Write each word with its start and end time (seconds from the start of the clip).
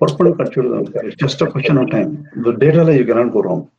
Purple 0.00 0.34
consider 0.36 1.06
it's 1.06 1.16
just 1.16 1.42
a 1.42 1.50
question 1.50 1.78
of 1.78 1.90
time. 1.90 2.28
The 2.36 2.52
data 2.52 2.94
you 2.96 3.04
cannot 3.04 3.32
go 3.32 3.42
wrong. 3.42 3.70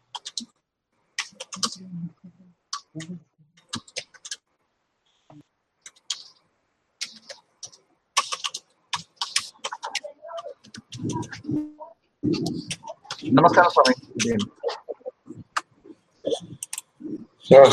நமஸ்காரம் 13.38 13.74
சுவாமி 13.74 13.96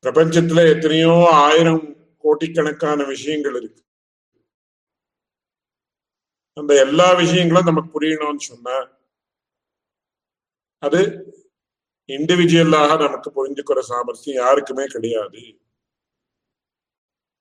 பிரபஞ்சத்துல 0.02 0.74
எத்தனையோ 0.74 1.28
ஆயிரம் 1.30 2.14
கோடிக்கணக்கான 2.18 3.04
விஷயங்கள் 3.04 3.54
இருக்கு. 3.54 3.82
அந்த 6.58 6.72
எல்லா 6.84 7.08
விஷயங்களும் 7.22 7.68
நமக்கு 7.70 7.90
புரியணும்னு 7.96 8.44
சொன்னா 8.50 8.76
அது 10.82 11.00
இண்டிவிஜுவலாக 12.08 12.98
நமக்கு 13.04 13.30
புரிஞ்சுக்கிற 13.38 13.80
சாமர்த்தியம் 13.90 14.40
யாருக்குமே 14.44 14.84
கிடையாது. 14.86 15.42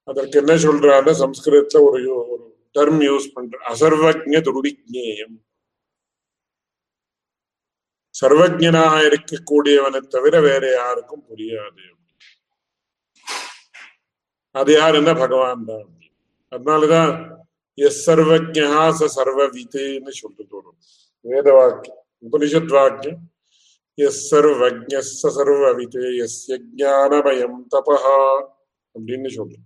அதற்கு 0.08 0.40
என்ன 0.40 0.54
சொல்றாங்க 0.66 1.10
சம்ஸ்கிருதத்துல 1.24 1.82
ஒரு 1.88 2.02
ஒரு 2.34 2.46
டர்ம் 2.76 3.02
யூஸ் 3.10 3.28
பண்ற 3.36 3.60
அசர்வஜ 3.72 4.42
துருவிஜேயம் 4.48 5.38
சர்வஜனாக 8.16 8.96
இருக்கக்கூடியவனை 9.10 10.00
தவிர 10.16 10.36
வேற 10.42 10.64
யாருக்கும் 10.72 11.26
புரியாது. 11.30 11.84
அது 14.56 14.72
யாருன்னா 14.82 15.14
பகவான் 15.24 15.66
தான். 15.66 15.90
அதனாலதான் 16.52 17.12
எஸ் 17.78 18.02
சர்வஜா 18.06 18.84
ச 18.92 19.08
சர்வவித்துன்னு 19.16 20.14
சொல்லிட்டு 20.18 20.56
வரும் 20.58 20.78
வேத 21.26 21.48
வாக்கியம் 21.54 22.02
உபனிஷத் 22.24 22.74
வாக்கியம் 22.74 23.20
எஸ் 23.98 24.22
சர்வஜ 24.28 25.02
ச 25.12 25.32
சர்வவித்து 25.36 26.04
எஸ் 26.24 26.42
ஞானமயம் 26.76 27.58
தபஹா 27.74 28.20
அப்படின்னு 28.96 29.32
சொல்றோம் 29.38 29.66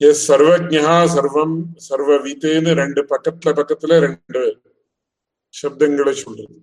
எஸ் 0.00 0.24
சர்வஜா 0.26 0.96
சர்வம் 1.14 1.56
சர்வவித்துன்னு 1.86 2.72
ரெண்டு 2.74 3.00
பக்கத்துல 3.10 3.52
பக்கத்துல 3.58 3.98
ரெண்டு 4.00 4.42
சப்தங்களை 5.54 6.14
சொல்றது 6.16 6.56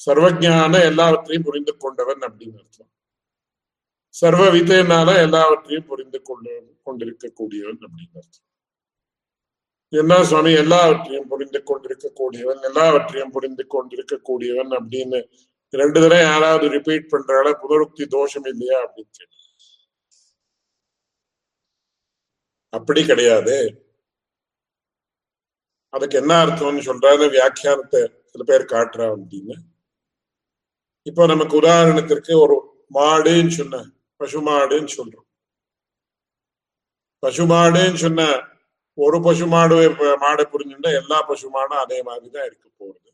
சர்வஜான 0.00 0.80
எல்லாவற்றையும் 0.88 1.46
புரிந்து 1.46 1.72
கொண்டவன் 1.76 2.22
அப்படின்னு 2.26 2.58
அர்த்தம் 2.60 2.90
சர்வ 4.16 4.42
வித்தையினால 4.54 5.08
எல்லாவற்றையும் 5.26 5.88
புரிந்து 5.90 6.18
கொண்டு 6.28 6.52
கொண்டிருக்கக்கூடியவன் 6.86 7.80
அப்படின்னு 7.86 8.18
அர்த்தம் 8.20 8.44
என்ன 9.92 10.14
சுவாமி? 10.30 10.52
எல்லாவற்றையும் 10.62 11.28
புரிந்து 11.32 11.60
கொண்டிருக்கக்கூடியவன் 11.70 12.62
எல்லாவற்றையும் 12.68 13.34
புரிந்து 13.36 13.64
கொண்டிருக்கக்கூடியவன் 13.74 14.72
அப்படின்னு 14.78 15.18
ரெண்டு 15.74 15.98
தடவை 16.02 16.22
யாராவது 16.24 16.66
ரிப்பீட் 16.76 17.12
பண்றால 17.12 17.52
புனருக்தி 17.62 18.04
தோஷம் 18.16 18.46
இல்லையா 18.52 18.78
அப்படின்னு 18.84 19.12
கேட்டு. 19.18 19.36
அப்படி 22.72 23.02
கிடையாது. 23.10 23.56
அதுக்கு 25.94 26.16
என்ன 26.22 26.32
அர்த்தம்னு 26.44 26.82
சொல்றாரு 26.88 27.24
வியாக்கியானத்தை 27.34 28.00
சில 28.32 28.42
பேர் 28.50 28.72
காட்டுறா 28.74 29.06
அப்படின்னு. 29.14 29.56
இப்போ 31.10 31.22
நமக்கு 31.32 31.54
உதாரணத்திற்கு 31.62 32.32
ஒரு 32.44 32.56
மாடுன்னு 32.96 33.54
சொன்ன 33.60 33.82
பசுமாடுன்னு 34.20 34.90
சொல்றோம். 34.98 35.28
பசுமாடுன்னு 37.22 38.02
சொன்ன 38.04 38.22
ஒரு 38.98 39.18
பசுமாடு 39.22 39.76
மாடை 40.24 40.44
புரிஞ்சுட்டா 40.52 40.90
எல்லா 41.00 41.18
பசுமாடும் 41.28 41.82
அதே 41.84 42.02
மாதிரிதான் 42.02 42.46
இருக்க 42.46 42.68
போகுது. 42.76 43.10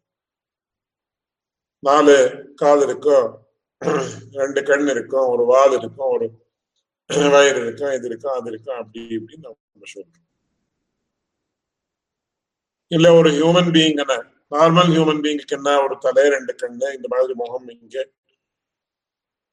நாலு 1.83 2.17
கால் 2.55 2.83
இருக்கும் 2.83 3.27
ரெண்டு 4.33 4.63
கண் 4.63 4.87
இருக்கும் 4.87 5.29
ஒரு 5.29 5.45
வால் 5.45 5.75
இருக்கும் 5.79 6.11
ஒரு 6.15 6.27
வயிறு 7.31 7.61
இருக்கும் 7.63 7.93
இது 7.93 8.07
இருக்கும் 8.07 8.33
அது 8.33 8.51
இருக்கும் 8.51 8.77
அப்படி 8.77 9.01
இப்படின்னு 9.17 9.47
நம்ம 9.47 9.89
சொல்றோம். 9.95 10.19
இல்ல 12.91 13.13
ஒரு 13.15 13.31
ஹியூமன் 13.31 13.73
பீயிங் 13.77 13.99
நார்மல் 14.51 14.91
ஹியூமன் 14.95 15.23
பீயிங்க்கு 15.25 15.57
என்ன 15.59 15.83
ஒரு 15.83 15.95
தலை 15.99 16.25
ரெண்டு 16.29 16.53
கண்ணு 16.53 16.87
இந்த 16.97 17.07
மாதிரி 17.09 17.35
முகம் 17.35 17.69
இங்க 17.69 17.97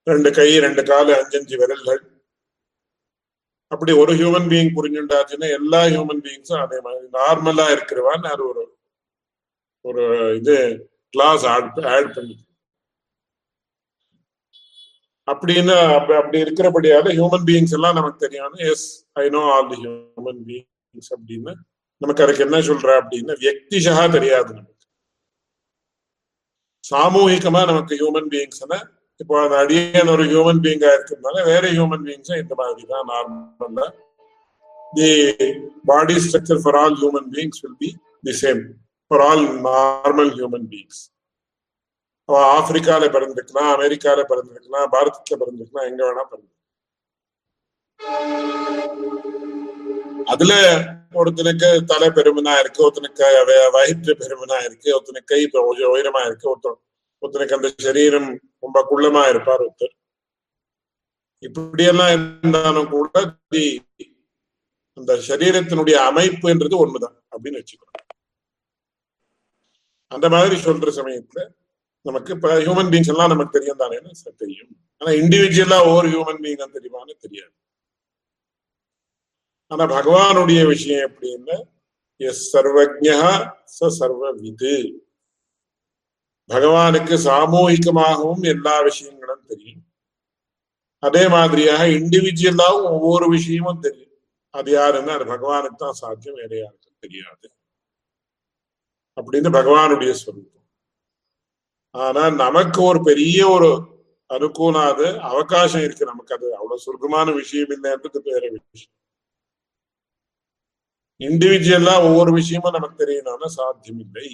ரெண்டு 0.07 0.29
கை 0.37 0.49
ரெண்டு 0.65 0.81
காலு 0.89 1.11
அஞ்சஞ்சு 1.19 1.55
விரல்கள். 1.61 2.01
அப்படி 3.73 3.91
ஒரு 4.01 4.11
ஹியூமன் 4.19 4.47
பீயிங் 4.51 4.75
புரிஞ்சுண்டாச்சுன்னா 4.77 5.47
எல்லா 5.57 5.81
ஹியூமன் 5.93 6.21
பீயிங்ஸும் 6.25 6.61
அதே 6.65 6.77
மாதிரி 6.85 7.07
நார்மலா 7.17 7.65
இருக்கிறவான் 7.75 8.23
அது 8.33 8.43
ஒரு 8.51 8.63
ஒரு 9.85 10.03
இது 10.39 10.55
கிளாஸ் 11.13 11.43
ஆட் 11.53 11.79
ஆட் 11.95 12.09
பண்ணி. 12.15 12.35
அப்படின்னு 15.27 15.73
அப்படி 16.17 16.37
இருக்கிறபடியால 16.45 17.11
ஹியூமன் 17.17 17.45
பீயிங்ஸ் 17.49 17.75
எல்லாம் 17.77 17.97
நமக்கு 17.99 18.23
தெரியும் 18.25 18.55
yes 18.69 18.87
I 19.23 19.25
know 19.35 19.41
all 19.55 19.69
the 19.73 19.77
human 19.83 20.41
beings 20.47 21.11
அப்படின்னு. 21.15 21.53
நமக்கு 22.01 22.23
அதுக்கு 22.25 22.45
என்ன 22.47 22.57
சொல்ற 22.69 22.89
அப்படின்னா 23.01 23.33
வியக்திஷா 23.43 23.95
தெரியாது 24.17 24.51
நமக்கு. 24.57 24.85
சாமூகிகமா 26.83 27.61
நமக்கு 27.71 27.93
ஹியூமன் 28.01 28.31
பீயிங்ஸ்னா 28.33 28.79
இப்போ 29.19 29.35
அந்த 29.41 29.55
அடியன் 29.61 30.11
ஒரு 30.11 30.23
ஹியூமன் 30.29 30.61
பீயிங்கா 30.63 30.89
இருக்கிறதுனால 30.93 31.37
வேற 31.47 31.63
ஹியூமன் 31.73 32.03
பீங்ஸும் 32.05 32.41
இந்த 32.41 32.53
மாதிரி 32.55 32.83
தான் 32.91 33.07
நார்மல்ல 33.09 33.87
the 34.93 35.09
body 35.89 36.15
structure 36.25 36.61
for 36.63 36.77
all 36.81 36.95
human 36.95 37.27
beings 37.33 37.61
will 37.63 37.79
be 37.81 37.89
the 38.23 38.35
same 38.39 38.61
for 39.11 39.23
all 39.27 39.43
normal 39.65 40.31
human 40.37 40.67
beings 40.69 41.01
அவன் 42.29 42.47
ஆப்பிரிக்கால 42.53 43.03
பிறந்திருக்கலாம் 43.09 43.69
அமெரிக்கால 43.75 44.23
பிறந்திருக்கலாம் 44.31 44.89
பாரதத்துல 44.89 45.37
பிறந்திருக்கலாம் 45.37 45.89
எங்க 45.89 46.01
வேணா 46.07 46.25
பிறந்து 46.25 46.55
அதுல 50.27 50.53
ஒருத்தனுக்கு 51.13 51.69
தலை 51.91 52.09
பெருமனா 52.09 52.53
இருக்கு 52.59 52.83
ஒருத்தனுக்கு 52.85 53.29
வயிற்று 53.75 54.13
பெருமனா 54.19 54.57
இருக்கு 54.67 54.89
ஒருத்தனுக்கு 54.95 55.31
கை 55.33 55.41
உயரமா 55.91 56.21
இருக்கு 56.25 56.47
ஒருத்தன் 56.49 56.79
ஒருத்தனுக்கு 57.21 57.57
அந்த 57.57 57.69
சரீரம் 57.77 58.29
ரொம்ப 58.59 58.77
குள்ளமா 58.91 59.23
இருப்பார் 59.29 59.63
ஒருத்தர். 59.67 59.95
இப்படியெல்லாம் 61.43 62.11
இருந்தாலும் 62.13 62.89
கூட 62.89 63.11
அந்த 64.97 65.13
சரீரத்தினுடைய 65.27 65.97
அமைப்புன்றது 66.09 66.75
ஒண்ணுதான் 66.83 67.15
அப்படின்னு 67.33 67.59
வச்சுக்கணும். 67.59 68.07
அந்த 70.15 70.29
மாதிரி 70.29 70.55
சொல்ற 70.63 70.89
சமயத்துல 70.99 71.41
நமக்கு 72.05 72.33
இப்ப 72.33 72.49
ஹியூமன் 72.59 72.91
பீங்ஸ் 72.93 73.11
எல்லாம் 73.13 73.31
நமக்கு 73.33 73.55
தெரியும் 73.57 73.81
தானே 73.81 73.97
தெரியும்? 74.43 74.71
ஆனா 74.97 75.11
இண்டிவிஜுவலா 75.21 75.79
ஒவ்வொரு 75.87 76.07
ஹியூமன் 76.13 76.41
பீங் 76.43 76.61
தான் 76.61 76.75
தெரியுமான்னு 76.77 77.15
தெரியாது. 77.25 77.53
ஆனா 79.71 79.83
பகவானுடைய 79.97 80.61
விஷயம் 80.67 81.03
எப்படின்னா 81.09 81.57
எஸ் 82.21 82.57
சர்வஜா 82.57 83.19
ச 83.75 83.87
சர்வ 83.99 84.31
விது 84.31 84.75
பகவானுக்கு 86.49 87.15
சாமூகிகமாகவும் 87.27 88.43
எல்லா 88.53 88.75
விஷயங்களும் 88.81 89.45
தெரியும். 89.47 89.83
அதே 91.03 91.23
மாதிரியாக 91.27 91.83
இண்டிவிஜுவலாகவும் 91.99 92.93
ஒவ்வொரு 92.97 93.27
விஷயமும் 93.29 93.79
தெரியும். 93.79 94.05
அது 94.53 94.69
யாருன்னா 94.79 95.13
அது 95.17 95.25
பகவானுக்கு 95.33 95.77
தான் 95.77 95.99
சாத்தியம் 96.03 96.39
வேற 96.41 96.51
யாருக்கும் 96.57 97.03
தெரியாது. 97.05 97.47
அப்படின்னு 99.17 99.49
பகவானுடைய 99.59 100.11
ஸ்வரூபம் 100.21 100.55
ஆனா 101.95 102.23
நமக்கு 102.45 102.79
ஒரு 102.83 102.99
பெரிய 103.09 103.39
ஒரு 103.49 103.69
அனுகூலாது 104.29 105.07
அவகாசம் 105.29 105.83
இருக்கு 105.83 106.05
நமக்கு. 106.05 106.35
அது 106.37 106.47
அவ்வளவு 106.57 106.83
சுருக்கமான 106.85 107.27
விஷயம் 107.31 107.71
இல்லைன்றது 107.75 108.19
வேற 108.29 108.43
விஷயம். 108.55 108.93
இண்டிவிஜுவலா 111.21 111.95
ஒவ்வொரு 112.07 112.31
விஷயமும் 112.31 112.75
நமக்கு 112.77 112.97
தெரியணும்னா 113.03 113.49
சாத்தியம் 113.57 114.01
இல்லை 114.05 114.27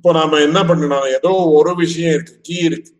இப்போ 0.00 0.12
நாம 0.16 0.38
என்ன 0.44 0.58
பண்ணணும் 0.68 1.06
ஏதோ 1.16 1.30
ஒரு 1.56 1.72
விஷயம் 1.80 2.14
இருக்கு 2.16 2.34
கீ 2.46 2.54
இருக்கு. 2.68 2.92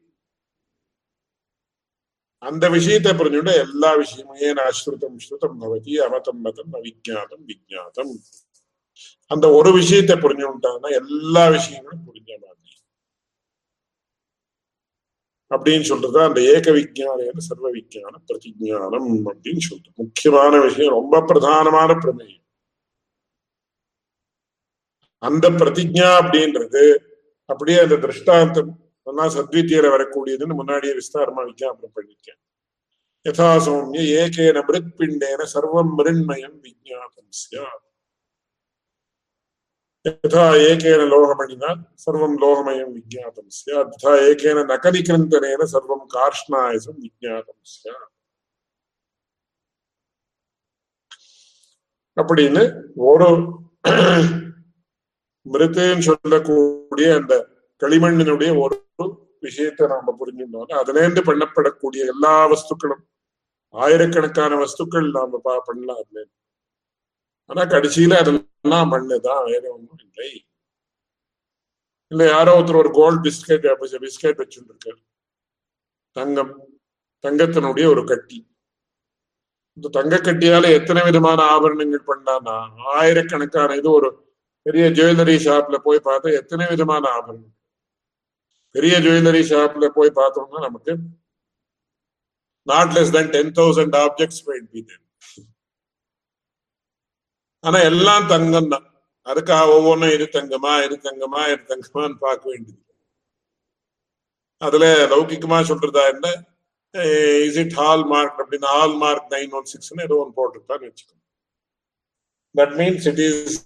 அந்த 2.43 2.64
விஷயத்தை 2.75 3.11
புரிஞ்சுட்டு 3.20 3.52
எல்லா 3.64 3.91
விஷயமும் 4.00 4.41
ஏன் 4.49 4.61
அஸ்ருதம் 4.67 5.17
ஸ்ருதம் 5.25 5.56
பவதி 5.62 5.94
அமதம் 6.06 6.41
மதம் 6.47 6.75
அவிஜாதம் 6.79 7.44
விஜாதம் 7.50 8.12
அந்த 9.31 9.47
ஒரு 9.58 9.70
விஷயத்தை 9.79 10.17
புரிஞ்சுட்டாங்கன்னா 10.25 10.91
எல்லா 11.00 11.44
விஷயங்களும் 11.56 12.05
புரிஞ்ச 12.08 12.31
மாதிரி. 12.44 12.75
அப்படின்னு 15.50 15.87
சொல்றது 15.93 16.20
அந்த 16.29 16.41
ஏக 16.55 16.67
விஜான 16.79 17.46
சர்வ 17.49 17.67
விஜான 17.79 18.14
பிரதிஜானம் 18.29 19.11
அப்படின்னு 19.32 19.64
சொல்றது 19.70 19.96
முக்கியமான 20.05 20.53
விஷயம் 20.69 20.96
ரொம்ப 21.00 21.23
பிரதானமான 21.31 21.91
பிரமேயம். 22.05 22.39
அந்த 25.22 25.46
பிரதிஜா 25.56 26.08
அப்படின்றது 26.20 26.84
அப்படியே 27.50 27.78
அந்த 27.81 27.96
திருஷ்டாந்தம் 27.96 28.70
நல்லா 29.06 29.90
வரக்கூடியதுன்னு 29.90 30.55
முன்னாடியே 30.55 30.94
விஸ்தாரமா 30.96 31.43
விஜாபனம் 31.44 31.94
பண்ணிருக்கேன் 31.96 32.40
யதா 33.26 33.50
சௌமிய 33.58 34.02
ஏகேன 34.20 34.58
மிருத்பிண்டேன 34.67 35.46
சர்வம் 35.46 35.90
மிருண்மயம் 35.96 36.58
விஜாபம் 36.64 37.31
யதா 40.05 40.44
ஏகேன 40.69 41.06
லோகமணினா 41.11 41.70
சர்வம் 42.05 42.37
லோகமயம் 42.40 42.93
விஜாபம் 42.94 43.50
சார் 43.56 43.88
ததா 43.90 44.12
ஏகேன 44.28 44.64
நகலிகிருந்தனேன 44.70 45.67
சர்வம் 45.72 46.06
கார்ஷ்ணாயசம் 46.14 47.00
விஜாபம் 47.02 47.62
சியா 47.72 47.96
அப்படின்னு 52.17 52.62
ஒரு 53.06 53.28
மிருத்துன்னு 55.46 55.98
சொல்லக்கூடிய 56.00 57.14
அந்த 57.14 57.34
களிமண்ணினுடைய 57.81 58.60
ஒரு 58.60 58.76
விஷயத்தை 59.40 59.87
நாம 59.87 60.16
புரிஞ்சுட்டோம்னா 60.20 60.75
அதுல 60.75 60.98
இருந்து 60.98 61.22
பண்ணப்படக்கூடிய 61.22 62.06
எல்லா 62.06 62.48
வஸ்துக்களும் 62.48 63.02
ஆயிரக்கணக்கான 63.75 64.54
வஸ்துக்கள் 64.54 65.10
நாம 65.10 65.40
பா- 65.44 65.60
பண்ணலாம் 65.64 65.96
அதுல. 65.96 66.25
ஆனா 67.50 67.62
கடைசியில 67.62 68.14
அதெல்லாம் 68.14 68.92
மண்ணுதான் 68.92 69.44
வேற 69.44 69.72
ஒன்றும் 69.72 69.98
இல்லை. 69.98 70.46
இல்ல 72.10 72.25
யாரோ 72.25 72.60
ஒருத்தர் 72.60 72.76
ஒரு 72.76 72.90
கோல்ட் 72.93 73.26
பிஸ்கெட் 73.26 73.66
பிஸ்கெட் 73.81 74.40
வச்சுட்டு 74.40 74.70
இருக்காரு 74.70 75.00
தங்கம் 76.16 76.52
தங்கத்தினுடைய 77.25 77.86
ஒரு 77.86 78.06
கட்டி. 78.06 78.38
இந்த 79.76 79.88
தங்க 79.88 80.16
கட்டியால 80.16 80.72
எத்தனை 80.72 81.02
விதமான 81.04 81.43
ஆபரணங்கள் 81.43 82.06
பண்ணானா 82.06 82.56
ஆயிரக்கணக்கான 82.94 83.76
இது 83.76 83.90
ஒரு 83.90 84.30
பெரிய 84.66 84.84
ஜுவல்லரி 84.96 85.36
ஷாப்ல 85.46 85.76
போய் 85.86 86.06
பார்த்தா 86.08 86.36
எத்தனை 86.40 86.64
விதமான 86.72 87.04
ஆபரணம் 87.18 87.52
பெரிய 88.74 88.94
ஜுவல்லரி 89.04 89.42
ஷாப்ல 89.52 89.86
போய் 89.98 90.18
பார்த்தோம்னா 90.20 90.60
நமக்கு 90.68 90.92
not 92.66 92.92
less 92.96 93.14
than 93.16 93.32
ten 93.36 93.54
thousand 93.60 93.96
objects 94.04 94.42
be 94.48 94.82
ஆனா 97.64 97.78
எல்லாம் 97.90 98.26
தங்கம் 98.32 98.70
தான். 98.74 98.84
அதுக்காக 99.26 99.72
ஒவ்வொன்றும் 99.78 100.12
இது 100.16 100.26
தங்கமா 100.36 100.72
இது 100.84 100.96
தங்கமா 101.08 101.40
இது 101.52 101.62
தங்கமான்னு 101.72 102.16
பார்க்க 102.26 102.44
வேண்டியது. 102.52 102.80
அதுல 104.66 104.84
லௌகிக்கமா 105.12 105.58
சொல்றதா 105.70 106.02
என்ன? 106.12 106.28
இஸ் 107.48 107.58
இட் 107.64 107.76
ஹால் 107.80 108.04
மார்க் 108.12 108.40
அப்படின்னு 108.42 108.68
ஹால் 108.74 108.96
மார்க் 109.02 109.28
நைன் 109.34 109.52
ஒன் 109.58 109.68
சிக்ஸ்னு 109.72 110.06
ஏதோ 110.08 110.18
ஒன்று 110.22 110.38
போட்டிருப்பான்னு 110.38 110.88
வச்சுக்கோங்க. 110.88 111.22
That 112.54 112.74
means 112.80 113.06
it 113.12 113.22
is 113.28 113.58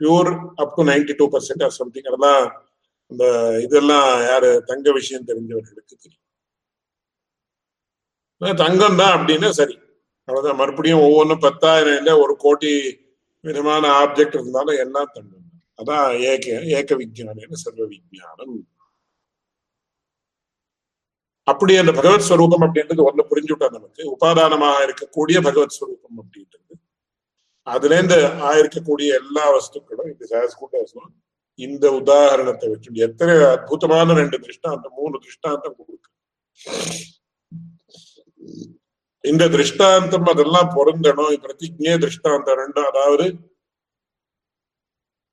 pure 0.00 0.30
up 0.56 0.74
to 0.76 0.84
ninety 0.90 1.14
two 1.16 1.26
percent 1.34 1.64
or 1.64 1.76
something 1.80 2.08
அதெல்லாம் 2.10 2.42
இந்த 3.10 3.24
இதெல்லாம் 3.64 4.08
யாரு? 4.30 4.50
தங்க 4.66 4.92
விஷயம் 4.92 5.28
தெரிஞ்சவர்களுக்கு 5.28 5.94
தெரியும். 5.96 6.22
தங்கம் 8.60 8.98
தான் 9.00 9.14
அப்படின்னா 9.16 9.50
சரி. 9.60 9.76
அவ்வளவுதான். 10.28 10.58
மறுபடியும் 10.60 11.04
ஒவ்வொன்றும் 11.06 11.44
பத்தாயிரம் 11.46 11.98
இல்லை 12.00 12.14
ஒரு 12.24 12.34
கோடி 12.38 12.72
விதமான 13.44 13.84
ஆப்ஜெக்ட் 14.02 14.36
இருந்தாலும் 14.38 14.80
எல்லாம் 14.84 15.12
தங்கம் 15.14 15.42
அதான் 15.78 16.06
ஏக 16.30 16.46
ஏக 16.78 16.90
விஜயானம் 17.02 17.60
சர்வ 17.64 17.84
விஜயானம் 17.94 18.56
அப்படி 21.46 21.72
அந்த 21.76 21.92
பகவத் 21.98 22.26
ஸ்வரூபம் 22.28 22.64
அப்படின்றது 22.66 23.06
ஒண்ணு 23.08 23.24
புரிஞ்சுட்டா 23.30 23.66
நமக்கு. 23.74 24.02
உபாதானமாக 24.14 24.84
இருக்கக்கூடிய 24.86 25.38
பகவத் 25.48 25.76
ஸ்வரூபம் 25.76 26.18
அப்படின்றது. 26.22 26.65
அதுல 27.66 27.96
இருந்து 27.98 28.18
ஆயிருக்கக்கூடிய 28.48 29.08
எல்லா 29.20 29.44
வஸ்துக்களும் 29.54 30.10
இந்த 30.12 30.24
சாஸ்கூட்ட 30.32 31.02
இந்த 31.58 31.84
உதாரணத்தை 32.00 32.66
வச்சு 32.70 33.04
எத்தனை 33.06 33.34
அற்புதமான 33.52 34.14
ரெண்டு 34.20 34.36
திருஷ்டாந்தம் 34.42 34.96
மூணு 35.00 35.16
திருஷ்டாந்தம் 35.24 35.76
கொடுக்கு. 35.78 36.10
இந்த 39.24 39.44
திருஷ்டாந்தம் 39.54 40.28
அதெல்லாம் 40.32 40.72
பொருந்தணும். 40.76 41.36
பிரதிஜே 41.44 41.94
திருஷ்டாந்தம் 42.04 42.58
ரெண்டு 42.62 42.80
அதாவது 42.90 43.26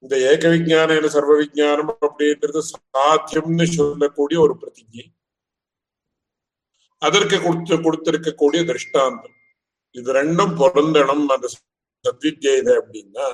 இந்த 0.03 0.15
ஏக 0.31 0.49
விஜான 0.53 1.09
சர்வ 1.15 1.33
விஜானம் 1.41 1.91
அப்படின்றது 2.07 2.61
சாத்தியம்னு 2.69 3.67
சொல்லக்கூடிய 3.75 4.37
ஒரு 4.45 4.55
பிரதிஜை 4.61 5.05
அதற்கு 7.01 7.37
கொடுத்து 7.45 7.75
கொடுத்திருக்கக்கூடிய 7.85 8.61
திருஷ்டாந்தம். 8.69 9.37
இது 9.95 10.11
ரெண்டும் 10.19 10.53
பொருந்தணும் 10.61 11.23
அந்த 11.35 11.47
சத்வித்யில 12.05 12.69
அப்படின்னா 12.81 13.27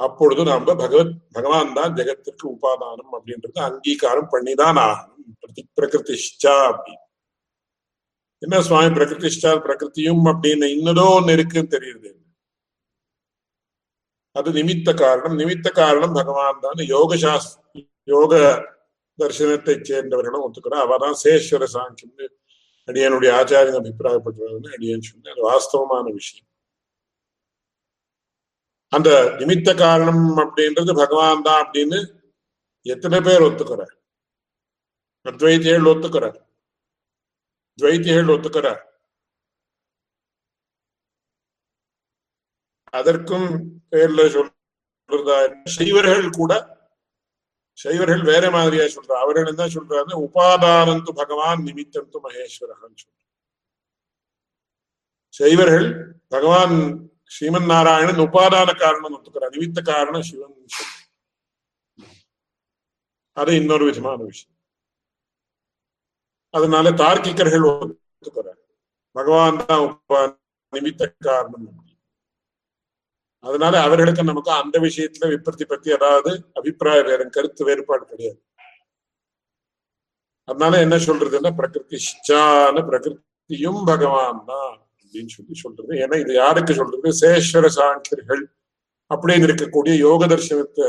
அப்பொழுது 0.00 0.44
நாம 0.44 0.74
பகவத் 0.74 1.12
பகவான் 1.32 1.72
தான் 1.72 1.94
ஜெகத்திற்கு 1.94 2.46
உபாதானம் 2.54 3.12
அப்படின்றது 3.16 3.60
அங்கீகாரம் 3.68 4.30
பண்ணிதான் 4.32 4.80
ஆகணும். 4.86 5.34
பிரதி 5.40 5.62
பிரகிருதிஷ்டா 5.76 6.54
அப்படின்னு. 6.70 7.04
என்ன 8.42 8.62
சுவாமி 8.62 8.90
பிரகிருதிஷ்டா 8.96 9.50
பிரகிருத்தியும் 9.66 10.24
அப்படின்னு 10.30 10.66
இன்னதோ 10.76 11.04
ஒன்னு 11.16 11.32
இருக்குன்னு 11.32 11.74
தெரியுது. 11.76 12.10
அது 14.36 14.50
நிமித்த 14.52 14.90
காரணம். 14.96 15.38
நிமித்த 15.38 15.68
காரணம் 15.72 16.12
பகவான் 16.12 16.60
தான். 16.60 16.80
யோக 16.94 17.16
சாஸ் 17.16 17.50
யோக 18.08 18.34
தர்சனத்தை 19.18 19.74
சேர்ந்தவர்களும் 19.90 20.44
ஒத்துக்கிறோம் 20.46 20.84
அவதான் 20.86 21.16
சேஸ்வர 21.24 21.64
சாங்கியம்னு 21.76 22.26
அடியனுடைய 22.88 23.30
ஆச்சாரியன் 23.40 23.80
அபிப்பிராயப்பட்டுவாருன்னு 23.80 24.74
அடியன் 24.78 25.08
சொன்ன 25.10 25.30
அது 25.30 25.42
வாஸ்தவமான 25.50 26.06
விஷயம். 26.12 26.48
அந்த 28.94 29.10
நிமித்த 29.40 29.70
காரணம் 29.84 30.24
அப்படின்றது 30.42 30.92
பகவான் 31.02 31.44
தான் 31.46 31.62
அப்படின்னு 31.64 31.98
எத்தனை 32.86 33.18
பேர் 33.26 33.46
ஒத்துக்கிறார்? 33.48 33.94
அத்வைத்திகள் 35.26 35.90
ஒத்துக்கிறார். 35.92 36.38
துவைத்திகள் 37.78 38.32
ஒத்துக்கிறார். 38.34 38.82
அதற்கும் 42.98 43.48
பேர்ல 43.92 44.20
சொல்றதா 44.34 45.38
சைவர்கள் 45.76 46.26
கூட 46.40 46.52
சைவர்கள் 47.78 48.22
வேற 48.32 48.44
மாதிரியா 48.56 48.84
சொல்றா 48.96 49.16
அவர்கள் 49.24 49.50
என்ன 49.52 49.64
சொல்றாங்க? 49.76 50.12
உபாதானந்து 50.26 51.12
பகவான் 51.20 51.64
நிமித்தந்து 51.68 52.18
மகேஸ்வரகன் 52.26 53.00
சொல்ற 53.02 53.20
சைவர்கள் 55.40 55.88
பகவான் 56.34 56.76
ஸ்ரீமன் 57.34 57.70
நாராயணன் 57.70 58.24
உபாதான 58.24 58.70
காரணம் 58.78 59.14
ஒத்துக்கிறார் 59.16 59.54
நிமித்த 59.54 59.80
காரணம் 59.88 60.26
சிவன் 60.28 60.56
அது 63.36 63.52
இன்னொரு 63.60 63.84
விதமான 63.88 64.18
விஷயம் 64.24 64.52
அதனால 66.54 66.90
தார்க்கிகர்கள் 67.00 67.64
ஒத்துக்கிறார் 67.70 68.60
பகவான் 69.16 69.58
தான் 69.62 69.82
உபா- 69.86 70.28
நிமித்த 70.72 71.02
காரணம் 71.26 71.66
அதனால 73.44 73.74
அவர்களுக்கு 73.86 74.22
நமக்கு 74.24 74.50
அந்த 74.58 74.76
விஷயத்துல 74.84 75.26
விபத்தி 75.32 75.64
பத்தி 75.66 75.88
ஏதாவது 75.96 76.30
அபிப்பிராய 76.58 77.00
வேறு 77.08 77.24
கருத்து 77.34 77.62
வேறுபாடு 77.68 78.04
கிடையாது 78.06 78.40
அதனால 80.48 80.78
என்ன 80.84 80.96
சொல்றதுன்னா 81.04 81.50
பிரகிருதி 81.58 81.98
பிரகிருத்தியும் 82.88 83.82
பகவான் 83.90 84.40
தான் 84.48 84.78
அப்படின்னு 85.14 85.34
சொல்லி 85.36 85.54
சொல்றது. 85.54 85.92
ஏன்னா 85.94 86.20
இது 86.20 86.32
யாருக்கு 86.34 86.74
சொல்றது? 86.74 87.08
சேஸ்வர 87.20 87.66
சாங்கியர்கள் 87.78 88.42
அப்படின்னு 89.14 89.46
இருக்கக்கூடிய 89.48 89.96
யோக 89.96 90.26
தர்சனத்தை 90.26 90.86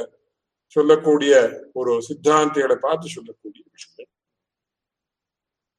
சொல்லக்கூடிய 0.68 1.34
ஒரு 1.74 2.02
சித்தாந்திகளை 2.08 2.76
பார்த்து 2.76 3.08
சொல்லக்கூடிய 3.10 3.64
விஷயம். 3.72 4.12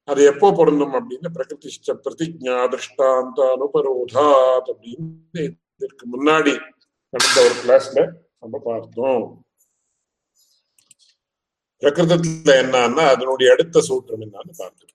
அது 0.04 0.24
எப்போ 0.24 0.52
பொருந்தும் 0.52 0.94
அப்படின்னு 0.94 1.28
பிரகிருதிஷ்ட 1.36 1.94
பிரதிஜா 2.04 2.56
திருஷ்டாந்த 2.72 3.38
அனுபரோதாத் 3.54 4.68
அப்படின்னு 4.72 5.42
இதற்கு 5.78 6.04
முன்னாடி 6.12 6.52
நடந்த 7.12 7.38
ஒரு 7.46 7.54
கிளாஸ்ல 7.62 8.00
நம்ம 8.38 8.60
பார்த்தோம். 8.64 9.24
பிரகிருதத்துல 11.82 12.52
என்னன்னா 12.64 13.04
அதனுடைய 13.14 13.52
அடுத்த 13.52 13.80
சூற்றம் 13.80 14.20
என்னன்னு 14.20 14.54
பார்த்துருக்கோம் 14.58 14.94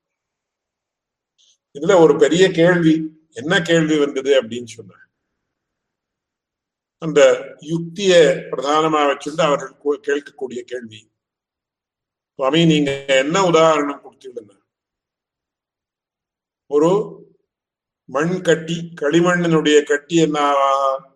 இதுல 1.75 1.93
ஒரு 2.03 2.13
பெரிய 2.17 2.51
கேள்வி. 2.51 2.95
என்ன 3.37 3.61
கேள்வி 3.61 3.97
வந்தது 3.99 4.41
அப்படின்னு 4.41 4.69
சொன்ன 4.69 4.99
அந்த 7.01 7.21
யுக்திய 7.61 8.13
பிரதானமா 8.51 9.01
வச்சுட்டு 9.07 9.41
அவர்கள் 9.41 9.77
கேட்கக்கூடிய 9.99 10.61
கேள்வி. 10.63 10.99
சுவாமி 12.39 12.65
நீங்க 12.65 12.91
என்ன 13.15 13.37
உதாரணம் 13.45 14.01
கொடுத்தீங்கன்னா 14.03 14.57
ஒரு 16.71 16.91
மண் 18.09 18.41
கட்டி 18.41 18.77
களிமண்ணினுடைய 19.01 19.83
கட்டி 19.83 20.15
என்ன 20.17 20.37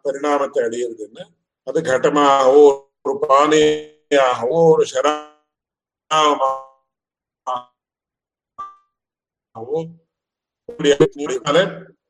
பரிணாமத்தை 0.03 0.63
அடையிறதுன்னு 0.63 1.23
அது 1.67 1.81
கட்டமாகவோ 1.81 2.63
ஒரு 3.01 3.15
பானையாகவோ 3.23 4.59
ஒரு 4.71 4.85
சராகவோ 4.93 6.51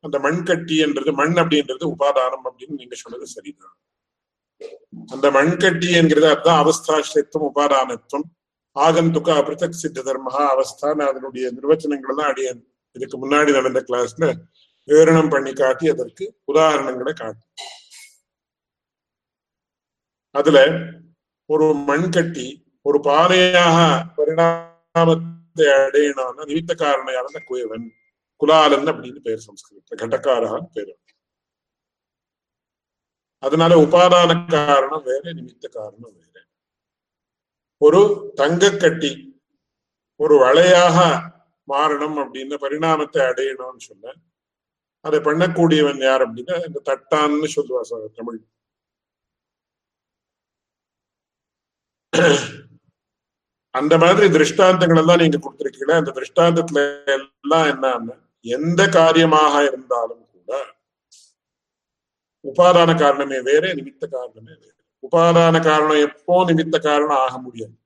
அந்த 0.04 0.18
மண் 0.18 0.42
கட்டி 0.42 0.76
என்றது 0.76 1.12
மண் 1.12 1.36
அப்படின்றது 1.42 1.84
உபாதானம் 1.94 2.46
அப்படின்னு 2.48 2.78
நீங்க 2.80 2.94
சொன்னது 2.94 3.26
சரிதான். 3.26 3.76
அந்த 5.14 5.30
மண் 5.30 5.56
கட்டி 5.56 5.88
என்கிறது 5.92 6.28
அதுதான் 6.28 6.60
அவஸ்தாசிரத்துவம் 6.64 7.48
உபாதானத்துவம். 7.52 8.26
ஆகந்துக்க 8.76 9.28
அபிருத்தக் 9.40 9.82
சித்த 9.82 10.02
தர்மஹா 10.02 10.44
அவஸ்தான் 10.54 11.02
அதனுடைய 11.08 11.52
நிர்வச்சனங்கள் 11.56 12.18
தான் 12.18 12.30
அடியன் 12.30 12.62
இதுக்கு 12.96 13.16
முன்னாடி 13.22 13.50
நடந்த 13.52 13.80
கிளாஸ்ல 13.88 14.26
விவரணம் 14.88 15.30
பண்ணி 15.30 15.52
காட்டி 15.52 15.88
அதற்கு 15.88 16.24
உதாரணங்களை 16.52 17.12
காட்டு. 17.12 17.44
அதுல 20.34 20.58
ஒரு 21.50 21.66
மண் 21.88 22.08
கட்டி 22.10 22.46
ஒரு 22.82 22.98
பாறையாக 23.00 23.78
பரிணாமத்தை 24.16 25.66
அடையணும்னா 25.82 26.44
நிமித்த 26.50 26.72
காரணையான 26.82 27.40
குயவன். 27.48 27.86
குலாலன் 28.40 28.90
அப்படின்னு 28.92 29.20
பேர் 29.26 29.46
சம்ஸ்கிருதத்துல 29.48 30.00
கடக்காரகான்னு 30.02 30.70
பேர். 30.76 30.92
அதனால 33.42 33.72
உபாதான 33.84 34.30
காரணம் 34.56 35.06
வேற 35.10 35.24
நிமித்த 35.38 35.66
காரணம் 35.78 36.14
வேற. 36.18 36.36
ஒரு 37.80 38.00
தங்க 38.40 38.70
கட்டி 38.82 39.12
ஒரு 40.20 40.34
வளையாக 40.44 40.98
மாறணும் 41.68 42.18
அப்படின்னு 42.22 42.56
பரிணாமத்தை 42.64 43.20
அடையணும்னு 43.30 43.82
சொன்ன 43.88 44.14
அதை 45.04 45.18
பண்ணக்கூடியவன் 45.26 46.00
யார் 46.06 46.24
அப்படின்னா 46.26 46.56
இந்த 46.66 46.78
தட்டான்னு 46.90 47.48
சொல்லுவா 47.56 47.82
சார் 47.90 48.06
தமிழ். 48.18 48.38
அந்த 53.74 53.94
மாதிரி 54.02 54.26
திருஷ்டாந்தங்கள் 54.34 55.00
எல்லாம் 55.00 55.20
நீங்க 55.22 55.38
கொடுத்துருக்கீங்களா 55.38 56.00
அந்த 56.00 56.12
திருஷ்டாந்தத்துல 56.18 56.82
எல்லாம் 57.16 57.66
என்ன 57.72 57.86
எந்த 58.54 58.80
காரியமாக 58.88 59.54
இருந்தாலும் 59.64 60.24
கூட 60.34 60.50
உபாதான 62.44 62.90
காரணமே 62.98 63.38
வேற 63.40 63.74
நிமித்த 63.74 64.04
காரணமே 64.08 64.52
வேற. 64.62 64.74
உபாதான 65.02 65.60
காரணம் 65.62 66.04
எப்போ 66.08 66.36
நிமித்த 66.50 66.76
காரணம் 66.78 67.20
ஆக 67.24 67.34
முடியாது. 67.38 67.76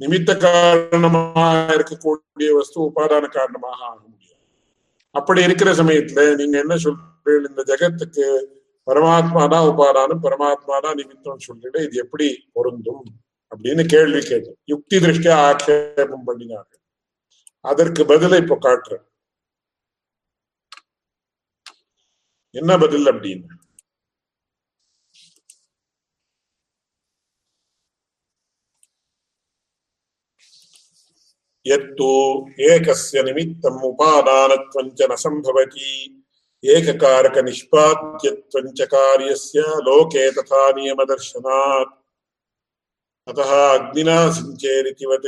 நிமித்த 0.00 0.30
காரணமாக 0.36 1.74
இருக்கக்கூடிய 1.76 2.48
வஸ்து 2.58 2.78
உபாதான 2.88 3.24
காரணமாக 3.28 3.78
ஆக 3.90 4.00
முடியாது. 4.12 4.42
அப்படி 5.14 5.42
இருக்கிற 5.42 5.70
சமயத்துல 5.74 6.24
நீங்க 6.34 6.56
என்ன 6.58 6.74
சொல்றீங்க 6.84 7.50
இந்த 7.50 7.62
ஜெகத்துக்கு 7.70 8.26
பரமாத்மா 8.86 9.42
தான் 9.52 9.68
உபாதானம் 9.70 10.24
பரமாத்மா 10.24 10.76
தான் 10.86 10.98
நிமித்தம் 11.00 11.44
சொல்றீங்க 11.46 11.78
இது 11.86 11.96
எப்படி 12.04 12.26
பொருந்தும்? 12.52 13.04
அப்படின்னு 13.52 13.82
கேள்வி 13.94 14.20
கேட்டேன். 14.20 14.58
யுக்தி 14.64 14.96
திருஷ்டியா 14.98 15.36
ஆட்சேபம் 15.48 16.26
பண்ணினார்கள். 16.28 16.80
அதற்கு 17.65 18.03
பதிலை 18.03 18.37
இப்ப 18.43 18.57
காட்டுறேன் 18.65 19.05
என்ன 22.55 22.77
பதில் 22.77 23.07
அப்படின்னு 23.11 23.61
यत्तु 31.65 32.09
एकस्य 32.65 33.23
निमित्तम् 33.23 33.83
उपादानत्वञ्च 33.83 35.01
न 35.11 35.15
सम्भवति 35.15 36.23
एककारकनिष्पाद्यत्वञ्च 36.63 38.81
कार्यस्य 38.93 39.61
लोके 39.87 40.31
तथा 40.31 40.71
नियमदर्शनात् 40.71 41.93
अतः 43.27 43.51
अग्निना 43.67 44.31
सिञ्चेरितिवत् 44.31 45.27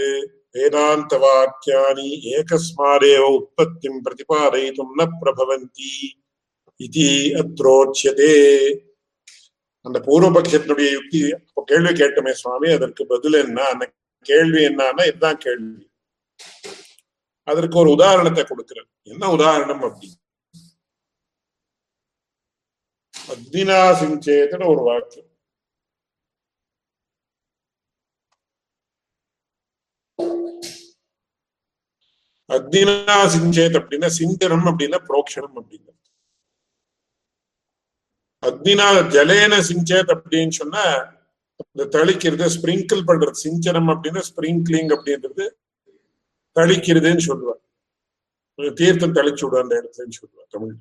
वेदान्तवाक्यानि 0.55 2.09
एकस्मादेव 2.33 3.23
उत्पत्तिं 3.29 3.95
प्रतिपादयितुं 4.01 4.89
न 4.95 5.05
प्रभवन्ति 5.19 5.93
इति 6.79 7.07
अत्रोच्यते 7.39 8.33
அந்த 9.85 9.97
பூர்வபக்ஷத்தினுடைய 9.99 10.89
யுக்தி 10.91 11.19
அப்போ 11.37 11.61
கேள்வி 11.71 11.91
கேட்டமே 11.93 12.33
சுவாமி 12.33 12.67
அதற்கு 12.75 13.03
பதில் 13.09 13.37
என்ன 13.41 13.59
அந்த 13.71 13.85
கேள்வி 14.25 14.61
என்னன்னா 14.63 15.03
இதுதான் 15.09 15.39
கேள்வி 15.41 15.83
அதற்கு 17.47 17.75
ஒரு 17.81 17.89
உதாரணத்தை 17.89 18.43
கொடுக்கிறேன் 18.43 18.89
என்ன 19.11 19.29
உதாரணம் 19.29 19.83
அப்படி 19.83 20.09
அக்னினா 23.13 23.79
சிஞ்சேதன 23.99 24.67
ஒரு 24.67 24.81
வாக்கியம் 24.83 25.26
அக்னினா 32.50 33.16
சிஞ்சேத் 33.34 33.78
அப்படின்னா 33.80 34.08
சிஞ்சனம் 34.14 34.66
அப்படின்னா 34.70 34.98
புரோக்ஷனம் 35.08 35.56
அப்படின்னா 35.60 35.92
அக்னினா 38.42 38.86
ஜலேன 39.14 39.54
சிஞ்சேத் 39.60 40.12
அப்படின்னு 40.14 40.54
சொன்னா 40.54 40.84
இந்த 41.64 41.84
தளிக்கிறது 41.94 42.48
ஸ்பிரிங்கிள் 42.48 43.02
பண்றது 43.04 43.36
சிஞ்சனம் 43.36 43.88
அப்படின்னா 43.88 44.22
ஸ்பிரிங்கிளிங் 44.22 44.92
அப்படின்றது 44.96 45.46
தளிக்கிறதுன்னு 46.56 47.24
சொல்லுவார் 47.26 47.62
தீர்த்தம் 48.78 49.16
தளிச்சு 49.16 49.44
விடும் 49.44 49.62
அந்த 49.62 49.74
இடத்துலன்னு 49.80 50.18
சொல்லுவார் 50.20 50.52
தமிழ் 50.54 50.76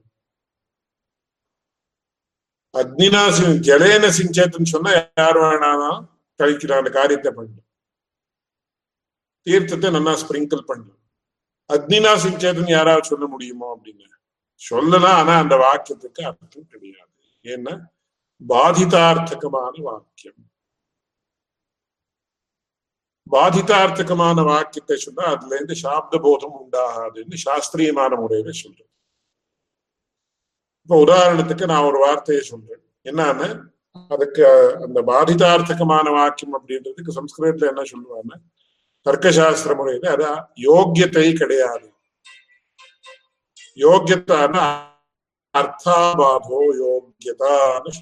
அக்னினா 2.73 3.21
சிங் 3.29 3.61
ஜலேன 3.61 4.09
சிஞ்சேத்துன்னு 4.17 4.73
சொன்னா 4.73 4.91
யார் 4.95 5.39
வேணாலும் 5.43 5.99
தளிக்கிற 6.39 6.73
அந்த 6.77 6.91
காரியத்தை 6.91 7.31
பண்ணணும் 7.31 7.66
தீர்த்தத்தை 9.47 9.89
நல்லா 9.97 10.13
ஸ்பிரிங்கிள் 10.21 10.67
பண்ணணும் 10.69 10.93
அக்னினா 11.69 12.11
சிஞ்சேத்துன்னு 12.23 12.77
யாராவது 12.77 13.09
சொல்ல 13.11 13.25
முடியுமோ 13.33 13.67
அப்படின்னு? 13.75 14.05
சொல்லலாம் 14.61 15.17
ஆனா 15.21 15.33
அந்த 15.43 15.55
வாக்கியத்துக்கு 15.65 16.21
அர்த்தம் 16.29 16.71
கிடையாது. 16.73 17.13
ஏன்னா 17.45 17.73
பாதிதார்த்தகமான 18.41 19.73
வாக்கியம். 19.87 20.41
பாதிதார்த்தகமான 23.27 24.43
வாக்கியத்தை 24.51 24.97
சொன்னா 25.05 25.23
அதுல 25.33 25.55
இருந்து 25.55 25.75
சாப்த 25.85 26.15
போதம் 26.25 26.57
உண்டாகாதுன்னு 26.61 27.37
சாஸ்திரியமான 27.45 28.11
முறையில 28.21 28.53
சொல்றேன் 28.63 28.91
இப்ப 30.83 30.97
உதாரணத்துக்கு 31.05 31.65
நான் 31.71 31.87
ஒரு 31.89 31.97
வார்த்தையை 32.05 32.43
சொல்றேன். 32.51 32.83
என்னன்னு 33.09 33.47
அதுக்கு 34.09 34.43
அந்த 34.85 34.99
பாதிதார்த்தகமான 35.11 36.07
வாக்கியம் 36.19 36.55
அப்படின்றதுக்கு 36.57 37.17
சம்ஸ்கிருதத்துல 37.19 37.71
என்ன 37.73 37.83
சொல்லுவாங்க? 37.93 38.33
தர்க்கசாஸ்திர 39.07 39.75
முறையில 39.75 40.11
அது 40.11 40.27
யோக்கியத்தை 40.61 41.27
கிடையாது. 41.37 41.87
யோக்கியத்தான 43.75 44.55
அர்த்தாபாதோ 45.53 46.59
யோக்கியதான்னு 46.83 47.93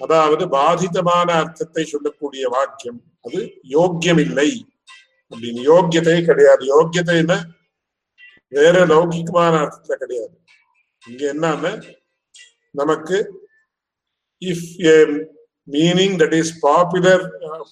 அதாவது 0.00 0.44
பாதிதமான 0.48 1.28
அர்த்தத்தை 1.42 1.84
சொல்லக்கூடிய 1.84 2.44
வாக்கியம் 2.48 3.00
அது 3.20 3.40
யோக்கியமில்லை. 3.64 4.48
அப்படின்னு 5.32 5.60
யோக்கியத்தை 5.72 6.16
கிடையாது. 6.24 6.62
யோக்கியத்தைன்னா 6.74 7.38
வேற 8.52 8.86
லௌகிகமான 8.86 9.52
அர்த்தத்துல 9.62 9.94
கிடையாது. 9.94 10.34
இங்க 11.08 11.22
என்னன்னா 11.34 11.72
நமக்கு 12.70 13.16
if 14.42 14.68
meaning 15.68 16.16
that 16.22 16.36
is 16.40 16.52
popular 16.60 17.24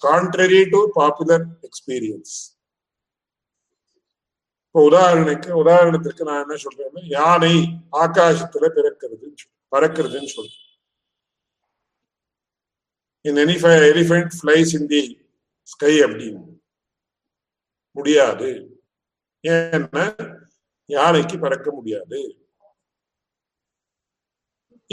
contrary 0.07 0.63
to 0.71 0.81
popular 0.95 1.45
experience 1.69 2.35
இப்போ 4.67 4.81
உதாரணத்துக்கு 4.91 5.51
உதாரணத்திற்கு 5.63 6.23
நான் 6.29 6.43
என்ன 6.45 6.57
சொல்றேன்னா 6.65 7.03
யானை 7.17 7.55
ஆகாசத்துல 8.05 8.69
பிறக்கிறது 8.77 9.29
பறக்கிறதுன்னு 9.73 10.31
சொல்றேன். 10.37 10.61
In 13.25 13.37
any 13.43 13.57
elephant 13.91 14.33
flies 14.39 14.73
in 14.79 14.87
the 14.87 15.03
sky 15.63 15.93
அப்படின்னு 16.05 16.41
முடியாது. 17.97 18.49
ஏன்னா 19.45 20.05
யானைக்கு 20.87 21.39
பறக்க 21.39 21.71
முடியாது. 21.71 22.21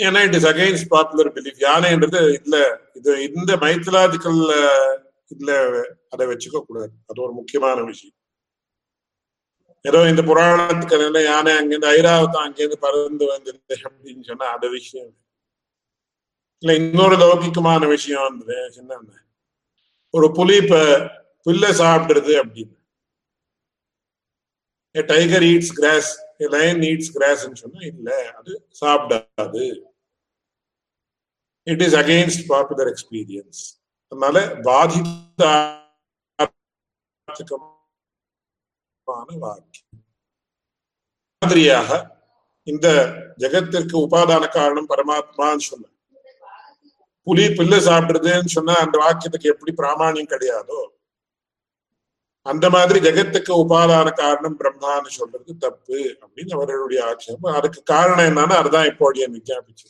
ஏன்னா 0.08 0.20
it 0.28 0.38
is 0.40 0.48
against 0.52 0.92
popular 0.96 1.30
belief 1.36 1.60
யானைன்றது 1.68 2.20
இதுல 2.38 2.58
இது 3.00 3.12
இந்த 3.38 3.52
மைத்தலாஜிக்கல் 3.66 4.42
இதுல 5.34 5.52
அதை 6.14 6.24
வச்சுக்க 6.32 6.60
கூடாது. 6.68 6.92
அது 7.10 7.20
ஒரு 7.26 7.34
முக்கியமான 7.40 7.78
விஷயம். 7.92 8.16
ஏதோ 9.86 10.00
இந்த 10.12 10.22
புராணத்துக்கு 10.30 10.96
என்ன 11.08 11.22
யானை 11.22 11.52
அங்கிருந்து 11.60 11.90
ஐராவதம் 11.98 12.46
அங்கிருந்து 12.46 12.78
பறந்து 12.86 13.26
வந்தது 13.28 13.60
அப்படின்னு 13.88 14.24
சொன்னா 14.30 14.48
அது 14.56 14.70
விஷயம் 14.70 15.12
இல்ல. 16.64 16.72
இன்னொரு 16.82 17.16
லௌகிக்கமான 17.24 17.84
விஷயம் 17.96 18.26
வந்து 18.30 18.58
என்னன்னா 18.80 19.18
ஒரு 20.14 20.28
புலி 20.38 20.56
இப்ப 20.64 20.78
புல்ல 21.46 21.66
சாப்பிடுறது 21.82 22.34
அப்படின்னு. 22.44 22.76
Tiger 24.96 25.46
eats 25.52 25.74
grass 25.80 26.10
lion 26.56 26.82
eats 26.92 27.12
கிராஸ்ன்னு 27.16 27.62
சொன்னா 27.64 27.82
இல்ல 27.92 28.10
அது 28.40 28.52
சாப்பிடாது. 28.82 29.64
It 31.70 31.84
is 31.86 31.96
against 31.96 32.46
popular 32.48 32.92
experience 32.94 33.62
அதனால 34.12 34.36
பாதித்த 34.62 35.44
வாக்கியம் 37.28 37.68
மாதிரியாக 41.42 41.90
இந்த 42.68 42.88
ஜெகத்திற்கு 43.38 43.96
உபாதான 44.06 44.44
காரணம் 44.50 44.90
பரமாத்மான்னு 44.90 45.66
சொன்ன 45.70 45.86
புலி 47.28 47.46
பில்லு 47.50 47.78
சாப்பிடுறதுன்னு 47.88 48.56
சொன்னா 48.58 48.76
அந்த 48.84 48.96
வாக்கியத்துக்கு 48.98 49.52
எப்படி 49.54 49.72
பிராமணியம் 49.74 50.32
கிடையாதோ 50.34 50.80
அந்த 52.46 52.66
மாதிரி 52.70 53.00
ஜெகத்துக்கு 53.00 53.54
உபாதான 53.64 54.08
காரணம் 54.16 54.58
பிரம்மான்னு 54.60 55.12
சொல்றது 55.18 55.52
தப்பு 55.58 55.98
அப்படின்னு 56.24 56.56
அவர்களுடைய 56.58 57.00
ஆட்சேபம். 57.06 57.56
அதுக்கு 57.58 57.80
காரணம் 57.92 58.28
என்னன்னா 58.30 58.56
அதுதான் 58.62 58.90
இப்போ 58.92 59.06
அடியன் 59.10 59.36
விஞ்ஞாபிச்சு 59.36 59.88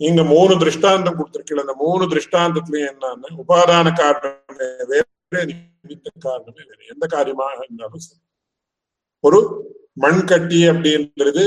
இங்க 0.00 0.22
மூணு 0.34 0.52
திருஷ்டாந்தம் 0.62 1.16
கொடுத்திருக்கீங்க 1.18 1.64
அந்த 1.64 1.74
மூணு 1.84 2.04
திருஷ்டாந்தத்திலயும் 2.12 2.90
என்னன்னா 2.92 3.30
உபாதான 3.42 3.86
காரணமே 4.02 4.68
வேற 4.90 5.42
நிமித்த 5.50 6.08
காரணமே 6.26 6.62
வேற. 6.70 6.78
எந்த 6.92 7.04
காரியமாக 7.14 7.58
இருந்தாலும் 7.64 8.04
சரி. 8.06 8.20
ஒரு 9.24 9.40
மண் 10.04 10.22
கட்டி 10.30 10.60
அப்படின்றது 10.72 11.44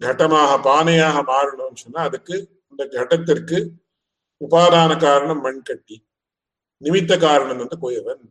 கட்டமாக 0.00 0.52
பானையாக 0.68 1.16
மாறணும்னு 1.30 1.82
சொன்னா 1.84 2.02
அதுக்கு 2.08 2.36
இந்த 2.72 2.82
கட்டத்திற்கு 2.96 3.58
உபாதான 4.40 4.90
காரணம் 5.06 5.42
மண் 5.46 5.62
கட்டி. 5.62 5.96
நிமித்த 6.82 7.12
காரணம் 7.26 7.60
வந்து 7.62 7.78
குயவன். 7.84 8.22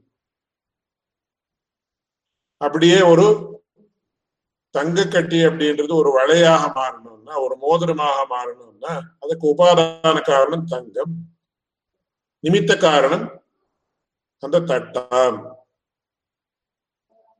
அப்படியே 2.62 3.00
ஒரு 3.12 3.26
தங்க 4.76 5.06
கட்டி 5.16 5.40
அப்படின்றது 5.50 5.94
ஒரு 6.02 6.10
வளையாக 6.18 6.64
மாறணும்னா 7.30 7.44
ஒரு 7.46 7.56
மோதிரமாக 7.60 8.26
மாறணும்னா 8.30 8.94
அதுக்கு 9.20 9.46
உபாதான 9.48 10.18
காரணம் 10.24 10.66
தங்கம் 10.66 11.14
நிமித்த 12.44 12.74
காரணம் 12.80 13.26
அந்த 14.44 14.58
தட்டம் 14.66 15.40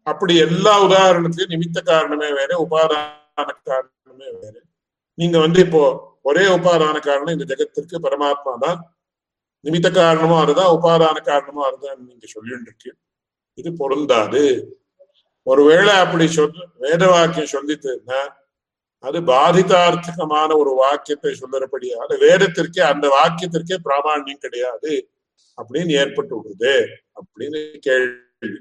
அப்படி 0.08 0.34
எல்லா 0.40 0.74
உதாரணத்திலையும் 0.86 1.54
நிமித்த 1.54 1.80
காரணமே 1.84 2.30
வேற 2.32 2.52
உபாதான 2.60 3.50
காரணமே 3.64 4.30
வேற 4.36 4.56
நீங்க 5.18 5.38
வந்து 5.40 5.60
இப்போ 5.66 5.84
ஒரே 6.24 6.46
உபாதான 6.56 6.96
காரணம் 7.00 7.36
இந்த 7.36 7.46
ஜெகத்திற்கு 7.52 7.98
பரமாத்மா 8.00 8.54
தான் 8.58 8.80
நிமித்த 9.64 9.88
காரணமும் 9.92 10.42
அதுதான் 10.42 10.74
உபாதான 10.76 11.18
காரணமும் 11.22 11.68
அதுதான் 11.68 11.98
நீங்க 12.04 12.28
சொல்லிட்டு 12.28 12.70
இருக்கு 12.70 12.92
இது 13.58 13.70
பொருந்தாது 13.74 14.44
ஒருவேளை 15.48 15.94
அப்படி 15.98 16.26
சொல் 16.30 16.54
வேத 16.80 17.04
வாக்கியம் 17.08 17.54
சொல்லிட்டுன்னா 17.54 18.20
அது 19.00 19.22
பாதிதார்த்தகமான 19.22 20.58
ஒரு 20.58 20.72
வாக்கியத்தை 20.76 21.32
சொல்லுறபடியால் 21.32 22.14
வேதத்திற்கே 22.20 22.80
அந்த 22.80 23.08
வாக்கியத்திற்கே 23.08 23.76
பிராமணியம் 23.84 24.38
கிடையாது. 24.38 25.10
அப்படின்னு 25.58 25.92
ஏற்பட்டு 25.92 26.36
விடுது 26.40 26.86
அப்படின்னு 27.20 27.80
கேள்வி. 27.80 28.60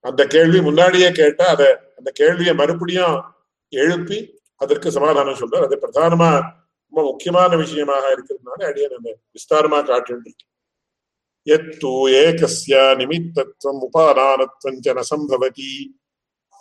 அந்த 0.00 0.26
கேள்வி 0.26 0.60
முன்னாடியே 0.60 1.12
கேட்டா 1.12 1.46
அத 1.46 1.92
அந்த 1.96 2.10
கேள்வியை 2.14 2.54
மறுபடியும் 2.54 3.22
எழுப்பி 3.68 4.40
அதற்கு 4.56 4.90
சமாதானம் 4.90 5.34
சொல்றார். 5.34 5.64
அது 5.64 5.76
பிரதானமா 5.76 6.60
ரொம்ப 6.92 7.10
முக்கியமான 7.10 7.56
விஷயமாக 7.56 8.14
இருக்கிறதுனால 8.14 8.64
அடியே 8.64 8.88
நம்ம 8.88 9.10
விஸ்தாரமா 9.32 9.84
காட்டு 9.84 10.32
எத்து 11.46 11.92
ஏகஸ்ய 12.22 12.80
நிமித்தத்துவம் 13.00 13.82
உபாதானத்துவம் 13.86 14.80
ச 14.84 15.00
சம்பவதி 15.00 16.00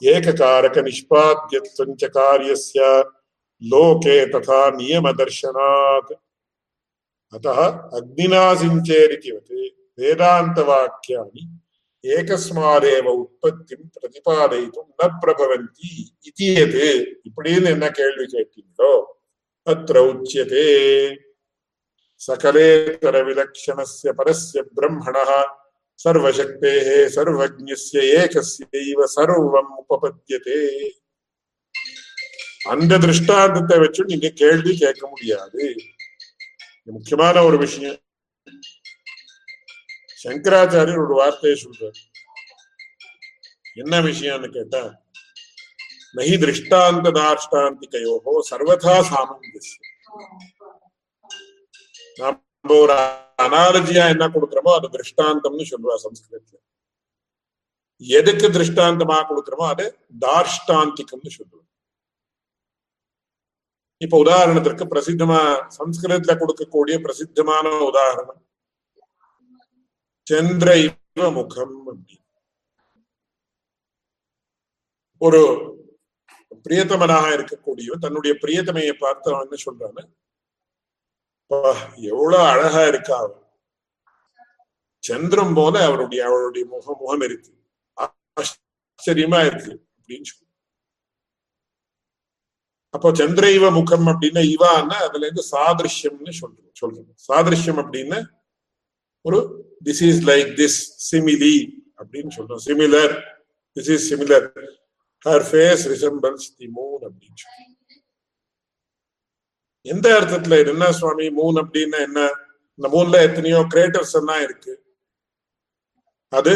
एककारक 0.02 0.78
निष्पाद्यत्वं 0.78 1.96
च 1.96 2.04
कार्यस्य 2.04 2.80
लोके 3.62 4.18
तथा 4.26 4.70
नियमदर्शनात्। 4.70 6.12
अतः 7.34 7.60
अग्निना 7.98 8.44
सिञ्चेरितिवत् 8.56 9.52
वेदान्तवाक्यानि 10.00 11.44
एकस्मादेव 12.06 13.08
उत्पत्तिं 13.08 13.82
प्रतिपादयितुं 13.88 14.86
न 15.00 15.20
प्रभवन्ति 15.22 15.90
इति 16.28 16.48
यत्। 16.62 17.28
इपडीन् 17.28 17.68
एन्न 17.68 17.90
केल्वि 17.90 18.26
केट्टिन्दो 18.26 18.92
अत्र 19.68 20.00
उच्यते। 20.00 20.66
सकलेतरविलक्षणस्य 22.20 24.12
परस्य 24.12 24.62
ब्रह्मणः 24.62 25.32
பிரம்மணः 26.06 26.34
சர்வசக்தேः 26.34 26.88
சர்வஜ்ஞஸ்ய 27.16 28.00
ஏகஸ்யைவ 28.20 29.00
சர்வம் 29.16 29.74
உபபத்தியதே 29.82 30.60
அந்த 32.70 32.98
திருஷ்டாந்தத்தை 32.98 33.80
வச்சு 33.80 34.02
நீங்க 34.06 34.30
கேள்வி 34.30 34.78
கேட்க 34.78 35.04
முடியாது. 35.08 35.62
இது 36.82 36.92
முக்கியமான 36.92 37.44
ஒரு 37.44 37.58
விஷயம். 37.58 38.00
சங்கராச்சாரியர் 40.24 41.04
ஒரு 41.06 41.14
வார்த்தையை 41.14 41.56
சொல்றார். 41.64 42.00
என்ன 43.76 43.94
விஷயம்னு 44.02 44.50
கேட்டா 44.50 44.84
நகி 46.14 46.36
திருஷ்டாந்த 46.44 47.08
தாஷ்டாந்திகையோகோ 47.18 48.34
சர்வதா 48.50 48.96
சாமஞ்சஸ்யம் 49.10 50.40
நம்ம 52.66 52.76
ஒரு 52.78 52.96
அனாலஜியா 53.44 54.04
என்ன 54.10 54.26
கொடுக்குறோமோ 54.28 54.72
அது 54.76 54.88
திருஷ்டாந்தம்னு 54.90 55.66
சொல்லுவா 55.70 55.96
சம்ஸ்கிருதத்துல. 56.04 56.58
எதுக்கு 58.02 58.48
திருஷ்டாந்தமா 58.50 59.18
கொடுக்குறோமோ 59.30 59.66
அது 59.70 59.86
தார்ஷ்டாந்திகம்னு 60.22 61.32
சொல்லுவோம் 61.32 61.68
இப்ப 64.02 64.18
உதாரணத்திற்கு 64.18 64.86
பிரசித்தமா 64.86 65.40
சம்ஸ்கிருதத்துல 65.78 66.36
கொடுக்கக்கூடிய 66.38 66.96
பிரசித்தமான 67.02 67.74
உதாரணம் 67.90 68.40
சந்திர 70.28 70.72
இவ 70.80 71.30
முகம் 71.32 71.76
அப்படின்னு 71.88 72.20
ஒரு 75.22 75.42
பிரியத்தமனாக 76.66 77.28
இருக்கக்கூடியவன் 77.36 78.04
தன்னுடைய 78.06 78.34
பிரியத்தமையை 78.42 78.96
பார்த்து 78.96 79.28
அவன் 79.32 79.46
என்ன 79.48 79.60
சொல்றான்னு 79.66 80.04
எவ்வளவு 81.96 82.44
அழகா 82.54 82.88
இருக்கா 82.88 83.18
சந்திரம் 85.04 85.54
போல 85.54 85.86
அவருடைய 85.86 86.26
அவருடைய 86.26 86.68
முகம் 86.68 86.98
முகம் 87.00 87.22
இருக்கு. 87.22 87.52
ஆச்சரியமா 87.98 89.40
இருக்கு 89.46 89.74
அப்படின்னு 89.98 90.28
சொல்லி. 90.32 90.50
அப்போ 92.90 93.12
சந்திரைவ 93.12 93.72
முகம் 93.72 94.08
அப்படின்னா 94.08 94.42
இவான்னா 94.54 94.98
அதுல 95.08 95.28
இருந்து 95.28 95.44
சாதிருஷ்யம்னு 95.52 96.32
சொல்றோம் 96.42 96.72
சொல்றோம். 96.82 97.12
சாதிருஷ்யம் 97.28 97.82
அப்படின்னா 97.84 98.20
ஒரு 99.22 99.40
this 99.86 100.02
is 100.10 100.22
like 100.28 100.52
this 100.60 100.80
simile 101.12 101.56
அப்படின்னு 102.02 102.32
சொல்றோம். 102.38 102.64
Similar 102.66 103.14
this 103.76 103.92
is 103.94 104.14
similar 104.14 104.48
her 105.26 105.46
face 105.52 105.84
resembles 105.94 106.50
the 106.58 106.68
moon 106.76 107.04
அப்படின்னு 107.08 107.40
சொல்றோம். 107.44 107.71
எந்த 109.86 110.08
அர்த்தத்துல 110.20 110.58
என்ன 110.68 110.92
சுவாமி 110.92 111.28
மூன் 111.30 111.58
அப்படின்னா 111.62 112.00
என்ன? 112.08 112.20
இந்த 112.80 112.88
மூன்ல 112.96 113.22
எத்தனையோ 113.28 113.60
கிரேட்டர்ஸ் 113.74 114.16
எல்லாம் 114.20 114.42
இருக்கு. 114.42 114.74
அது 116.34 116.54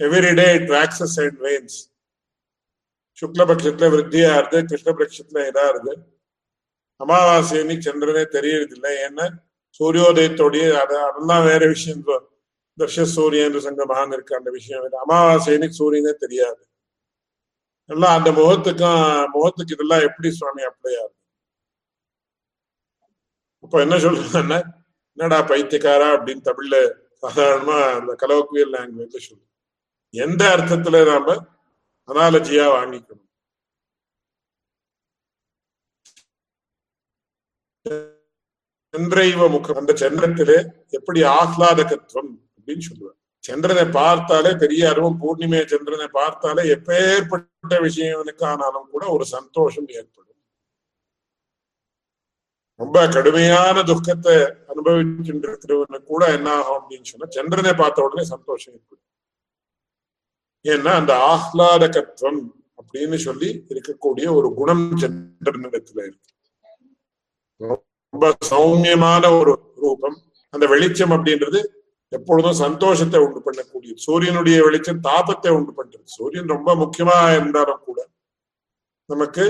every day 0.00 0.46
it 0.58 0.70
waxes 0.76 1.16
and 1.24 1.38
wanes 1.40 1.78
சுக்லபட்சத்துல 3.22 3.88
விருத்தியா 3.92 4.30
இருது 4.40 4.58
கிருஷ்ணபட்சத்துல 4.70 5.42
இதா 5.50 5.64
இருது 5.68 5.92
அமாவாசை 7.00 7.60
அன்னைக்கு 7.60 7.84
சந்திரனே 7.88 8.24
தெரியறது 8.28 8.74
இல்லை 8.74 8.92
ஏன்னா 9.06 9.26
சூரியோதயத்தோடைய 9.80 10.64
அது 10.82 10.94
அதெல்லாம் 11.08 11.44
வேற 11.44 11.62
விஷயம். 11.66 12.02
தர்ஷ 12.78 13.04
சூரியன் 13.16 13.58
சங்கமகான் 13.66 14.12
இருக்கு 14.12 14.36
அந்த 14.36 14.50
விஷயம். 14.50 14.84
அமாவாசை 15.04 15.52
அன்னைக்கு 15.54 15.76
சூரியனே 15.76 16.12
தெரியாது. 16.18 16.62
எல்லாம் 17.90 18.16
அந்த 18.18 18.30
முகத்துக்கும் 18.40 19.02
முகத்துக்கு 19.32 19.74
இதெல்லாம் 19.74 20.06
எப்படி 20.08 20.30
சுவாமி 20.30 20.62
அப்படியாது 20.62 21.12
அப்ப 23.72 23.82
என்ன 23.84 23.96
சொல்றாங்கன்னா 24.04 24.56
என்னடா 25.18 25.38
பைத்தியக்காரா? 25.50 26.08
அப்படின்னு 26.16 26.42
தமிழ்ல 26.48 26.76
சாதாரணமா 27.22 27.76
அந்த 27.98 28.12
கலோக்குவியல் 28.22 28.74
லாங்குவேஜ்ல 28.74 29.20
சொல்லுவோம் 29.26 29.52
எந்த 30.14 30.42
அர்த்தத்துல 30.54 31.00
நாம 31.10 31.36
அனாலஜியா 32.08 32.66
வாங்கிக்கணும்? 32.76 33.26
சந்திரைவ 38.94 39.48
முகம் 39.54 39.80
அந்த 39.82 39.94
சந்திரத்திலே 40.04 40.58
எப்படி 40.98 41.22
ஆஹ்லாதகத்துவம் 41.38 42.32
அப்படின்னு 42.56 42.86
சொல்லுவார் 42.90 43.18
சந்திரனை 43.44 43.86
பார்த்தாலே 44.00 44.52
பெரிய 44.64 44.82
அருவம் 44.90 45.20
பூர்ணிமைய 45.22 45.64
சந்திரனை 45.74 46.08
பார்த்தாலே 46.20 46.64
எப்பேற்பட்ட 46.76 47.74
விஷயங்களுக்கானாலும் 47.88 48.90
கூட 48.94 49.04
ஒரு 49.16 49.26
சந்தோஷம் 49.36 49.88
ஏற்படும். 49.98 50.21
ரொம்ப 52.80 52.98
கடுமையான 53.14 53.82
துக்கத்தை 53.90 54.34
அனுபவிச்சுட்டு 54.70 55.46
இருக்கிறவனுக்கு 55.50 56.10
கூட 56.12 56.22
என்ன 56.36 56.48
ஆகும் 56.58 56.78
அப்படின்னு 56.78 57.10
சொன்னா 57.10 57.26
சந்திரனை 57.36 57.72
பார்த்த 57.80 58.06
உடனே 58.06 58.24
சந்தோஷம் 58.32 58.74
ஏற்படும். 58.74 59.06
ஏன்னா 60.64 60.92
அந்த 61.00 61.12
ஆஹ்லாதகத்துவம் 61.32 62.40
அப்படின்னு 62.80 63.18
சொல்லி 63.26 63.48
இருக்கக்கூடிய 63.72 64.26
ஒரு 64.38 64.48
குணம் 64.54 64.84
சந்திரனிடத்துல 65.02 66.00
இருக்கு. 66.08 66.30
ரொம்ப 68.14 68.26
சௌமியமான 68.50 69.24
ஒரு 69.40 69.52
ரூபம். 69.84 70.18
அந்த 70.54 70.64
வெளிச்சம் 70.66 71.14
அப்படின்றது 71.16 71.60
எப்பொழுதும் 72.12 72.58
சந்தோஷத்தை 72.64 73.18
உண்டு 73.24 73.40
பண்ணக்கூடியது. 73.44 74.00
சூரியனுடைய 74.06 74.56
வெளிச்சம் 74.66 75.04
தாபத்தை 75.08 75.50
உண்டு 75.58 75.72
பண்றது. 75.78 76.06
சூரியன் 76.16 76.52
ரொம்ப 76.54 76.70
முக்கியமா 76.82 77.18
இருந்தாலும் 77.36 77.84
கூட 77.84 78.00
நமக்கு 79.10 79.44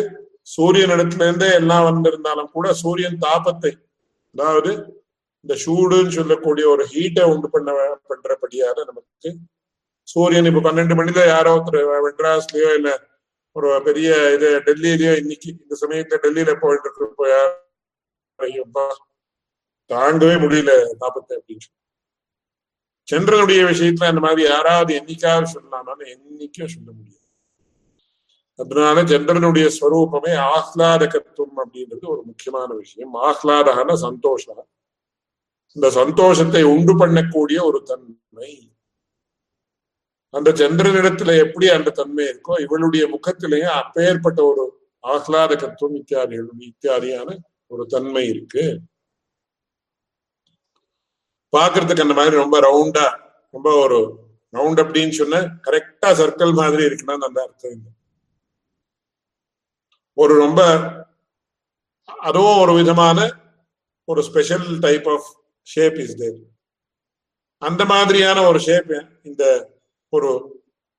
சூரியன் 0.47 0.95
இடத்துல 0.95 1.27
இருந்தே 1.27 1.49
எல்லாம் 1.53 1.87
வந்திருந்தாலும் 1.89 2.51
கூட 2.51 2.73
சூரியன் 2.83 3.23
தாபத்தை 3.25 3.73
அதாவது 4.35 4.71
இந்த 5.45 5.55
சூடுன்னு 5.65 6.17
சொல்லக்கூடிய 6.17 6.65
ஒரு 6.69 6.85
ஹீட்டை 6.93 7.25
உண்டு 7.33 7.49
பண்ண 7.51 7.71
பண்றபடியால 8.11 8.85
நமக்கு 8.91 9.31
சூரியன் 10.09 10.49
இப்ப 10.51 10.63
பன்னெண்டு 10.67 10.95
மணில 10.99 11.25
யாரோ 11.27 11.53
ஒருத்தர் 11.55 12.05
மெட்ராஸ்லயோ 12.07 12.71
இல்ல 12.79 12.91
ஒரு 13.57 13.69
பெரிய 13.85 14.11
இது 14.35 14.49
டெல்லியிலயோ 14.69 15.15
இன்னைக்கு 15.23 15.51
இந்த 15.55 15.75
சமயத்துல 15.83 16.21
டெல்லியில 16.25 16.53
போயிட்டு 16.63 16.89
இருக்கிறப்போ 16.89 17.27
யார் 17.33 17.51
தாங்கவே 19.91 20.37
முடியல 20.43 20.73
தாபத்தை 21.03 21.35
அப்படின்னு 21.39 21.65
சொல்லி. 21.65 21.79
சந்திரனுடைய 23.09 23.61
விஷயத்துல 23.71 24.11
அந்த 24.13 24.21
மாதிரி 24.21 24.43
யாராவது 24.49 24.93
என்னைக்காவது 25.01 25.53
சொல்லலாம்னாலும் 25.55 26.11
என்னைக்கும் 26.15 26.73
சொல்ல 26.75 26.91
முடியாது. 26.93 27.22
அதனால 28.59 29.03
சந்திரனுடைய 29.03 29.67
ஸ்வரூபமே 29.77 30.33
ஆஹ்லாதகத்துவம் 30.49 31.57
அப்படின்றது 31.63 32.05
ஒரு 32.07 32.23
முக்கியமான 32.23 32.75
விஷயம். 32.75 33.15
ஆஹ்லாதகன 33.15 33.95
சந்தோஷம். 33.95 34.69
இந்த 35.77 35.91
சந்தோஷத்தை 35.91 36.63
உண்டு 36.63 36.95
பண்ணக்கூடிய 36.99 37.59
ஒரு 37.63 37.83
தன்மை. 37.83 38.73
அந்த 40.31 40.51
சந்திரனிடத்துல 40.51 41.39
எப்படி 41.39 41.69
அந்த 41.69 41.91
தன்மை 41.91 42.25
இருக்கோ 42.27 42.61
இவளுடைய 42.61 43.09
முகத்திலேயே 43.09 43.63
அப்பேற்பட்ட 43.63 44.45
ஒரு 44.45 44.63
ஆஹ்லாதகத்துவம் 45.03 45.95
இத்தியாதி 45.95 46.37
இத்தியாதியான 46.69 47.37
ஒரு 47.67 47.87
தன்மை 47.87 48.29
இருக்கு. 48.29 48.79
பாக்குறதுக்கு 51.57 52.05
அந்த 52.07 52.15
மாதிரி 52.15 52.37
ரொம்ப 52.37 52.57
ரவுண்டா 52.61 53.07
ரொம்ப 53.51 53.71
ஒரு 53.85 53.99
ரவுண்ட் 54.53 54.81
அப்படின்னு 54.85 55.11
சொன்ன 55.11 55.41
கரெக்டா 55.67 56.11
சர்க்கிள் 56.21 56.55
மாதிரி 56.55 56.83
இருக்குன்னா 56.83 57.17
அந்த 57.29 57.43
அர்த்தம் 57.43 57.71
இல்லை. 57.71 57.93
ஒரு 60.19 60.35
ரொம்ப 60.35 60.61
அதுவும் 62.21 62.61
ஒரு 62.61 62.73
விதமான 62.73 63.19
ஒரு 64.09 64.21
special 64.23 64.67
type 64.79 65.07
of 65.09 65.29
shape 65.67 65.99
is 66.05 66.17
there 66.17 66.41
அந்த 67.63 67.83
மாதிரியான 67.85 68.39
ஒரு 68.49 68.59
ஷேப் 68.59 68.93
இந்த 69.23 69.45
ஒரு 70.13 70.31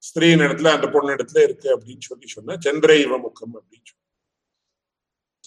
ஸ்திரீன் 0.03 0.43
இடத்துல 0.45 0.71
அந்த 0.75 0.87
பொண்ணு 0.89 1.15
இடத்துல 1.15 1.43
இருக்கு 1.43 1.67
அப்படின்னு 1.75 2.05
சொல்லி 2.09 2.27
சொன்ன 2.27 2.57
சந்திர 2.59 2.95
இவ 2.97 3.17
முகம் 3.17 3.55
அப்படின்னு 3.57 3.87
சொல்லி. 3.91 4.01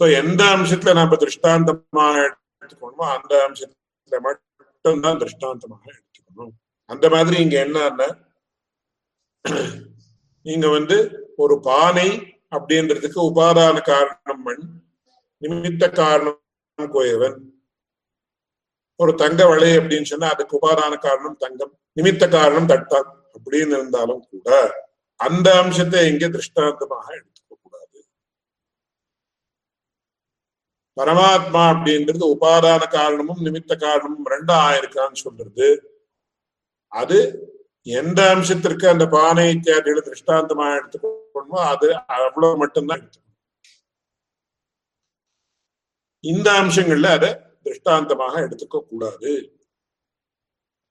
சோ 0.00 0.04
எந்த 0.22 0.42
அம்சத்துல 0.56 0.94
நம்ம 0.94 1.16
திருஷ்டாந்தமாக 1.16 2.16
எடுத்துக்கணுமோ 2.56 3.06
அந்த 3.16 3.32
அம்சத்துல 3.46 4.20
மட்டும்தான் 4.28 5.18
திருஷ்டாந்தமாக 5.18 5.84
எடுத்துக்கணும். 5.92 6.54
அந்த 6.90 7.06
மாதிரி 7.08 7.36
இங்க 7.42 7.56
என்னன்னா 7.66 8.08
நீங்க 10.46 10.66
வந்து 10.68 10.96
ஒரு 11.36 11.54
பானை 11.60 12.08
அப்படின்றதுக்கு 12.56 13.20
உபாதான 13.30 13.76
காரணம் 13.90 14.42
மண் 14.46 14.64
நிமித்த 15.42 15.84
காரணம் 16.00 16.90
கோயவன். 16.96 17.38
ஒரு 19.00 19.12
தங்க 19.22 19.40
வளை 19.48 19.70
அப்படின்னு 19.78 20.10
சொன்னா 20.10 20.28
அதுக்கு 20.34 20.58
உபாதான 20.58 20.94
காரணம் 21.06 21.40
தங்கம் 21.44 21.72
நிமித்த 21.98 22.24
காரணம் 22.36 22.70
தட்டம் 22.72 23.10
அப்படின்னு 23.36 23.74
இருந்தாலும் 23.78 24.22
கூட 24.30 24.48
அந்த 25.20 25.48
அம்சத்தை 25.62 26.00
எங்கே 26.10 26.28
திருஷ்டாந்தமாக 26.34 27.06
எடுத்துக்க 27.18 27.52
கூடாது. 27.62 27.98
பரமாத்மா 30.96 31.62
அப்படின்றது 31.72 32.24
உபாதான 32.34 32.82
காரணமும் 32.96 33.44
நிமித்த 33.46 33.72
காரணமும் 33.84 34.30
ரெண்டும் 34.34 34.62
ஆயிருக்கான்னு 34.68 35.18
சொல்றது. 35.24 35.68
அது 36.92 37.18
எந்த 37.86 38.20
அம்சத்திற்கு 38.34 38.86
அந்த 38.92 39.04
பானை 39.14 39.44
இத்தியாதிகளை 39.54 40.02
திருஷ்டாந்தமா 40.04 40.66
எடுத்துக்கணுமோ 41.36 41.60
அது 41.72 41.88
அவ்வளவு 42.26 42.56
மட்டும்தான். 42.62 43.00
எடுத்துக்கணும் 43.00 43.24
இந்த 46.24 46.48
அம்சங்கள்ல 46.60 47.10
அதை 47.16 47.30
திருஷ்டாந்தமாக 47.64 48.34
எடுத்துக்க 48.46 48.78
கூடாது. 48.90 49.30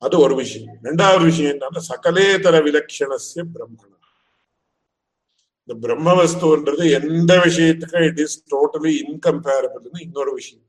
அது 0.05 0.15
ஒரு 0.25 0.35
விஷயம். 0.43 0.77
ரெண்டாவது 0.87 1.23
விஷயம் 1.29 1.51
என்னன்னா 1.53 1.81
சகலேதர 1.91 2.55
விலட்சணசிய 2.67 3.43
பிரம்மணம் 3.53 3.91
இந்த 5.67 5.73
பிரம்ம 5.83 6.07
வஸ்துன்றது 6.19 6.83
எந்த 6.97 7.31
விஷயத்துக்கும் 7.45 8.05
இட் 8.09 8.21
இஸ் 8.25 8.37
டோட்டலி 8.53 8.91
இன்கம்பேரபிள்னு 9.03 9.99
இன்னொரு 10.07 10.31
விஷயம். 10.39 10.67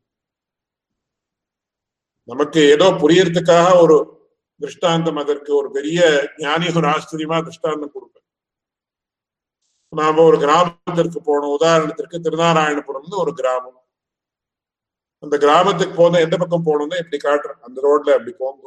நமக்கு 2.31 2.61
ஏதோ 2.75 2.87
புரியறதுக்காக 3.03 3.67
ஒரு 3.83 3.97
திருஷ்டாந்தம் 4.61 5.21
அதற்கு 5.23 5.51
ஒரு 5.61 5.69
பெரிய 5.77 6.01
ஞானி 6.45 6.67
ஒரு 6.79 6.87
ஆச்சரியமா 6.95 7.39
திருஷ்டாந்தம் 7.47 7.95
கொடுப்பேன். 7.97 8.26
நாம 9.99 10.23
ஒரு 10.29 10.37
கிராமத்திற்கு 10.45 11.19
போனோம் 11.29 11.55
உதாரணத்திற்கு 11.57 12.17
திருநாராயணபுரம்னு 12.27 13.23
ஒரு 13.25 13.33
கிராமம். 13.41 13.81
அந்த 15.23 15.35
கிராமத்துக்கு 15.45 15.95
போன 16.01 16.21
எந்த 16.27 16.37
பக்கம் 16.37 16.67
போகணும்னா 16.67 16.99
இப்படி 17.03 17.19
காட்டுறேன் 17.25 17.61
அந்த 17.67 17.79
ரோட்ல 17.87 18.17
அப்படி 18.17 18.33
போங்க. 18.43 18.65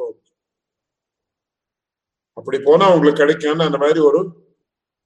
அப்படி 2.38 2.58
போனா 2.68 2.86
உங்களுக்கு 2.94 3.22
கிடைக்கும்னு 3.22 3.68
அந்த 3.70 3.80
மாதிரி 3.84 4.00
ஒரு 4.10 4.20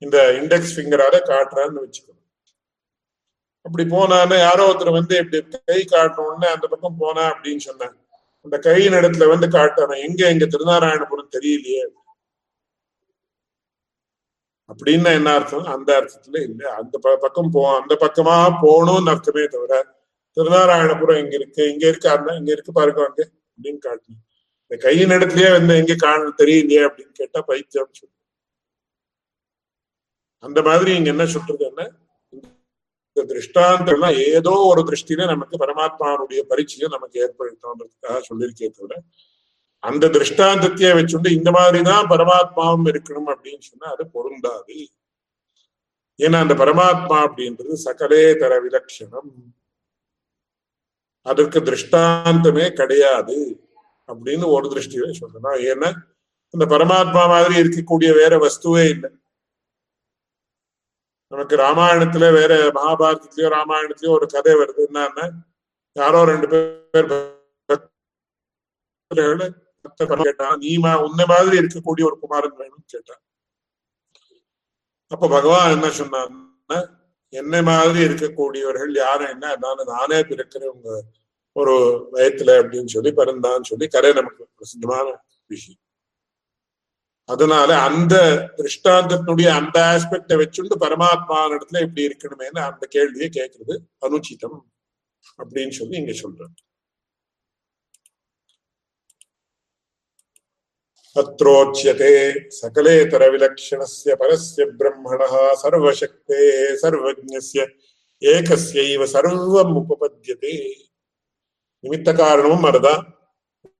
இந்த 0.01 0.17
இண்டெக்ஸ் 0.39 0.73
ஃபிங்கரால 0.75 1.15
காட்டுறான்னு 1.31 1.83
வச்சுக்கணும். 1.83 2.21
அப்படி 3.65 3.83
போனான்னு 3.95 4.37
யாரோ 4.39 4.63
ஒருத்தர் 4.69 4.97
வந்து 4.99 5.15
இப்படி 5.23 5.39
கை 5.69 5.81
காட்டணும்னு 5.95 6.47
அந்த 6.55 6.65
பக்கம் 6.73 6.99
போனா 7.03 7.23
அப்படின்னு 7.31 7.63
சொன்னேன் 7.69 7.95
அந்த 8.45 8.55
கையின் 8.67 8.97
இடத்துல 8.99 9.27
வந்து 9.33 9.47
காட்டுறேன் 9.57 10.03
எங்க 10.07 10.21
எங்க 10.33 10.45
திருநாராயணபுரம் 10.45 11.33
தெரியலையே. 11.37 11.83
அப்படின்னு 14.69 15.11
என்ன 15.17 15.29
அர்த்தம் 15.33 15.67
அந்த 15.73 15.89
அர்த்தத்துல 15.99 16.37
இல்ல. 16.47 16.61
அந்த 16.79 16.95
பக்கம் 17.23 17.51
போ 17.51 17.61
அந்த 17.79 17.93
பக்கமா 18.03 18.35
போகணும்னு 18.61 19.11
அர்த்தமே 19.13 19.43
தவிர 19.47 19.73
திருநாராயணபுரம் 20.37 21.19
இங்க 21.23 21.35
இருக்கு 21.39 21.63
இங்க 21.73 21.85
இருக்கு 21.87 22.09
அந்த 22.09 22.29
இங்க 22.39 22.51
இருக்கு 22.51 22.71
பாருங்க 22.77 23.01
அங்க 23.03 23.21
அப்படின்னு 23.49 23.81
காட்டணும். 23.85 24.21
இந்த 24.63 24.75
கையின் 24.85 25.13
இடத்துலயே 25.17 25.49
வந்து 25.57 25.73
எங்க 25.81 25.95
காண 26.03 26.31
தெரியலையே 26.41 26.83
அப்படின்னு 26.87 27.13
கேட்டா 27.19 27.39
பைத்தியம் 27.49 27.91
சொல்லு. 27.93 28.15
அந்த 30.43 30.59
மாதிரி 30.67 30.91
இங்க 30.97 31.09
என்ன 31.13 31.25
சொல்றது 31.33 31.63
என்ன? 31.69 31.81
இந்த 33.15 33.23
திருஷ்டாந்தம்லாம் 33.31 34.15
ஏதோ 34.31 34.53
ஒரு 34.69 34.81
திருஷ்டியில 34.87 35.25
நமக்கு 35.31 35.55
பரமாத்மாவுடைய 35.63 36.41
பரிச்சயம் 36.51 36.95
நமக்கு 36.95 37.17
ஏற்படுத்தணுன்றதுக்காக 37.25 38.21
சொல்லியிருக்கே 38.29 38.69
தவிர 38.71 38.95
அந்த 39.83 40.07
திருஷ்டாந்தத்தையே 40.07 40.97
வச்சுட்டு 40.97 41.31
இந்த 41.31 41.51
மாதிரிதான் 41.51 42.07
பரமாத்மாவும் 42.07 42.85
இருக்கணும் 42.85 43.27
அப்படின்னு 43.27 43.59
சொன்னா 43.59 43.93
அது 43.93 44.07
பொருந்தாது. 44.07 44.89
ஏன்னா 46.17 46.39
அந்த 46.39 46.53
பரமாத்மா 46.53 47.25
அப்படின்றது 47.25 47.77
சகலே 47.85 48.39
தர 48.39 48.59
விலட்சணம் 48.59 49.53
அதற்கு 51.25 51.59
திருஷ்டாந்தமே 51.59 52.73
கிடையாது 52.73 53.61
அப்படின்னு 54.07 54.45
ஒரு 54.45 54.69
திருஷ்டியில 54.69 55.11
சொல்லணும் 55.21 55.43
ஏன்னா 55.43 55.93
அந்த 56.51 56.65
பரமாத்மா 56.65 57.33
மாதிரி 57.33 57.61
இருக்கக்கூடிய 57.61 58.13
வேற 58.13 58.37
வஸ்துவே 58.37 58.89
இல்லை. 58.89 59.09
நமக்கு 61.31 61.55
ராமாயணத்துல 61.55 62.33
வேற 62.33 62.71
மகாபாரதத்திலயோ 62.77 63.57
ராமாயணத்திலயோ 63.57 64.09
ஒரு 64.09 64.27
கதை 64.27 64.53
வருது. 64.53 64.87
என்னன்னா 64.89 65.31
யாரோ 65.95 66.25
ரெண்டு 66.25 66.77
பேர் 66.91 67.33
கேட்டா 69.87 70.47
நீமா 70.55 70.91
உன்ன 71.05 71.25
மாதிரி 71.25 71.55
இருக்கக்கூடிய 71.57 72.03
ஒரு 72.09 72.17
குமாரன் 72.19 72.57
வேணும்னு 72.57 72.87
கேட்டான். 72.87 73.21
அப்ப 75.11 75.27
பகவான் 75.27 75.71
என்ன 75.71 75.87
சொன்னார்னா 75.99 76.79
என்ன 77.33 77.61
மாதிரி 77.61 77.99
இருக்கக்கூடியவர்கள் 78.07 78.93
யாரும் 78.95 79.29
என்ன 79.29 79.55
நான் 79.55 79.87
நானே 79.87 80.19
பிறக்கிறவங்க 80.21 80.89
ஒரு 81.55 81.73
வயத்துல 82.13 82.55
அப்படின்னு 82.59 82.93
சொல்லி 82.95 83.11
பிறந்தான்னு 83.11 83.69
சொல்லி 83.71 83.87
கரை 83.87 84.11
நமக்கு 84.13 84.43
பிரசித்தமான 84.55 85.07
விஷயம். 85.49 85.81
அதனால 87.29 87.69
அந்த 87.79 88.15
திருஷ்டாந்தத்தினுடைய 88.57 89.49
அந்த 89.59 89.77
ஆஸ்பெக்ட 89.93 90.37
வச்சுண்டு 90.39 90.75
பரமாத்மா 90.85 91.37
இடத்துல 91.51 91.81
இப்படி 91.81 92.07
இருக்கணுமேனு 92.07 92.59
அந்த 92.69 92.85
கேள்வியை 92.85 93.29
கேட்கறது 93.29 93.75
அனுச்சிதம் 94.05 94.57
அப்படின்னு 95.39 95.73
சொல்லி 95.79 95.95
இங்க 95.97 96.13
சொல்றேன் 96.13 96.53
अत्रोच्यते 101.16 102.12
सकलेतरविलक्षणस्य 102.52 104.14
परस्य 104.14 104.64
ब्रह्मणः 104.80 105.34
सर्वशक्तेः 105.56 106.74
सर्वज्ञस्य 106.82 107.66
ஏகஸ்யைவ 108.22 109.02
சர்வம் 109.10 109.74
உபபத்தியதே 109.80 110.54
நிமித்த 111.84 112.12
காரணமும் 112.14 112.64
மறதான் 112.64 113.04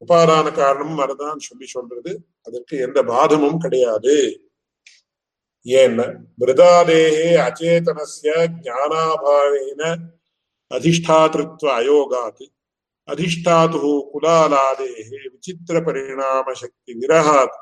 உபாதான 0.03 0.47
காரணமும் 0.59 1.01
மறதான் 1.01 1.41
சொல்லி 1.47 1.67
சொல்றது 1.67 2.13
அதற்கு 2.47 2.75
எந்த 2.87 2.99
பாதமும் 3.09 3.59
கிடையாது 3.59 4.15
ஏன்னா 5.67 6.07
மிருதாதேகே 6.41 7.31
அச்சேதனஸ்ய 7.47 8.35
ஞானாபாவேன 8.67 9.83
அதிஷ்டாத்திருத்வ 10.71 11.69
அயோகாத் 11.75 12.45
अधिष्ठातुः 13.09 13.85
कुलालादेः 14.13 15.11
विचित्रपरिणामशक्तिविरहात् 15.25 17.57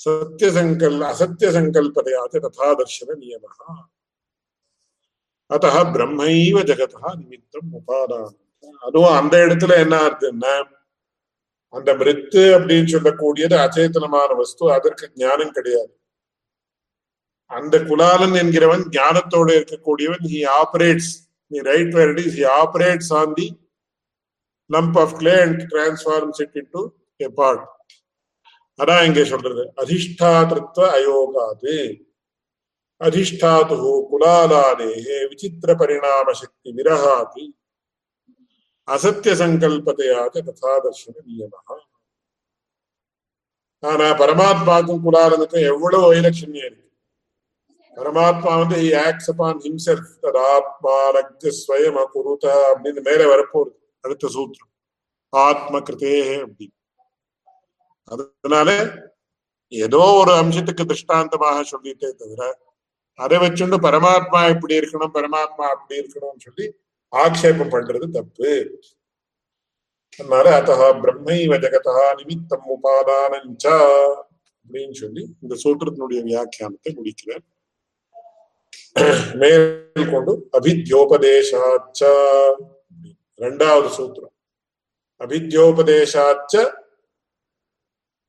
सत्यसङ्कल् 0.00 1.04
असत्यसङ्कल्पतया 1.04 2.26
च 2.26 2.36
तथा 2.44 2.74
दर्शननियमः 2.74 3.84
अतः 5.50 5.76
பிரம்மைவ 5.92 6.56
ஜெகதா 6.68 7.10
நிமித்தம் 7.20 7.70
உபாதானம் 7.78 8.36
அதுவும் 8.82 9.14
அந்த 9.18 9.34
இடத்துல 9.44 9.76
என்ன 9.84 9.94
ஆகுதுன்னா 10.06 10.54
அந்த 11.74 11.88
மிருத்து 12.00 12.42
அப்படின்னு 12.56 12.88
சொல்லக்கூடியது 12.88 13.56
அச்சேதனமான 13.62 14.36
வஸ்து 14.40 14.66
அதற்கு 14.76 15.06
ஞானம் 15.22 15.54
கிடையாது 15.56 15.94
அந்த 17.50 17.74
குலாலன் 17.88 18.36
என்கிறவன் 18.40 18.84
ஞானத்தோடு 18.96 19.54
இருக்கக்கூடியவன் 19.58 20.26
ஹி 20.32 20.40
ஆபரேட்ஸ் 20.58 21.10
நீ 21.50 21.62
right 21.70 21.94
where 21.98 22.12
it 22.12 22.20
is 22.24 22.34
he 22.34 22.44
operates 22.58 23.10
on 23.20 23.32
the 23.38 23.46
lump 24.71 24.99
of 24.99 25.13
clay 25.19 25.41
and 25.41 25.61
transforms 25.71 26.41
it 26.41 26.55
into 26.69 26.81
a 27.23 27.27
pot 27.27 27.71
அதான் 28.83 29.05
இங்கே 29.05 29.25
சொல்றது. 29.25 29.63
அதிஷ்டாதிருத்த 29.75 30.79
அயோகாது. 30.97 31.75
அதிஷ்டாது 32.99 33.75
குலாலாதேகே 34.11 35.17
விசித்திர 35.29 35.75
பரிணாம 35.75 36.33
சக்தி 36.33 36.71
விரகாதி. 36.71 37.45
அசத்திய 38.87 39.33
சங்கல்பதையாக 39.41 40.41
ததா 40.47 40.73
தர்ஷன 40.85 41.17
நியமா. 41.27 41.75
ஆனா 43.79 44.07
பரமாத்மாவுக்கும் 44.19 45.03
குலாலனுக்கும் 45.05 45.67
எவ்வளவு 45.67 46.13
வைலட்சண்யம் 46.13 46.65
இருக்கு. 46.65 46.89
பரமாத்மா 47.95 48.51
வந்து 48.59 48.77
ஆக்ஸ் 49.05 49.29
அப்பான் 49.31 49.57
ஹிம்செல்ஃப் 49.57 50.13
ததாத்மா 50.21 50.95
ரக்த 51.17 51.51
ஸ்வயம் 51.59 52.05
குருத 52.13 52.75
அப்படின்னு 52.75 53.01
மேல 53.01 53.21
வரப்போகுது. 53.35 53.82
அடுத்த 54.05 54.29
சூத்திரம். 54.35 54.71
ஆத்ம 55.33 55.79
கிருத்தேகே 55.87 56.35
அப்படி. 56.45 56.65
அதனால 58.13 58.69
ஏதோ 59.83 60.01
ஒரு 60.21 60.31
அம்சத்துக்கு 60.41 60.83
திருஷ்டாந்தமாக 60.89 61.59
சொல்லிட்டே 61.69 62.09
தவிர 62.21 62.41
அதை 63.19 63.37
வச்சுண்டு 63.43 63.77
பரமாத்மா 63.85 64.39
இப்படி 64.53 64.73
இருக்கணும் 64.79 65.15
பரமாத்மா 65.17 65.65
அப்படி 65.75 65.95
இருக்கணும்னு 65.99 66.45
சொல்லி 66.47 66.65
ஆக்ஷேபம் 67.13 67.73
பண்றது 67.75 68.05
தப்பு. 68.17 68.51
அதனால 70.19 70.45
அத்தா 70.57 70.87
பிரம்மைவ 71.03 71.53
ஜெகதா 71.63 71.95
நிமித்தம் 72.19 72.67
உபாதானஞ்சா 72.75 73.77
அப்படின்னு 74.59 74.95
சொல்லி 75.01 75.23
இந்த 75.43 75.55
சூத்திரத்தினுடைய 75.63 76.19
வியாக்கியானத்தை 76.29 76.91
முடிக்கிறார். 76.99 77.43
மேல் 79.41 80.11
கொண்டு 80.13 80.33
அபித்யோபதேசாச்சா. 80.57 82.13
ரெண்டாவது 83.39 83.89
சூத்திரம் 83.89 84.33
அபித்யோபதேசாச்ச 85.21 86.53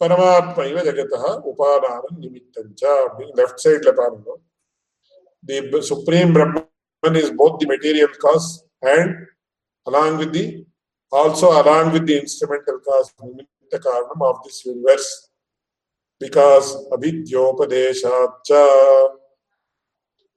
பரமாத்மா 0.01 0.63
இவ 0.71 0.81
ஜெகதா 0.89 1.31
உபாதானம் 1.51 2.19
நிமித்தஞ்ச 2.23 2.83
அப்படின்னு 3.03 3.35
லெஃப்ட் 3.41 3.63
சைட்ல 3.65 3.91
பாருங்க 3.93 4.31
the 5.45 5.81
supreme 5.89 6.33
Brahman 6.35 7.19
is 7.23 7.33
both 7.37 7.59
the 7.61 7.69
material 7.73 8.17
cause 8.19 8.49
and 8.87 9.13
along 9.87 10.19
with 10.21 10.33
the 10.33 10.45
also 11.13 11.49
along 11.59 11.93
with 11.95 12.07
the 12.07 12.17
instrumental 12.23 12.81
cause 12.89 13.11
நிமித்த 13.31 13.79
காரணம் 13.87 14.25
of 14.29 14.41
this 14.45 14.61
universe 14.67 15.11
because 16.21 16.69
அபித்யோபதேசாச்ச 16.97 18.51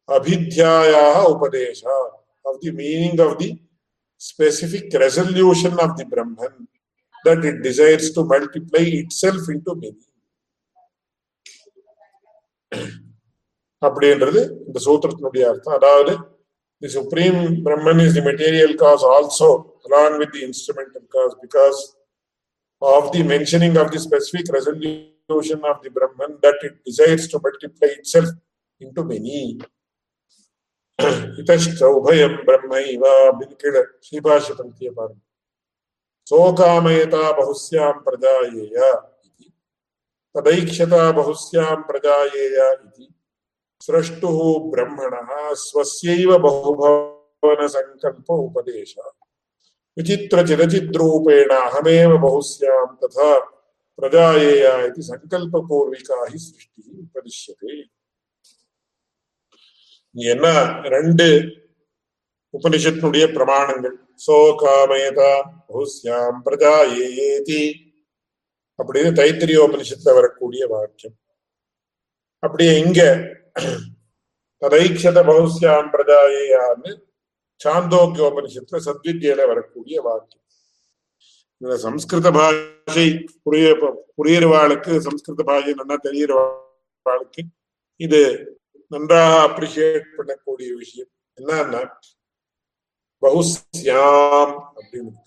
அபித்யாயாக 0.10 1.24
உபதேசா 1.32 1.96
of 2.46 2.60
the 2.62 2.72
meaning 2.76 3.22
of 3.22 3.38
the 3.40 3.50
specific 4.22 4.86
resolution 4.96 5.74
of 5.80 5.98
the 5.98 6.06
Brahman 6.06 6.68
that 7.26 7.44
it 7.44 7.62
desires 7.62 8.12
to 8.12 8.24
multiply 8.26 8.84
itself 8.96 9.44
into 9.50 9.74
many. 9.76 10.04
அப்படின்றது 13.82 14.40
இந்த 14.68 14.80
சூத்திரத்தினுடைய 14.86 15.44
அர்த்தம் 15.50 15.76
அதாவது 15.78 16.14
the 16.82 16.90
supreme 16.96 17.38
Brahman 17.66 18.02
is 18.06 18.16
the 18.18 18.24
material 18.28 18.74
cause 18.82 19.04
also 19.12 19.50
along 19.86 20.18
with 20.22 20.34
the 20.36 20.42
instrumental 20.48 21.06
cause 21.16 21.36
because 21.44 21.80
of 22.82 23.10
the 23.16 23.22
mentioning 23.34 23.78
of 23.84 23.92
the 23.96 24.02
specific 24.08 24.50
resolution 24.58 25.64
of 25.72 25.80
the 25.86 25.92
Brahman 25.98 26.36
that 26.46 26.64
it 26.70 26.78
desires 26.90 27.28
to 27.34 27.40
multiply 27.46 27.90
itself 28.16 28.34
into 28.82 29.04
many 29.12 29.40
इतश्च 31.00 31.84
उभयं 31.84 32.34
ब्रह्मैवाभिनिकिल 32.46 33.76
श्रीभाष्यतृतीयपादम् 34.04 35.20
सोकामयता 36.28 37.32
बहुस्यां 37.32 37.92
प्रजायेय 37.94 38.78
इति। 39.26 39.54
तदैक्षता 40.36 41.12
बहुस्यां 41.12 41.76
प्रजायेय 41.76 42.58
इति। 42.74 43.08
स्रष्टुः 43.82 44.40
ब्रह्मणः 44.72 45.54
स्वस्यैव 45.54 46.38
बहुभवनसङ्कल्प 46.38 48.32
विचित्रचिरचिद्रूपेण 49.98 51.50
अहमेव 51.50 52.18
तथा 53.04 53.40
प्रजायेय 53.98 54.66
इति 54.88 55.02
सङ्कल्पपूर्विका 55.02 56.26
हि 56.26 56.38
सृष्टिः 56.38 57.00
उपदिश्यते। 57.04 57.97
என்ன? 60.16 60.48
ரெண்டு 60.96 61.26
உபனிஷத்தினுடைய 62.54 63.26
பிரமாணங்கள். 63.36 63.96
சோ 64.26 64.36
காமயதா 64.62 65.34
பகுஸ்யாம் 65.68 66.40
பிரஜா 66.46 66.74
ஏதி 67.28 67.64
அப்படின்னு 68.80 69.12
தைத்திரியோபனிஷத்துல 69.20 70.16
வரக்கூடிய 70.20 70.64
வாக்கியம். 70.68 71.18
அப்படியே 72.44 72.74
இங்க 72.84 73.02
ததைக்ஷத 74.62 75.20
பகுஸ்யாம் 75.30 75.92
பிரஜாயேயான்னு 75.94 76.92
சாந்தோக்கிய 77.62 78.26
உபனிஷத்துல 78.32 78.80
சத்வித்யில 78.88 79.48
வரக்கூடிய 79.52 79.98
வாக்கியம். 80.02 80.44
இந்த 81.62 81.76
சம்ஸ்கிருத 81.78 82.30
பாஷை 82.32 83.08
புரிய 83.44 83.68
புரியறவாளுக்கு 84.18 84.92
சம்ஸ்கிருத 85.08 85.44
பாஷை 85.44 85.74
நல்லா 85.74 85.98
தெரியறவாளுக்கு 86.08 87.44
இது 88.06 88.22
நன்றாக 88.92 89.38
அப்ரிஷியேட் 89.48 90.10
பண்ணக்கூடிய 90.18 90.70
விஷயம் 90.76 91.12
என்னன்னா 91.38 91.82
பகுஸ்யாம் 93.24 94.54
அப்படின்னு 94.78 95.12
இருக்கு. 95.12 95.24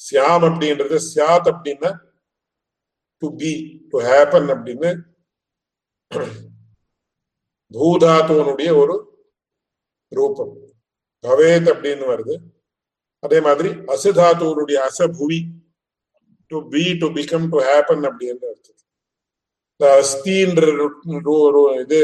சியாம் 0.00 0.44
அப்படின்றது 0.48 0.96
சியாத் 1.04 1.48
அப்படின்னா 1.52 1.90
டு 3.22 3.28
பி 3.36 3.52
டு 3.92 3.98
ஹேப்பன் 4.08 4.48
அப்படின்னு 4.54 4.90
பூதாத்துவனுடைய 7.74 8.70
ஒரு 8.76 8.96
ரூபம் 10.12 10.52
பவேத் 11.24 11.68
அப்படின்னு 11.72 12.06
வருது 12.06 12.34
அதே 13.22 13.38
மாதிரி 13.40 13.70
அசுதாத்துவனுடைய 13.94 14.78
அசபுவி 14.88 15.38
to 16.50 16.58
be 16.68 16.82
to 16.98 17.06
become 17.16 17.46
to 17.48 17.60
happen 17.68 18.04
அப்படின்னு 18.08 18.44
அர்த்தம் 18.50 18.80
இந்த 18.82 18.93
அஸ்தின்ற 19.80 20.60
ரு- 20.78 20.92
ரு- 21.26 21.48
ரு- 21.54 21.80
இது 21.80 22.02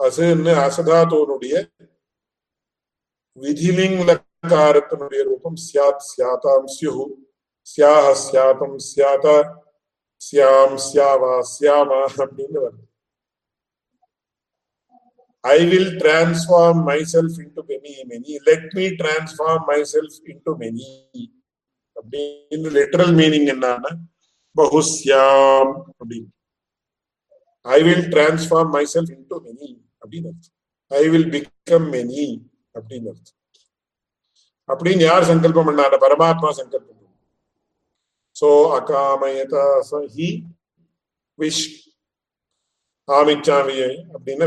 அசுன்னு 0.00 0.52
அசதாத்துவனுடைய 0.66 1.54
விதிலிங் 3.38 3.98
லக்காரத்தினுடைய 4.08 5.20
ரூபம் 5.22 5.58
சியாத் 5.66 6.06
சியாதாம் 6.10 6.68
ஸ்யுஹு 6.76 7.06
சியாக 7.66 8.14
சியாதம் 8.22 8.78
சியாத 8.88 9.26
சியாம் 10.20 10.78
சியாவா 10.86 11.34
சியாமா 11.54 12.00
அப்படின்னு 12.16 12.58
வருது 12.64 12.88
I 15.44 15.58
will 15.70 15.88
transform 15.98 16.84
myself 16.84 17.32
into 17.44 17.62
many, 17.68 18.04
many. 18.04 18.38
Let 18.46 18.64
me 18.74 18.96
transform 18.96 19.60
myself 19.66 20.12
into 20.24 20.50
many. 20.56 20.90
அப்படின்னு 21.96 22.68
லிட்டரல் 22.76 23.14
மீனிங் 23.14 23.48
என்னன்னா 23.52 23.90
பகுஸ்யாம் 24.56 25.72
அப்படின்னு 25.92 26.30
I 27.64 27.78
will 27.88 28.06
transform 28.14 28.72
myself 28.94 29.12
into 29.16 29.38
many 29.46 29.70
அப்படின்னு 30.02 30.30
அர்த்தம் 30.32 30.56
ஐ 30.90 31.04
வில் 31.08 31.28
பிகம் 31.34 31.88
மெனி 31.94 32.24
அப்படின்னு 32.74 33.10
அர்த்தம் 33.14 33.38
அப்படின்னு 34.68 35.04
யார் 35.10 35.28
சங்கல்பம் 35.30 35.68
பண்ணாரு 35.68 35.96
பரமாத்மா 36.04 36.50
சங்கல்பம் 36.60 36.98
பண்ணாரு. 36.98 37.18
சோ 38.36 38.48
அகாமயதா 38.78 39.66
ஹி 40.16 40.28
விஷ் 41.38 41.64
ஆமிச்சாமி 43.08 43.78
அப்படின்னு 44.16 44.46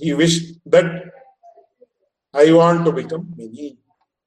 he 0.00 0.12
wished 0.20 0.46
that 0.74 0.88
I 2.34 2.52
want 2.52 2.80
to 2.86 2.92
become 2.92 3.24
many. 3.38 3.66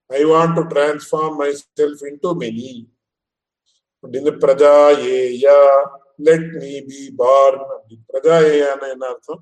I 0.10 0.24
want 0.32 0.52
to 0.58 0.64
transform 0.74 1.32
myself 1.42 2.00
into 2.10 2.30
many. 2.44 2.72
அப்படின்னு 4.04 4.32
பிரஜா 4.44 4.74
ஏயா 5.14 5.58
லெட் 6.20 6.50
மீ 6.62 6.72
பி 6.90 7.00
பார்ன் 7.22 7.66
அப்படி 7.76 7.96
பிரஜாயான 8.10 8.82
என்ன 8.94 9.06
அர்த்தம்? 9.14 9.42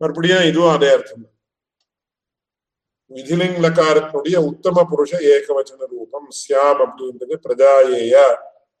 மறுபடியும் 0.00 0.48
இதுவும் 0.50 0.74
அதே 0.76 0.90
அர்த்தம். 0.96 1.24
விதிலிங் 3.10 3.58
லக்காரத்தினுடைய 3.64 4.36
உத்தம 4.50 4.84
புருஷ 4.92 5.12
ஏகவச்சன 5.34 5.86
ரூபம். 5.94 6.28
சியாம் 6.40 6.80
அப்படின்றது 6.86 7.34
பிரஜா 7.46 7.72
ஏயா 8.00 8.26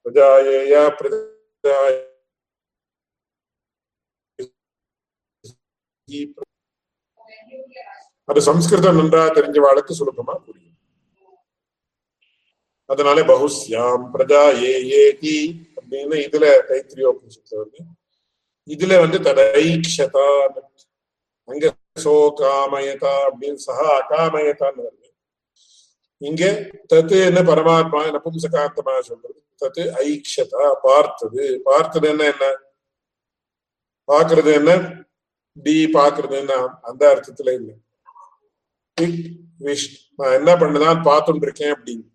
பிரஜா 0.04 0.28
அது 8.28 8.40
சம்ஸ்கிருதம் 8.48 8.98
நன்றா 9.00 9.22
தெரிஞ்ச 9.38 9.58
வாழ்க்கை 9.66 9.94
சுலபமா 9.98 10.34
புரியும். 10.46 10.76
அதனால 12.92 13.18
பகுஸ்யாம் 13.30 14.04
பிரஜா 14.14 14.42
ஏ 14.64 14.72
ஏ 14.92 15.02
டி 15.20 15.36
அப்படின்னு 15.94 16.16
இதுல 16.26 16.46
தைத்திரியோபனிஷத்துல 16.68 17.58
வந்து 17.58 17.80
இதுல 18.68 18.98
வந்து 19.00 19.18
தடைக்ஷதா 19.18 20.26
அங்க 21.48 21.64
சோ 22.04 22.12
காமயதா 22.40 23.12
அப்படின்னு 23.26 23.58
சஹா 23.66 23.88
அகாமயதான்னு 23.98 24.84
வருது. 24.86 25.08
இங்க 26.20 26.42
தத்துன்னு 26.92 27.42
பரமாத்மா 27.50 28.00
நபும்சகாந்தமா 28.14 28.94
சொல்றது? 29.00 29.38
தத்து 29.62 29.82
ஐக்ஷதா 30.04 30.64
பார்த்தது. 30.82 31.60
பார்த்தது 31.64 32.08
என்ன 32.08 32.24
என்ன? 32.24 32.44
பாக்குறது 34.08 34.50
என்ன? 34.54 34.70
டி 35.56 35.86
பாக்குறது 35.92 36.36
என்ன? 36.38 36.54
அந்த 36.82 37.02
அர்த்தத்துல 37.12 37.54
இல்ல. 37.54 37.70
விஷ் 39.60 39.88
நான் 40.16 40.32
என்ன 40.32 40.50
பண்ணுதான் 40.54 41.04
பார்த்துட்டு 41.10 41.46
இருக்கேன் 41.48 41.74
அப்படின்னு. 41.74 42.06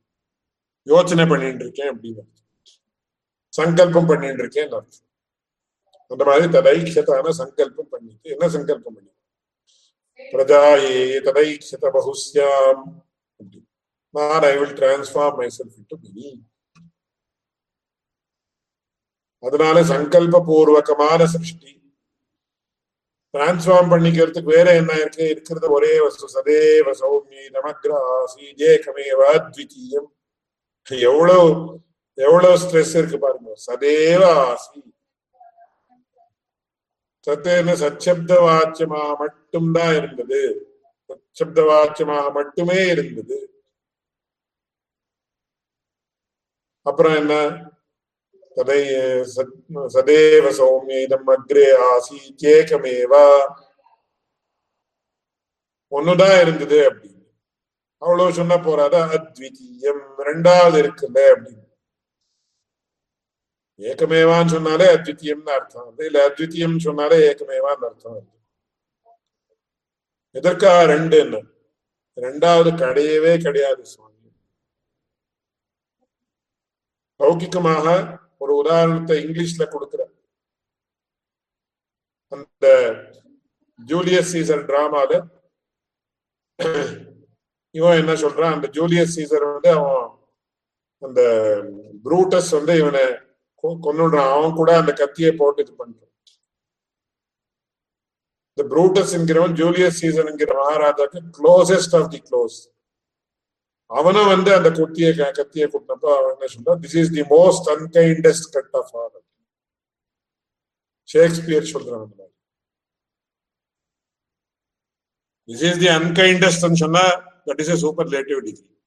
யோசனை 0.87 1.25
பண்ணிட்டு 1.25 1.63
இருக்கேன் 1.63 1.91
அப்படின்னு. 1.93 2.23
சங்கல்பம் 3.59 4.09
பண்ணிட்டு 4.09 4.43
இருக்கேன் 4.43 4.73
அர்த்தம் 4.79 5.05
அந்த 6.11 6.23
மாதிரி 6.29 6.45
ததைக்ஷதான 6.57 7.31
சங்கல்பம் 7.41 7.91
பண்ணிட்டு 7.93 8.33
என்ன 8.35 8.45
சங்கல்பம் 8.55 8.95
பண்ணி? 8.95 9.11
பிரஜாயே 10.33 10.95
ததைக்ஷத 11.27 11.85
பகுஸ்யாம் 11.97 12.83
நான் 14.13 14.45
I 14.51 14.53
will 14.59 14.77
transform 14.79 15.37
myself 15.57 15.75
into 15.81 15.97
many 16.03 16.29
அதனால 19.43 19.83
சங்கல்ப 19.91 20.41
பூர்வகமான 20.47 21.25
சிருஷ்டி. 21.33 21.71
டிரான்ஸ்ஃபார்ம் 23.33 23.91
பண்ணிக்கிறதுக்கு 23.91 24.51
வேற 24.55 24.67
என்ன 24.79 24.91
இருக்கு? 25.01 25.23
இருக்கிறது 25.33 25.67
ஒரே 25.75 25.91
வஸ்து 26.05 26.27
சதேவ 26.35 26.87
சௌமிய 27.01 27.43
நமக்ராசி 27.57 28.45
ஏகமேவ 28.71 29.19
அத்விதீயம். 29.35 30.09
எவ்வளவு 31.09 31.47
எவ்வளவு 32.19 32.55
ஸ்ட்ரெஸ் 32.55 32.97
இருக்கு 32.97 33.19
பாருங்க. 33.19 33.53
சதேவ 33.67 34.23
ஆசி. 34.23 34.93
சத்தேன 37.29 37.73
சச்சப்த 37.73 38.39
வாச்சியமாக 38.39 39.15
மட்டும்தான் 39.15 39.95
இருந்தது. 39.95 40.67
சச்சப்த 41.07 41.61
வாச்சியமாக 41.69 42.31
மட்டுமே 42.31 42.87
இருந்தது. 42.87 43.63
அப்புறம் 46.81 47.15
என்ன? 47.15 47.39
ததை 48.55 48.89
சத்- 49.35 49.87
சதேவ 49.93 50.49
சௌமியம் 50.49 51.21
அக்ரே 51.27 51.99
ஆசீத்யேகமேவா 51.99 53.53
ஒண்ணுதான் 55.91 56.41
இருந்தது 56.41 56.93
அப்படின்னு. 56.93 57.25
அவ்வளவு 57.97 58.33
சொன்னா 58.33 58.55
போறாத? 58.55 59.07
அத்விதீயம். 59.09 60.13
ரெண்டாவது 60.17 60.81
இருக்குல்ல 60.81 61.33
அப்படின்னு. 61.35 61.58
ஏகமேவான்னு 63.79 64.53
சொன்னாலே 64.55 64.85
அத்வித்தியம்னு 64.95 65.51
அர்த்தம். 65.57 65.87
வந்து 65.89 66.03
இல்ல 66.09 66.19
அத்வித்தியம் 66.27 66.83
சொன்னாலே 66.87 67.17
ஏகமேவான்னு 67.29 67.87
அர்த்தம் 67.89 68.15
வருது 68.15 68.37
எதற்காக 70.39 70.79
ரெண்டு 70.93 71.15
என்ன 71.25 71.37
ரெண்டாவது 72.17 72.69
கிடையவே 72.81 73.33
கிடையாது 73.45 73.83
சுவாமி. 73.91 74.15
லௌகிக்கமாக 77.19 77.85
ஒரு 78.43 78.53
உதாரணத்தை 78.61 79.15
இங்கிலீஷ்ல 79.23 79.63
கொடுக்கிற 79.71 80.01
அந்த 82.31 82.67
ஜூலியஸ் 83.79 84.31
சீசர் 84.33 84.67
டிராமால 84.69 85.11
இவன் 87.75 87.99
என்ன 88.01 88.13
சொல்றான்? 88.23 88.55
அந்த 88.55 88.67
ஜூலியஸ் 88.77 89.15
சீசர் 89.17 89.45
வந்து 89.53 89.69
அவன் 89.77 90.05
அந்த 91.01 91.21
ப்ரூட்டஸ் 92.05 92.51
வந்து 92.57 92.73
இவனை 92.81 93.03
கொன்னுடுறான். 93.63 94.31
அவன் 94.37 94.53
கூட 94.53 94.77
அந்த 94.77 94.93
கத்தியை 94.93 95.31
போட்டு 95.31 95.61
இது 95.63 95.73
பண்றான். 95.73 96.13
இந்த 98.53 98.75
புரூட்டஸ் 98.75 99.13
என்கிறவன் 99.17 99.55
ஜூலியஸ் 99.61 99.99
சீசன்ங்கிற 100.01 100.31
என்கிற 100.31 100.51
மகாராஜாக்கு 100.59 101.19
க்ளோசஸ்ட் 101.37 101.95
ஆஃப் 101.99 102.09
தி 102.09 102.21
க்ளோஸ் 102.29 102.57
அவனும் 103.85 104.27
வந்து 104.27 104.53
அந்த 104.53 104.69
குத்தியை 104.69 105.31
கத்தியை 105.33 105.67
கொடுத்தப்போ 105.67 106.09
அவன் 106.17 106.33
என்ன 106.33 106.47
சொல்றான்? 106.55 106.79
This 106.83 106.97
is 107.01 107.13
the 107.13 107.21
most 107.21 107.69
unkindest 107.75 108.49
cut 108.51 108.75
of 108.81 108.95
all 108.95 109.23
Shakespeare 111.13 111.63
சொல்றான் 111.63 112.01
அந்த 112.01 112.15
மாதிரி. 112.19 112.35
திஸ் 115.47 115.63
இஸ் 115.69 115.79
தி 115.79 115.87
அன்கைண்டஸ்ட் 115.87 116.75
சொன்னா 116.75 117.05
that 117.45 117.59
is 117.59 117.73
super 117.75 118.07
superlative 118.07 118.41
degree 118.47 118.78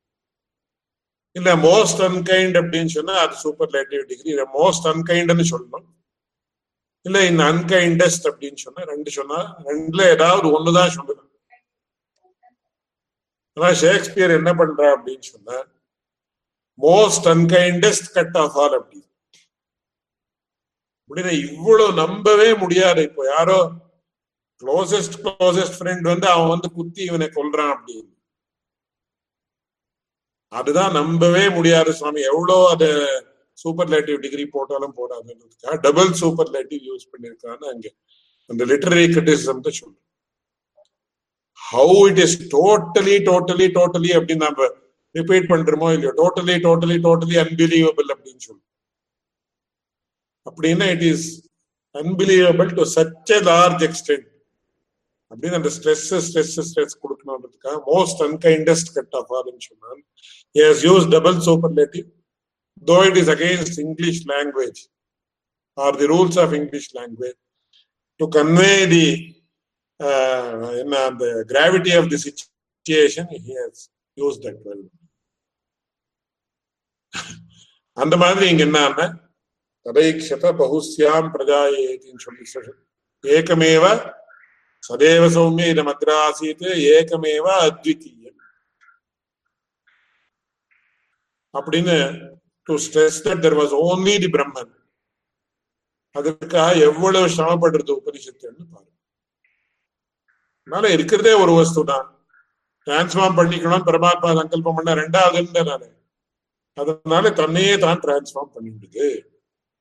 இல்ல 1.33 1.57
மோஸ்ட் 1.57 2.03
அன்கைண்ட் 2.03 2.57
அப்படின்னு 2.61 2.87
சொன்னா 2.87 3.14
அது 3.14 3.35
சூப்பர்லேட்டிவ் 3.43 4.05
டிகிரி 4.05 4.28
இல்ல 4.28 4.45
மோஸ்ட் 4.55 4.87
அன்கைண்ட்னு 4.87 5.45
சொல்லணும். 5.51 5.87
இல்ல 7.03 7.26
இந்த 7.26 7.43
அன்கைண்டஸ்ட் 7.45 8.28
அப்படின்னு 8.30 8.55
சொன்னா 8.55 8.83
ரெண்டு 8.83 9.11
சொன்னா 9.11 9.61
ரெண்டுல 9.61 10.03
ஏதாவது 10.09 10.47
ஒண்ணுதான் 10.59 10.95
சொல்லணும் 10.97 11.30
ஆனா 13.57 13.70
ஷேக்ஸ்பியர் 13.72 14.30
என்ன 14.30 14.53
பண்றா 14.53 14.87
அப்படின்னு 14.97 15.24
சொன்னா 15.33 15.57
most 16.80 17.26
unkindest 17.33 18.12
cut 18.12 18.37
of 18.37 18.57
all 18.57 18.76
அப்படி. 18.78 19.01
அப்படின்னா 21.09 21.53
இவ்வளவு 21.53 21.93
நம்பவே 21.93 22.55
முடியாது. 22.55 23.03
இப்போ 23.03 23.22
யாரோ 23.26 23.59
க்ளோசஸ்ட் 24.61 25.16
க்ளோசஸ்ட் 25.22 25.76
ஃப்ரெண்ட் 25.78 26.01
வந்து 26.01 26.26
அவன் 26.28 26.49
வந்து 26.49 26.72
குத்தி 26.72 27.03
இவனை 27.05 27.26
கொல்றான் 27.26 27.74
அப்படின்னு. 27.74 28.12
அதுதான் 30.53 30.97
நம்பவே 30.97 31.45
முடியாது 31.51 31.91
சுவாமி. 31.99 32.21
எவ்வளவு 32.31 32.65
அது 32.73 32.89
சூப்பர்லேட்டிவ் 33.59 34.19
டிகிரி 34.25 34.45
போட்டாலும் 34.53 34.97
போடாதுன்றதுக்காக 34.99 35.77
டபுள் 35.87 36.11
சூப்பர்லேட்டிவ் 36.21 36.83
யூஸ் 36.91 37.11
பண்ணிருக்கான்னு 37.13 37.67
அங்க 37.73 37.89
அந்த 38.51 38.63
லிட்டரரி 38.71 39.07
கிரிட்டிசிசம் 39.09 39.63
சொல்றேன் 39.71 39.99
how 41.59 41.97
it 42.09 42.23
is 42.25 42.39
totally 42.55 43.17
totally 43.29 43.67
totally 43.77 44.11
அப்படின்னு 44.19 44.47
நம்ம 44.47 44.69
ரிப்பீட் 45.15 45.49
பண்றோமோ 45.53 45.89
இல்லையோ 45.95 46.13
டோட்டலி 46.21 46.57
டோட்டலி 46.67 46.97
டோட்டலி 47.07 47.37
அன்பிலீவபிள் 47.45 48.11
அப்படின்னு 48.15 48.43
சொல்லுவோம் 48.47 48.69
அப்படின்னா 50.47 50.87
it 50.95 51.07
is 51.11 51.27
unbelievable 51.95 52.71
to 52.79 52.85
such 52.97 53.33
a 53.33 53.41
large 53.51 53.83
extent 53.89 54.27
அப்படின்னு 55.31 55.59
அந்த 55.59 55.71
ஸ்ட்ரெஸ் 55.75 56.03
ஸ்ட்ரெஸ் 56.27 56.55
ஸ்ட்ரெஸ் 56.69 57.01
கொடுக்கணுன்றதுக்காக 57.03 57.77
மோஸ்ட் 57.91 58.23
அன்கைண்டஸ்ட் 58.27 58.91
கட் 58.97 59.17
ஆஃப் 59.21 59.31
ஆர்னு 60.55 60.73
சொன்னான் 60.73 60.73
has 60.73 60.85
use 60.89 61.07
double 61.09 61.39
superlative 61.49 62.07
though 62.87 62.97
it 63.05 63.19
is 63.23 63.31
against 63.37 63.79
English 63.79 64.23
language 64.33 64.81
or 65.79 65.97
the 65.97 66.07
rules 66.07 66.39
of 66.39 66.55
English 66.55 66.91
language 66.99 67.39
to 68.21 68.27
convey 68.31 68.75
the 68.87 69.07
என்ன 70.81 70.95
அந்த 71.11 71.25
gravity 71.53 71.93
of 71.99 72.09
the 72.11 72.21
situation 72.25 73.31
he 73.35 73.55
has 73.61 73.83
use 74.17 74.39
that 74.47 74.63
well 74.67 74.85
அந்த 77.97 78.15
மாதிரி 78.17 78.45
இங்க 78.49 78.65
என்ன 78.69 79.07
ததைக்ஷத 79.87 80.47
பகுஸ்யாம் 80.59 81.29
பிரஜாயேதின்னு 81.35 82.25
சொல்லி 82.27 82.45
சொல்லு 82.47 82.73
ஏகமேவ 83.25 83.85
சதேவ 84.83 85.25
சௌமிய 85.29 85.73
இதம் 85.73 85.91
அக்ராசீத் 85.93 86.67
ஏகமேவ 86.95 87.47
அத்விதீயம் 87.67 88.22
அப்படின்னு 91.55 91.97
to 92.69 92.75
stress 92.85 93.19
that 93.27 93.43
there 93.45 93.59
was 93.61 93.75
only 93.87 94.15
the 94.25 94.31
Brahman 94.37 94.73
அதுக்காக 96.17 96.71
எவ்வளவு 96.89 97.29
சிரமப்படுறது 97.37 97.93
உபனிஷத்துன்னு 97.99 98.65
பாருங்க. 98.73 98.91
அதனால 100.67 100.89
இருக்கிறதே 100.97 101.33
ஒரு 101.43 101.53
வஸ்து 101.59 101.83
தான் 101.93 102.07
டிரான்ஸ்ஃபார்ம் 102.87 103.39
பண்ணிக்கணும் 103.39 103.87
பரமாத்மா 103.89 104.31
சங்கல்பம் 104.41 104.77
பண்ண 104.79 104.95
ரெண்டாவதுன்னு 105.03 105.63
நானு. 105.71 105.89
அதனால 106.77 107.31
தன்னையே 107.41 107.75
தான் 107.85 108.01
டிரான்ஸ்ஃபார்ம் 108.05 108.53
பண்ணிவிடுது. 108.57 109.07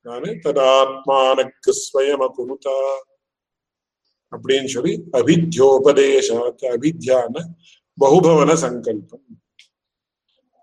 நானு 0.05 0.29
ததாத்மானுக்கு 0.45 1.71
ஸ்வயம் 1.83 2.25
குருதா. 2.37 2.77
அப்படின்னு 4.33 4.69
சொல்லி 4.75 4.93
அபித்யோபதேச 5.19 6.27
அபித்யான 6.75 7.43
பகுபவன 7.97 8.51
சங்கல்பம். 8.65 9.25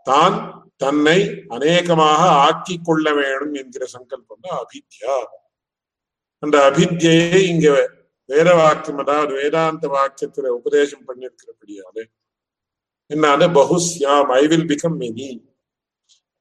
தான் 0.07 0.37
தன்னை 0.81 1.19
அநேகமாக 1.49 2.21
ஆக்கி 2.41 2.77
கொள்ள 2.81 3.07
வேணும் 3.13 3.55
என்கிற 3.55 3.85
சங்கல்பம் 3.87 4.45
தான் 4.45 4.59
அபித்யா 4.59 5.15
அந்த 6.43 6.57
அபித்யை 6.69 7.17
இங்க 7.45 7.67
வேத 8.29 8.49
வாக்கியம் 8.55 8.99
அதாவது 8.99 9.33
வேதாந்த 9.35 9.87
வாக்கியத்துல 9.89 10.51
உபதேசம் 10.59 11.07
பண்ணிருக்கிறபடியாலே 11.09 12.05
என்ன 13.11 13.49
பகுஸ்யாம் 13.55 14.31
ஐ 14.35 14.43
வில் 14.47 14.69
பிகம் 14.69 14.99
மெனி 14.99 15.29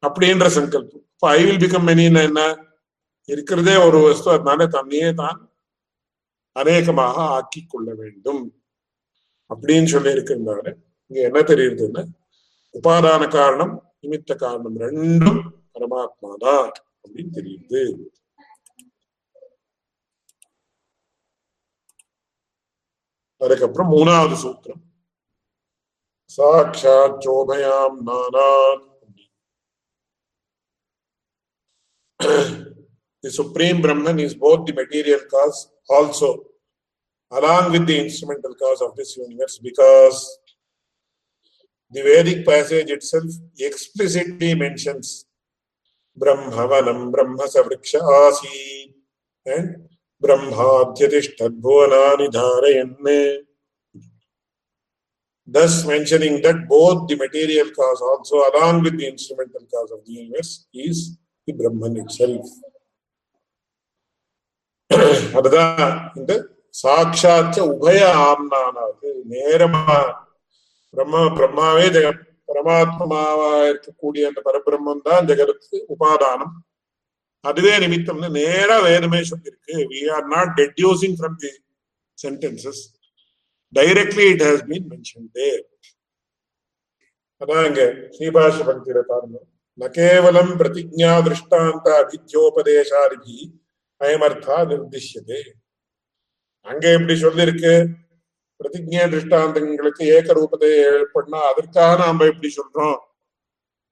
அப்படின்ற 0.04 0.48
சங்கல்பம். 0.48 1.04
இப்ப 1.14 1.30
ஐ 1.30 1.42
வில் 1.46 1.62
பிகம் 1.64 1.86
மெனின்னு 1.88 2.22
என்ன? 2.24 2.42
இருக்கிறதே 3.30 3.76
ஒரு 3.78 3.98
வஸ்து 4.00 4.30
அதனால 4.32 4.68
தன்னையே 4.68 5.10
தான் 5.14 5.38
அநேகமாக 6.56 7.18
ஆக்கி 7.32 7.62
கொள்ள 7.66 7.90
வேண்டும் 7.94 8.44
அப்படின்னு 9.52 9.86
சொல்லி 9.86 10.10
இருக்கின்றாரு 10.12 10.72
இங்க 11.12 11.20
என்ன 11.22 11.40
தெரியுதுன்னா 11.44 12.04
உபாதான 12.76 13.28
காரணம் 13.28 13.74
நிமித்த 14.04 14.34
காரணம் 14.36 14.78
ரெண்டும் 14.86 15.42
பரமாத்மா 15.74 16.32
தான் 16.46 16.70
அப்படின்னு 17.04 17.32
தெரியுது 17.38 17.82
அதுக்கப்புறம் 23.42 23.92
மூணாவது 23.96 24.38
சூத்திரம் 24.44 24.84
சாட்சாத் 26.32 27.24
சோபயாம் 27.26 27.98
நானான் 28.10 28.84
the 33.24 33.32
supreme 33.32 33.82
brahman 33.82 34.20
is 34.20 34.34
both 34.36 34.66
the 34.66 34.74
material 34.74 35.22
cause 35.32 35.60
also 35.90 36.28
along 37.32 37.72
with 37.74 37.86
the 37.86 37.98
instrumental 37.98 38.54
cause 38.56 38.82
of 38.82 38.96
this 38.96 39.12
universe 39.18 39.56
because 39.60 40.18
the 41.93 42.03
vedic 42.09 42.41
passage 42.51 42.91
itself 42.97 43.31
explicitly 43.69 44.51
mentions 44.65 45.07
brahmavanam 46.23 47.01
brahma 47.15 47.47
savriksha 47.55 48.01
asi 48.27 48.57
and 49.47 49.69
brahmadhyatishthadbhuvanani 50.25 52.27
dharayanne 52.39 53.17
thus 55.55 55.75
mentioning 55.93 56.35
that 56.47 56.59
both 56.75 56.99
the 57.09 57.17
material 57.25 57.69
cause 57.79 58.01
also 58.11 58.37
along 58.51 58.75
with 58.85 58.95
the 59.01 59.07
instrumental 59.15 59.65
cause 59.75 59.91
of 59.97 60.01
the 60.07 60.15
universe 60.23 60.53
is 60.89 60.97
the 61.47 61.55
brahman 61.61 61.97
itself 62.05 62.47
அதுதான் 65.39 65.79
இந்த 66.19 66.33
சாட்சாச்ச 66.81 67.57
உபய 67.75 68.01
ஆம்னானாது 68.27 69.09
நேரமா 69.33 69.85
பிரம்மா 70.98 71.22
பிரம்மாவே 71.38 71.88
ஜெக 71.96 72.08
பரமாத்மாவா 72.50 73.50
இருக்கக்கூடிய 73.72 74.24
அந்த 74.30 74.40
பரபிரம்மம் 74.46 75.02
தான் 75.08 75.28
ஜெகத்துக்கு 75.30 75.80
உபாதானம். 75.94 76.54
அதுவே 77.46 77.74
நிமித்தம்னு 77.84 78.30
நேரா 78.38 78.78
வேதமே 78.86 79.20
சொல்லியிருக்கு. 79.32 79.76
We 79.92 80.00
are 80.16 80.26
not 80.36 80.54
deducing 80.60 81.18
from 81.20 81.36
the 81.44 81.52
sentences 82.18 82.82
directly 83.74 84.26
it 84.34 84.44
has 84.48 84.64
been 84.70 84.88
mention 84.94 85.28
there 85.38 85.64
அதான் 87.42 87.66
இங்க 87.70 87.84
ஸ்ரீபாஷ 88.16 88.58
பக்தியில 88.70 89.00
பாருங்க. 89.12 89.38
ந 89.80 89.88
கேவலம் 90.00 90.52
பிரதிஜா 90.60 91.14
திருஷ்டாந்த 91.26 91.88
அபித்யோபதேசாரிபி 92.02 93.38
அயமர்த்தா 94.02 94.58
நிர்திஷ்யதே. 94.72 95.42
அங்க 96.70 96.84
எப்படி 96.98 97.16
சொல்லிருக்கு 97.26 97.74
பிரதிஜ்ய 98.60 99.02
திருஷ்டாந்தங்களுக்கு 99.12 100.04
ஏக 100.16 100.34
ரூபத்தை 100.34 100.70
ஏற்படனா 100.88 101.42
அதற்காக 101.42 102.06
நாம 102.06 102.26
எப்படி 102.26 102.54
சொல்றோம். 102.56 102.98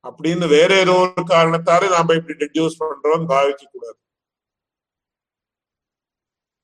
அப்படின்னு 0.04 0.48
வேற 0.48 0.80
ஏதோ 0.80 0.92
ஒரு 0.92 1.14
காரணத்தால 1.28 1.90
நாம 1.90 2.14
இப்படி 2.14 2.46
டிடியூஸ் 2.46 2.80
பண்றோம் 2.80 3.26
பாவிக்க 3.32 3.64
கூடாது. 3.72 3.98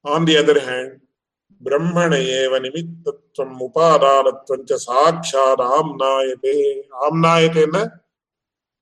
ஆன் 0.01 0.23
தி 0.23 0.35
அதர் 0.35 0.61
ஹேண்ட் 0.69 0.99
பிரம்மண 1.63 2.13
ஏவ 2.39 2.53
நிமித்தத்துவம் 2.59 3.57
உபாதானத்துவம் 3.67 4.73
சாட்சாத் 4.73 5.59
ஆம்நாயதே. 5.59 6.81
ஆம்நாயதேன்னு 7.01 7.83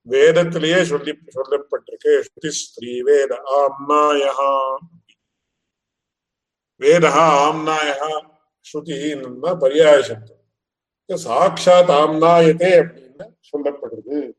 வேதத்திலேயே 0.01 0.83
சொல்லி 0.83 1.17
சொல்லப்பட்டிருக்கு. 1.35 2.23
ஸ்ருதி 2.27 2.47
ஸ்ரீ 2.47 3.01
வேத 3.01 3.41
ஆம்நாயா 3.61 4.33
வேதா 6.81 7.11
ஆம்நாயா 7.47 8.37
ஸ்ருதின்னு 8.73 9.43
பரியாய 9.43 10.01
சப்தம் 10.01 10.37
சாட்சாத் 11.17 11.89
ஆம்நாயதே 11.89 12.81
அப்படின்னு 12.81 13.31
சொல்லப்படுறது. 13.51 14.31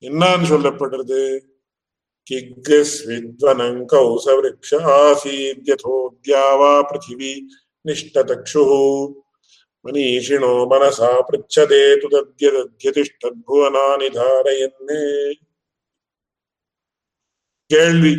என்னன்னு 0.00 0.50
சொல்லப்படுறது? 0.50 1.40
கிக்கஸ் 2.30 3.06
வித்வனங்கௌசவிருக்ஷ 3.06 4.70
ஆசீத்யதோத்யாவா 4.70 6.82
பிருத்திவி 6.82 7.40
நிஷ்டதக்ஷு. 7.84 8.64
மனீஷிணோ 9.84 10.66
மனசா 10.70 11.10
பிருச்சதே 11.28 11.82
து 12.00 12.08
தத்யதத்யதிஷ்டத்புவனானி 12.14 14.08
தாரயன்னே. 14.18 15.32
கேள்வி. 17.66 18.14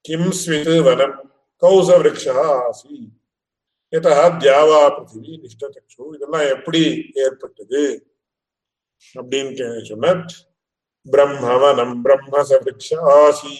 கிம் 0.00 0.20
ஸ்வித் 0.20 0.82
வனம் 0.82 1.30
கௌசவிருக்ஷா 1.62 2.62
ஆசீத் 2.62 3.21
ஏதா 3.92 4.12
தியாவா 4.42 4.78
பிருத்திவி 4.94 5.32
நிஷ்டதக்ஷு 5.44 6.02
இதெல்லாம் 6.16 6.46
எப்படி 6.54 6.82
ஏற்பட்டது? 7.24 7.82
அப்படின்னு 9.20 9.66
சொன்ன 9.88 10.12
பிரம்மவனம் 11.06 11.94
பிரம்ம 12.04 12.42
சவிருக்ஷ 12.50 12.98
ஆசி 13.16 13.56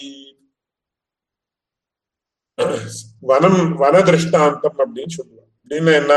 வனம் 3.29 3.61
வன 3.81 3.95
திருஷ்டாந்தம் 4.07 4.79
அப்படின்னு 4.83 5.13
சொல்லுவாங்க 5.17 5.51
அப்படின்னு 5.59 5.93
என்ன? 6.01 6.13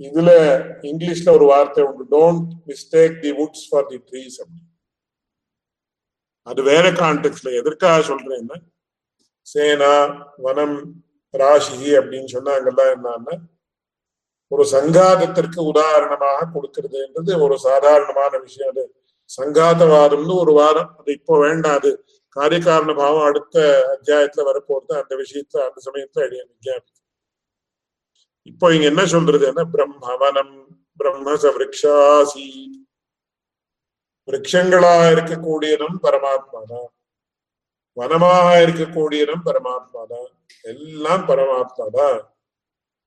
இதுல 0.00 0.30
இங்கிலீஷ்ல 0.90 1.32
ஒரு 1.36 1.46
வார்த்தை 1.52 1.84
உண்டு. 1.88 2.04
Don't 2.16 2.50
mistake 2.70 3.16
the 3.24 3.30
woods 3.40 3.66
for 3.68 3.88
the 3.90 3.98
trees 4.08 4.36
அப்படின்னு. 4.42 4.68
அது 6.50 6.60
வேற 6.70 6.86
கான்டெக்ட்ல 7.02 7.48
எதற்காக 7.60 7.98
சொல்றேன்னா 8.10 8.58
சேனா 9.52 9.92
வனம் 10.46 10.76
ராசி 11.34 11.76
அப்படின்னு 12.00 12.30
சொன்னா 12.34 12.52
அங்கெல்லாம் 12.56 12.92
என்னன்னா 12.96 13.34
ஒரு 14.52 14.64
சங்காதத்திற்கு 14.72 15.60
உதாரணமாக 15.72 16.46
கொடுக்கிறதுன்றது 16.54 17.32
ஒரு 17.44 17.56
சாதாரணமான 17.58 18.32
விஷயம். 18.38 18.70
அது 18.72 18.84
சங்காதவாதம்னு 19.30 20.34
ஒரு 20.44 20.52
வாதம். 20.52 20.88
அது 21.00 21.10
இப்போ 21.12 21.34
வேண்டாம். 21.38 21.76
அது 21.80 21.90
காரியகாரண 22.36 22.92
பாவம் 22.94 23.26
அடுத்த 23.28 23.56
அத்தியாயத்துல 23.94 24.44
வரப்போறது 24.48 24.92
அந்த 25.02 25.14
விஷயத்த 25.22 25.54
அந்த 25.68 25.78
சமயத்துல 25.86 26.24
அடிய 26.26 26.42
விஞ்ஞாபி 26.50 26.90
இப்போ 28.46 28.66
இங்க 28.74 28.86
என்ன 28.92 29.02
சொல்றதுன்னா 29.14 29.64
பிரம்மவனம் 29.74 30.54
பிரம்மச 31.00 31.44
விரக்ஷாசி. 31.56 32.46
விரக்ஷங்களா 34.28 34.94
இருக்கக்கூடியதும் 35.12 35.96
பரமாத்மா 36.04 36.60
தான் 36.72 36.88
வனமாக 37.96 38.48
இருக்கக்கூடியதும் 38.64 39.44
பரமாத்மா 39.48 40.02
தான் 40.12 40.28
எல்லாம் 40.64 41.24
பரமாத்மா 41.28 41.86
தான் 41.94 42.18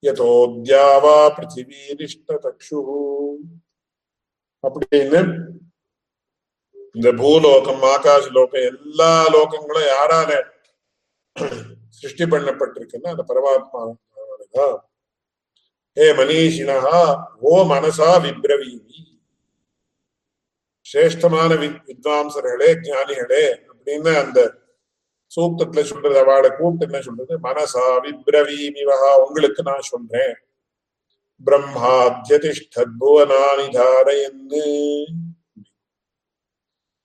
யதோத்யாவா 0.04 1.18
பிருத்திவீரிஷ்ட 1.36 2.38
தக்ஷு 2.44 2.80
அப்படின்னு 4.64 5.20
இந்த 6.96 7.10
பூலோகம் 7.20 7.84
ஆகாஷ 7.90 8.26
லோகம் 8.36 8.66
எல்லா 8.72 9.12
லோகங்களும் 9.34 9.88
யாரால 9.88 10.32
சிருஷ்டி 11.98 12.26
பண்ணப்பட்டிருக்குன்னா 12.28 13.14
அந்த 13.14 13.24
பரமாத்மா 13.30 14.66
ஹே 15.98 16.06
மனிஷினா 16.18 16.78
ஓ 17.44 17.56
மனசா 17.70 18.10
விப்ரவீமி 18.24 19.00
சிரேஷ்டமான 20.86 21.52
வி- 21.60 21.82
வித்வாம்சர்களே 21.88 22.70
ஞானிகளே 22.84 23.44
அப்படின்னு 23.70 24.12
அந்த 24.22 24.40
சூக்தத்துல 25.36 25.84
சொல்றது 25.84 26.18
அவளை 26.24 26.50
கூப்பிட்டு 26.52 26.88
என்ன 26.88 27.00
சொல்றது 27.02 27.34
மனசா 27.46 27.86
விப்ரவீமிவஹா 28.04 29.12
உங்களுக்கு 29.26 29.62
நான் 29.70 29.90
சொல்றேன். 29.92 30.34
பிரம்மாத்தியதிஷ்டத் 31.42 32.98
புவனானி 33.00 33.68
தாரையன்னு 33.76 34.66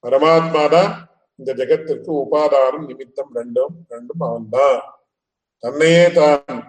பரமாத்மா 0.05 0.62
தான் 0.74 0.93
இந்த 1.39 1.51
ஜெகத்திற்கு 1.61 2.11
உபாதானம் 2.24 2.87
நிமித்தம் 2.91 3.33
ரெண்டும் 3.39 3.74
ரெண்டும் 3.93 4.22
அவன்தான். 4.29 4.81
தன்னையே 5.62 6.05
தான் 6.18 6.61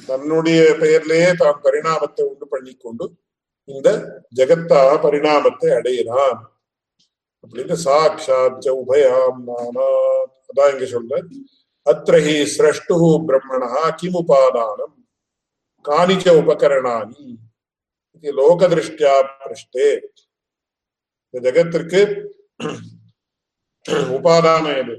தன்னுடைய 0.00 0.60
பெயர்லேயே 0.80 1.30
தான் 1.34 1.62
பரிணாமத்தை 1.64 2.24
உண்டு 2.32 2.46
பண்ணி 2.46 2.72
கொண்டு 2.76 3.06
இந்த 3.68 3.88
ஜெகத்தாக 4.38 4.90
பரிணாமத்தை 5.04 5.70
அடையிறான் 5.78 6.40
அப்படின்னு 7.44 7.76
சாட்சாத் 7.86 8.68
உபயாம் 8.82 9.40
நானாத் 9.48 10.35
அதான் 10.50 10.72
இங்க 10.74 10.86
சொல்ற 10.94 11.14
அத்திரஹி 11.86 12.36
சிரஷ்டு 12.54 12.94
பிரம்மணா 13.28 13.70
கிம் 13.98 14.18
உபாதானம் 14.22 14.94
காணிச்ச 15.84 16.26
உபகரணானி. 16.42 17.24
இது 18.16 18.30
லோக 18.38 18.68
திருஷ்டியா 18.72 19.14
பிரஷ்டே. 19.42 19.88
இந்த 21.34 21.38
ஜெகத்திற்கு 21.46 22.00
உபாதானம் 24.16 24.78
எது? 24.82 24.96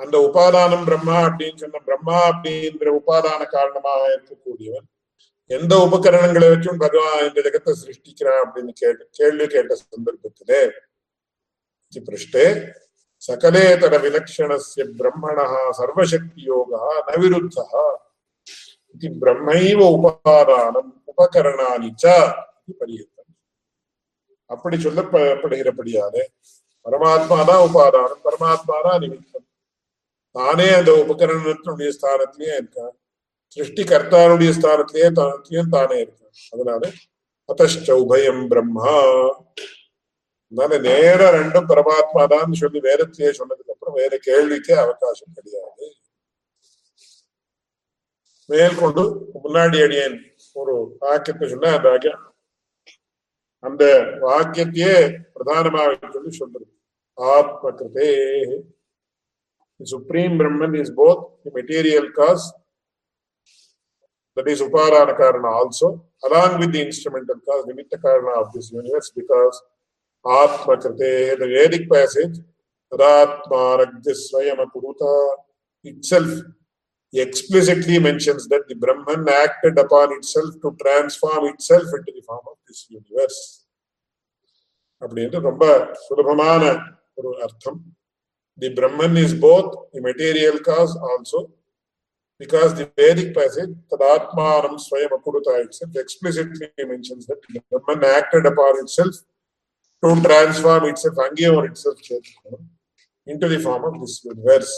அந்த 0.00 0.16
உபாதானம் 0.28 0.86
பிரம்மா 0.88 1.16
அப்படின்னு 1.26 1.62
சொன்ன 1.62 1.80
பிரம்மா 1.88 2.18
அப்படின்ற 2.30 2.86
உபாதான 3.00 3.40
காரணமாக 3.56 4.02
இருக்கக்கூடியவன் 4.14 4.86
எந்த 5.50 5.74
உபகரணங்களை 5.86 6.46
வச்சும் 6.50 6.82
பகவான் 6.84 7.24
இந்த 7.28 7.40
ஜெகத்தை 7.46 7.72
சிருஷ்டிக்கிறான் 7.82 8.42
அப்படின்னு 8.44 8.72
கேட்டு 8.82 9.04
கேள்வி 9.18 9.46
கேட்ட 9.54 9.72
சந்தர்ப்பத்திலே 9.82 10.60
பிரஷ்டே. 12.08 12.44
पृष्टे 13.19 13.21
सकलेतर 13.23 13.97
विलक्षणस्य 14.01 14.83
ब्रह्मणः 14.93 15.53
सर्वशक्तियोगः 15.71 16.83
न 17.07 17.21
विरुद्धः 17.21 17.71
इति 18.95 19.07
ब्रह्मैव 19.19 19.81
उपादानम् 19.87 20.91
उपकरणानि 21.07 21.91
च 21.95 22.05
इति 22.61 22.73
परिहृतम् 22.73 23.13
அப்படி 24.49 24.77
சொல்லப்படுகிறபடியாலே 24.77 26.23
பரமாத்மா 26.85 27.37
தான் 27.43 27.63
உபாதானம் 27.67 28.21
பரமாத்மா 28.25 28.75
தான் 28.85 28.99
நிமித்தம் 29.03 29.45
தானே 30.35 30.67
அந்த 30.75 30.91
உபகரணத்தினுடைய 31.03 31.89
ஸ்தானத்திலேயே 31.95 32.53
இருக்கான் 32.53 32.93
சிருஷ்டி 33.57 33.83
கர்த்தாருடைய 33.83 34.51
ஸ்தானத்திலேயே 34.51 35.09
தானத்திலையும் 35.11 35.73
தானே 35.75 35.97
இருக்கான் 36.03 36.35
அதனால 36.53 36.81
அத்தஷ்ட 37.49 37.95
உபயம் 38.03 38.43
பிரம்மா 38.47 38.93
அதனால 40.52 40.78
நேர 40.86 41.20
ரெண்டும் 41.32 41.68
பரமாத்மா 41.70 42.22
தான் 42.32 42.60
சொல்லி 42.60 42.78
வேதத்தையே 42.86 43.30
சொன்னதுக்கு 43.32 43.74
அப்புறம் 43.74 43.98
வேற 43.98 44.14
கேள்விக்கே 44.24 44.74
அவகாசம் 44.84 45.36
கிடையாது 45.36 45.86
மேற்கொண்டு 48.48 49.02
முன்னாடி 49.44 49.78
அடியேன் 49.84 50.16
ஒரு 50.56 50.74
வாக்கியத்தை 51.02 51.48
சொன்ன 51.48 51.72
அந்த 51.76 51.88
வாக்கியம் 51.88 52.24
அந்த 53.62 53.84
வாக்கியத்தையே 54.20 54.96
பிரதானமாக 55.34 56.10
சொல்லி 56.14 56.32
சொல்றது 56.40 56.68
ஆத்ம 57.18 57.72
கிருதே 57.72 58.10
supreme 59.80 60.34
Brahman 60.40 60.78
is 60.80 60.96
both 60.96 61.24
material 61.58 62.10
cause 62.18 62.48
that 64.36 64.48
is 64.48 64.60
uparana 64.60 65.12
karana 65.12 65.50
also 65.52 65.86
along 66.22 66.52
with 66.60 66.70
the 66.72 66.80
instrumental 66.80 67.38
cause 67.40 67.64
nimitta 67.64 67.96
karana 67.98 68.32
of 68.40 68.46
this 68.52 68.66
universe 68.72 69.08
because 69.12 69.56
atma 70.24 70.76
krite 70.82 71.38
the 71.40 71.48
vedic 71.54 71.84
passage 71.90 72.36
tadatma 72.92 73.62
ragdi 73.80 74.14
swayam 74.26 74.60
kuruta 74.74 75.12
itself 75.84 76.30
explicitly 77.12 77.98
mentions 77.98 78.42
that 78.48 78.64
the 78.68 78.76
brahman 78.82 79.28
acted 79.44 79.78
upon 79.78 80.12
itself 80.18 80.50
to 80.62 80.76
transform 80.82 81.46
itself 81.52 81.88
into 81.98 82.12
the 82.16 82.24
form 82.28 82.44
of 82.52 82.58
this 82.66 82.82
universe 82.98 83.40
அப்படின்ட்டு 85.04 85.38
ரொம்ப 85.50 85.64
சுலபமான 86.06 86.62
ஒரு 87.18 87.30
அர்த்தம் 87.44 87.78
the 88.62 88.68
Brahman 88.78 89.16
is 89.22 89.34
both 89.44 89.70
the 89.92 90.00
material 90.08 90.60
cause 90.68 90.94
also 91.10 91.40
because 92.40 92.70
the 92.74 92.90
Vedic 92.96 93.34
passage, 93.34 93.68
Tadatmanam 93.92 94.74
Swayam 94.84 95.10
Akuruta 95.16 95.62
itself 95.62 95.94
explicitly 95.94 96.68
mentions 96.78 97.26
that 97.26 97.36
the 97.54 97.60
Brahman 97.70 98.02
acted 98.18 98.46
upon 98.46 98.78
itself 98.82 99.14
to 100.02 100.08
transform 100.26 100.84
itself, 100.88 101.16
Angiyam 101.16 101.68
itself 101.68 101.98
into 103.26 103.48
the 103.48 103.58
form 103.58 103.84
of 103.84 104.00
this 104.00 104.24
universe. 104.24 104.74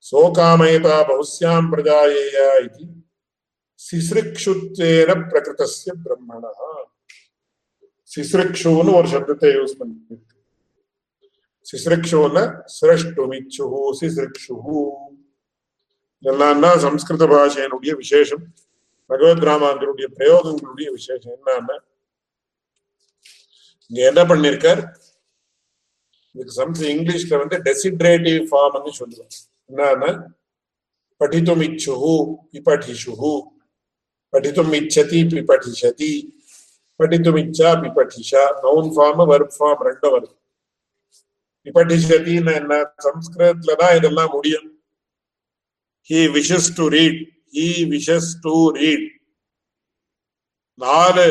Sokamayata 0.00 1.06
Bahusyam 1.08 1.70
Prajayeya 1.70 2.64
iti 2.66 2.88
சிஸ்ரிக்ஷுத்வேன 3.92 5.10
பிரகிருதஸ்ய 5.28 5.92
பிரம்மணா. 6.04 6.50
சிசிருக்ஷுன்னு 8.12 8.94
ஒரு 8.98 9.08
சப்தத்தை 9.08 9.48
use 9.58 9.74
பண்ணிருக்கு. 9.78 10.30
சிஸ்ரிக்ஷுன்னு 11.70 12.44
சிரஷ்டுமிச்சு 12.80 13.64
சிசிருக்ஷு 14.00 14.54
இதெல்லாம் 16.18 16.60
தான் 16.60 16.78
சம்ஸ்கிருத 16.78 17.26
பாஷையினுடைய 17.26 17.96
விசேஷம். 17.96 18.44
பகவத் 19.06 19.44
ராமாந்தருடைய 19.48 20.06
பிரயோகங்களுடைய 20.16 20.90
விசேஷம். 20.90 21.32
என்னன்னா 21.32 21.76
இங்க 23.92 24.06
என்ன 24.10 24.22
பண்ணிருக்கார்? 24.22 24.82
இதுக்கு 26.34 26.52
சம்திங் 26.52 26.90
இங்கிலீஷ்ல 26.92 27.38
வந்து 27.38 27.56
டெசிட்ரேட்டிவ் 27.56 28.38
ஃபார்ம் 28.50 28.72
வந்து 28.72 28.92
சொல்லுவாங்க. 28.92 29.34
என்னன்னா 29.70 30.10
படித்தும் 31.16 31.60
இச்சுஹு 31.60 32.14
பிபடிஷுஹு 32.52 33.32
படித்தும் 34.28 34.72
இச்சதி 34.72 35.20
பிபடிஷதி 35.32 36.12
படித்தும் 36.96 37.36
இச்சா 37.36 37.70
பிபடிஷா 37.82 38.44
நவுன் 38.62 38.90
ஃபார்ம் 38.96 39.22
வர்ப் 39.32 39.52
ஃபார்ம் 39.58 39.84
ரெண்டும் 39.88 40.14
வருது. 40.14 40.36
பிபடிஷதின்னு 41.64 42.54
என்ன? 42.54 42.74
சம்ஸ்கிருதத்துல 43.06 43.76
தான் 43.76 43.96
இதெல்லாம் 43.96 44.32
முடியும். 44.32 44.68
He 46.10 46.20
wishes 46.36 46.70
to 46.74 46.86
read 46.86 47.20
he 47.52 47.68
wishes 47.94 48.30
to 48.40 48.54
read 48.68 49.06
நாலு 50.74 51.26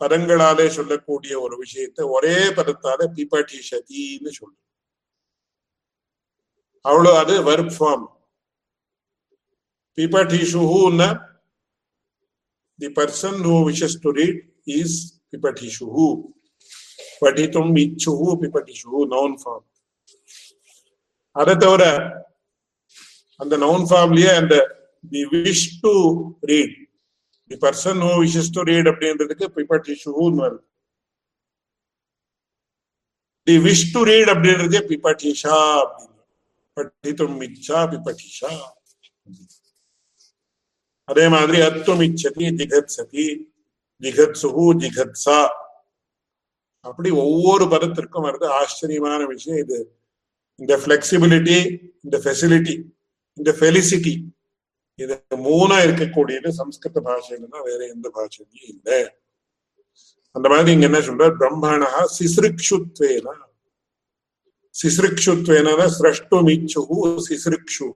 பதங்களாலே 0.00 0.66
சொல்லக்கூடிய 0.68 1.40
ஒரு 1.40 1.56
விஷயத்தை 1.56 2.04
ஒரே 2.04 2.36
பதத்தால 2.50 3.08
பிபடிஷதின்னு 3.14 4.30
சொல்லும் 4.30 4.66
அவ்வளவு 6.84 7.16
அது 7.16 7.34
verb 7.42 7.74
form 7.78 8.06
பிபடிஷுன்னா 9.98 11.08
the 12.78 12.88
person 12.88 13.40
who 13.44 13.56
wishes 13.64 13.98
to 14.02 14.10
read 14.10 14.40
is 14.64 14.98
பிபடிஷு 15.32 15.88
படித்தும் 17.22 17.76
இச்சு 17.76 18.14
பிபடிஷு 18.34 18.88
நவுன் 19.06 19.36
ஃபார்ம் 19.42 19.66
அதை 21.36 21.54
தவிர 21.54 21.84
அந்த 23.40 23.56
நவுன் 23.56 23.86
ஃபார்ம்லயே 23.90 24.30
அந்த 24.36 24.54
the 25.04 25.22
wish 25.32 25.66
to 25.82 25.92
read 26.42 26.79
the 27.50 27.56
person 27.56 28.00
who 28.06 28.10
wishes 28.22 28.50
to 28.52 28.62
read 28.62 28.88
அப்படின்றதுக்கு 28.88 29.46
பிபட்டிஷுன்னு 29.54 30.40
வருது. 30.42 30.60
தி 33.42 33.56
விஷ் 33.56 33.88
டு 33.92 34.02
ரீட் 34.02 34.30
அப்படின்றதே 34.34 34.80
பிபட்டிஷா 34.90 35.56
அப்படின்னு. 35.80 36.18
பட்டித்தும் 36.76 37.40
இச்சா 37.46 37.80
பிபட்டிஷா. 37.92 38.50
அதே 41.04 41.28
மாதிரி 41.28 41.58
அத்தும் 41.60 42.02
இச்சதி 42.06 42.46
ஜிகத்சதி 42.60 43.26
ஜிகத்சுஹு 44.02 44.66
ஜிகத்சா 44.82 45.38
அப்படி 46.80 47.10
ஒவ்வொரு 47.10 47.64
பதத்திற்கும் 47.64 48.24
வருது. 48.24 48.46
ஆச்சரியமான 48.60 49.26
விஷயம் 49.26 49.62
இது. 49.64 49.78
இந்த 50.56 50.76
பிளெக்சிபிலிட்டி 50.76 51.58
இந்த 52.04 52.16
ஃபெசிலிட்டி 52.24 52.74
இந்த 53.34 53.50
ஃபெலிசிட்டி 53.60 54.14
இது 55.02 55.14
மூணும் 55.46 55.82
இருக்கக்கூடியது 55.86 56.48
சம்ஸ்கிருத 56.60 57.00
பாஷையிலன்னா 57.08 57.60
வேற 57.68 57.80
எந்த 57.94 58.06
பாஷையிலையும் 58.16 58.70
இல்லை. 58.74 58.98
அந்த 60.36 60.46
மாதிரி 60.52 60.72
இங்க 60.76 60.86
என்ன 60.90 61.00
சொல்ற? 61.08 61.26
பிரம்மணா 61.38 61.90
சிசிருக்ஷுத்வேன 62.16 63.36
சிசிருக்ஷுத்வேன 64.74 65.68
சிரஷ்டுமிச்சு 65.96 66.80
சிசிருக்ஷு 67.28 67.86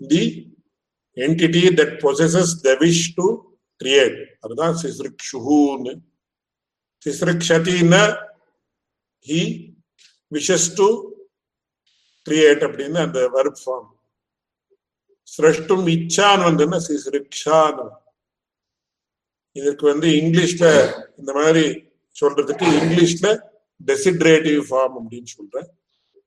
the 0.00 0.22
entity 1.16 1.62
that 1.80 1.94
possesses 2.04 2.54
the 2.66 2.74
wish 2.84 3.06
to 3.18 3.26
create 3.80 4.18
அதுதான் 4.44 4.76
சிசிருக்ஷுன்னு 4.82 5.94
சிசிருக்ஷத்தின்னா 7.06 8.02
ஹி 9.26 9.40
விஷஸ் 10.32 10.68
டு 10.78 10.86
கிரியேட் 12.26 12.64
அப்படின்னு 12.66 12.98
அந்த 12.98 13.20
வர்ப் 13.34 13.60
ஃபார்ம் 13.66 13.94
சிரஷ்டும் 15.28 15.86
இச்சான்னு 15.94 16.46
வந்துன்னா 16.48 16.78
சிசிருக்ஷான்னு 16.88 17.88
இதற்கு 19.52 19.86
வந்து 19.86 20.08
இங்கிலீஷ்ல 20.08 20.66
இந்த 21.18 21.32
மாதிரி 21.32 21.64
சொல்றதுக்கு 22.20 22.66
இங்கிலீஷ்ல 22.78 23.28
டெசிட்ரேட்டிவ் 23.86 24.60
ஃபார்ம் 24.70 24.96
அப்படின்னு 25.00 25.24
சொல்றேன். 25.24 25.68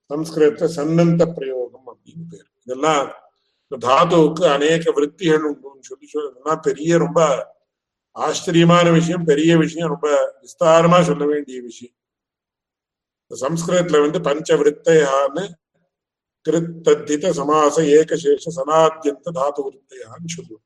சம்ஸ்கிருதத்துல 0.10 0.68
சன்னந்த 0.76 1.34
பிரயோகம் 1.34 1.88
அப்படின்னு 1.88 2.26
பேர். 2.30 2.52
இதெல்லாம் 2.64 3.14
தாதுவுக்கு 3.80 4.52
அநேக 4.52 4.92
விற்த்திகள் 4.92 5.54
உண்டுன்னு 5.54 5.80
சொல்லி 5.80 6.08
சொல்லி 6.08 6.30
இதெல்லாம் 6.30 6.62
பெரிய 6.62 6.98
ரொம்ப 6.98 7.48
ஆச்சரியமான 8.12 8.92
விஷயம் 8.92 9.24
பெரிய 9.24 9.58
விஷயம் 9.58 9.90
ரொம்ப 9.90 10.36
விஸ்தாரமா 10.42 11.02
சொல்ல 11.02 11.26
வேண்டிய 11.26 11.62
விஷயம். 11.62 11.96
சம்ஸ்கிருதத்துல 13.30 14.02
வந்து 14.02 14.22
பஞ்ச 14.22 14.56
விற்த்தையான்னு 14.56 15.52
கிருத்தத்தித 16.47 17.27
சமாச 17.33 17.83
ஏகசேஷ 17.93 18.51
சனாத்தியந்த 18.57 19.29
தாது 19.33 19.61
விற்த்தையான்னு 19.67 20.31
சொல்லுவோம் 20.35 20.65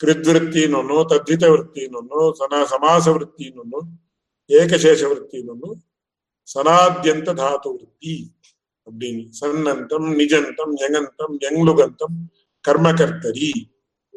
கிருத்விருத்தின்னு 0.00 0.76
ஒண்ணு 0.76 0.98
தத்தித 1.08 1.44
விற்த்தின்னு 1.50 1.98
ஒண்ணு 2.00 2.20
சனா 2.38 2.60
சமாச 2.72 3.04
விற்த்தின்னு 3.10 3.62
ஒண்ணு 3.62 3.80
ஏகசேஷ 4.50 5.00
விற்த்தின்னு 5.08 5.52
ஒண்ணு 5.54 5.70
சனாத்தியந்த 6.48 7.32
தாத்து 7.34 7.70
விற்பி 7.72 8.14
அப்படின்னு 8.86 9.24
சன்னந்தம் 9.40 10.08
நிஜந்தம் 10.20 10.72
யங்கந்தம் 10.76 11.34
யங்லுகந்தம் 11.42 12.16
கர்மகர்த்தரி 12.64 13.52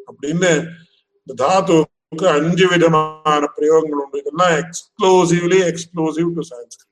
அப்படின்னு 0.07 0.51
இந்த 1.19 1.33
தாத்துவுக்கு 1.39 2.25
அஞ்சு 2.29 2.65
விதமான 2.71 3.41
பிரயோகங்கள் 3.55 4.01
உண்டு 4.01 4.21
இதெல்லாம் 4.21 4.55
exclusively 4.57 5.59
exclusive 5.67 6.31
to 6.37 6.43
Sanskrit 6.49 6.86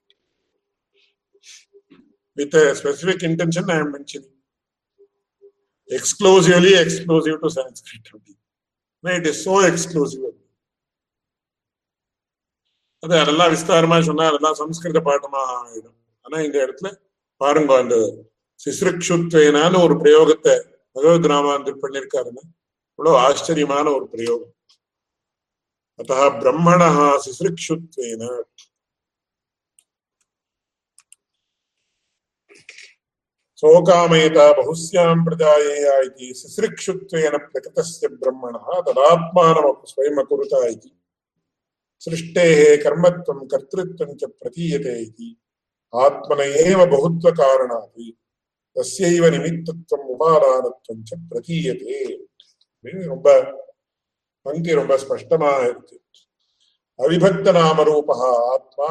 with 2.39 2.57
specific 2.81 3.25
intention 3.31 3.71
I 3.75 3.79
am 3.85 3.93
mentioning 3.97 4.33
exclusively 5.99 6.73
exclusive 6.83 7.37
to 7.45 7.51
Sanskrit 7.59 8.09
அப்படின்னு 8.15 9.17
இட் 9.19 9.29
இஸ் 9.33 9.43
சோ 9.49 9.57
எக்ஸ்க்ளூசிவ் 9.71 10.25
அது 13.03 13.15
அதெல்லாம் 13.23 13.51
விஸ்தாரமா 13.55 13.97
சொன்னா 14.07 14.25
அதெல்லாம் 14.31 14.59
சம்ஸ்கிருத 14.61 15.01
பாட்டமா 15.09 15.41
ஆயிடும். 15.57 15.99
ஆனா 16.25 16.37
இந்த 16.47 16.57
இடத்துல 16.65 16.89
பாருங்க 17.41 17.73
அந்த 17.83 17.97
சிசுருக்ஷுத்வேனான 18.61 19.81
ஒரு 19.85 19.95
பிரயோகத்தை 20.03 20.55
பகவத் 20.97 21.29
ராமாந்தர் 21.33 21.83
பண்ணிருக்காருன்னு. 21.83 22.43
இவ்வளவு 22.99 23.17
ஆச்சரியமான 23.25 23.87
ஒரு 23.97 24.07
பிரயோகம். 24.15 24.53
அத்த 26.01 26.13
பிரம்மணா 26.43 26.89
சிசுருக்ஷுத்வேன 27.27 28.23
सोकामयता 33.57 34.53
बहुस्यां 34.53 35.25
प्रजायेया 35.25 35.99
इति 35.99 36.33
सिसृक्षुत्वेन 36.35 37.39
प्रकृतस्य 37.39 38.09
ब्रह्मणः 38.09 38.67
तदात्मानमपि 38.81 39.91
स्वयमकुरुत 39.91 40.55
इति। 40.71 40.93
सृष्टेः 42.01 42.83
कर्मत्वं 42.83 43.47
कर्तृत्वं 43.47 44.15
च 44.15 44.25
प्रतीयते 44.25 45.03
इति। 45.03 45.31
आत्मन 45.95 46.41
एव 46.41 46.87
बहुत्वकारणात्, 46.87 48.01
तस्यैव 48.77 49.25
निमित्तत्वम् 49.27 50.11
उपादानत्वं 50.11 51.05
च 51.05 51.11
प्रतीयते। 51.31 52.27
ரொம்ப 52.87 53.29
பங்கி 54.45 54.73
ரொம்ப 54.73 54.97
ஸ்பஷ்டமாக 54.97 55.63
இருக்கு 55.63 55.97
அவிபக்த 56.99 57.53
நாமரூபா 57.53 58.17
ஆத்மா 58.53 58.89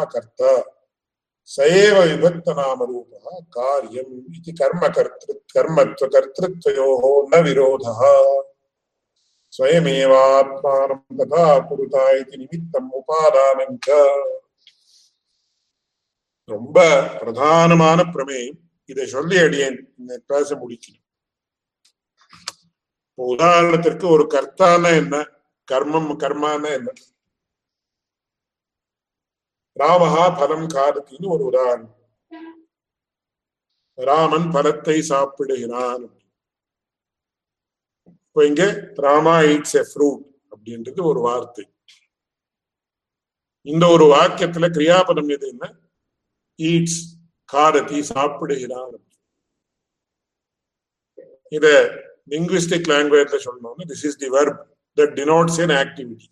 சயேவ 1.50 1.98
விபக்த 2.12 2.54
நாம 2.54 2.86
ரூபா 2.86 3.34
காரியம் 3.50 4.14
இது 4.38 4.52
கர்ம 4.54 4.84
கர்த்திரு 4.90 5.40
கர்மத்துவ 5.56 6.08
கர்த்திருத்வயோ 6.16 6.88
ந 7.32 7.42
விரோத 7.42 7.86
ஸ்வயமேவாத்மானம் 9.54 11.06
ததா 11.20 11.46
குருதா 11.68 12.06
இது 12.22 12.38
நிமித்தம் 12.42 12.90
உபாதானம் 13.00 13.78
ரொம்ப 16.50 16.78
பிரதானமான 17.20 18.00
பிரமேயம் 18.16 18.60
இதை 18.90 19.06
சொல்லி 19.08 19.38
அடியேன் 19.38 19.78
பேச 20.26 20.50
முடிக்கணும். 20.56 21.06
உதாரணத்திற்கு 23.18 24.06
ஒரு 24.08 24.26
கர்த்தான 24.34 24.84
என்ன? 24.96 25.16
கர்மம் 25.68 26.12
கர்மான 26.24 26.64
என்ன? 26.74 26.90
ராமஹா 29.80 30.26
பலம் 30.40 30.68
காரத்தின்னு 30.76 31.34
ஒரு 31.36 31.44
உதாரணம் 31.52 31.94
ராமன் 33.98 34.48
பலத்தை 34.54 34.96
சாப்பிடுகிறான். 35.10 36.04
இப்போ 38.26 38.46
இங்க 38.46 38.64
ராமா 39.06 39.36
ஈட்ஸ் 39.52 39.78
எ 39.82 39.84
ஃப்ரூட் 39.90 40.24
அப்படின்றது 40.52 41.02
ஒரு 41.12 41.20
வார்த்தை. 41.20 41.66
இந்த 43.66 43.86
ஒரு 43.88 44.06
வாக்கியத்துல 44.14 44.66
கிரியாபதம் 44.78 45.30
எது 45.36 45.46
என்ன? 45.48 45.66
ஈட்ஸ் 46.60 47.00
காரதி 47.54 48.00
சாப்பிடுகிறான். 48.14 48.96
இத 51.58 51.66
லிங்குவிஸ்டிக் 52.34 52.92
லாங்குவேஜ்ல 52.94 53.40
சொல்லணும்னா 53.48 53.88
this 53.92 54.06
is 54.10 54.22
the 54.24 54.30
verb 54.38 54.62
that 54.98 55.14
denotes 55.20 55.60
an 55.66 55.76
activity 55.84 56.28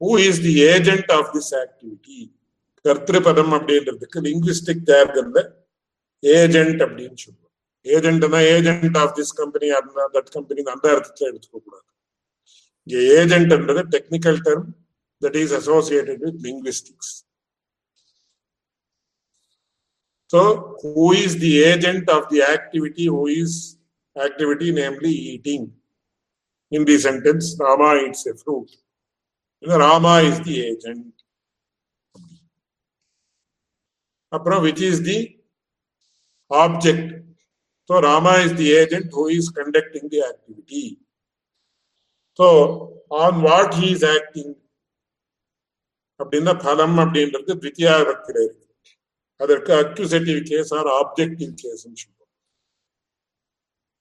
Who 0.00 0.10
is 0.28 0.40
the 0.46 0.54
agent 0.74 1.10
of 1.18 1.30
this 1.36 1.52
activity 1.62 2.18
கர்த்திருபதம் 2.84 3.52
அப்படின்றதுக்கு 3.58 4.18
லிங்குவிஸ்டிக் 4.28 4.86
ஜார்கன்ல 4.90 5.40
ஏஜென்ட் 6.22 6.80
அப்படின்னு 6.86 7.18
சொல்லுவோம் 7.24 7.42
ஏஜென்ட்னா 7.86 8.40
ஏஜென்ட் 8.54 8.98
ஆஃப் 9.02 9.14
திஸ் 9.18 9.34
கம்பெனி 9.42 9.68
அந்த 9.80 10.08
தட் 10.16 10.32
கம்பெனி 10.36 10.62
அந்த 10.74 10.86
அர்த்தத்துல 10.94 11.30
எடுத்துக்க 11.32 11.58
கூடாது 11.58 11.86
இங்க 12.86 12.96
ஏஜென்ட்ன்றது 13.20 13.84
technical 13.96 14.40
term 14.48 14.66
that 15.22 15.38
is 15.44 15.54
associated 15.60 16.24
with 16.26 16.40
linguistics 16.48 17.14
So, 20.30 20.76
who 20.82 21.12
is 21.12 21.38
the 21.38 21.62
agent 21.64 22.08
of 22.08 22.28
the 22.28 22.42
activity? 22.44 23.06
Who 23.06 23.26
is 23.28 23.78
activity, 24.16 24.72
namely 24.72 25.10
eating? 25.10 25.72
In 26.72 26.84
the 26.84 26.98
sentence, 26.98 27.56
Rama 27.60 28.02
eats 28.04 28.26
a 28.26 28.34
fruit. 28.34 28.68
You 29.62 29.68
know, 29.68 29.78
Rama 29.78 30.14
is 30.22 30.38
the 30.40 30.56
agent. 30.62 31.12
அப்புறம் 34.32 34.62
which 34.66 34.80
is 34.82 34.96
the 35.02 35.18
object? 36.50 37.04
So, 37.90 38.00
Rama 38.00 38.32
is 38.44 38.52
the 38.54 38.68
agent 38.72 39.06
who 39.14 39.24
is 39.28 39.46
conducting 39.58 40.04
the 40.14 40.20
activity. 40.30 40.84
So, 42.38 42.46
on 43.22 43.42
what 43.48 43.74
he 43.74 43.88
is 43.96 44.04
acting? 44.16 44.50
அப்படின்னா 46.20 46.52
பலம் 46.64 46.98
அப்படின்றது 47.02 47.54
த்வித்தியா 47.62 47.94
விபக்தியில 48.00 48.38
இருக்கு 48.44 48.64
அதற்கு 49.40 49.72
accusative 49.80 50.38
case 50.50 50.70
or 50.78 50.88
objective 51.00 51.50
case 51.62 51.82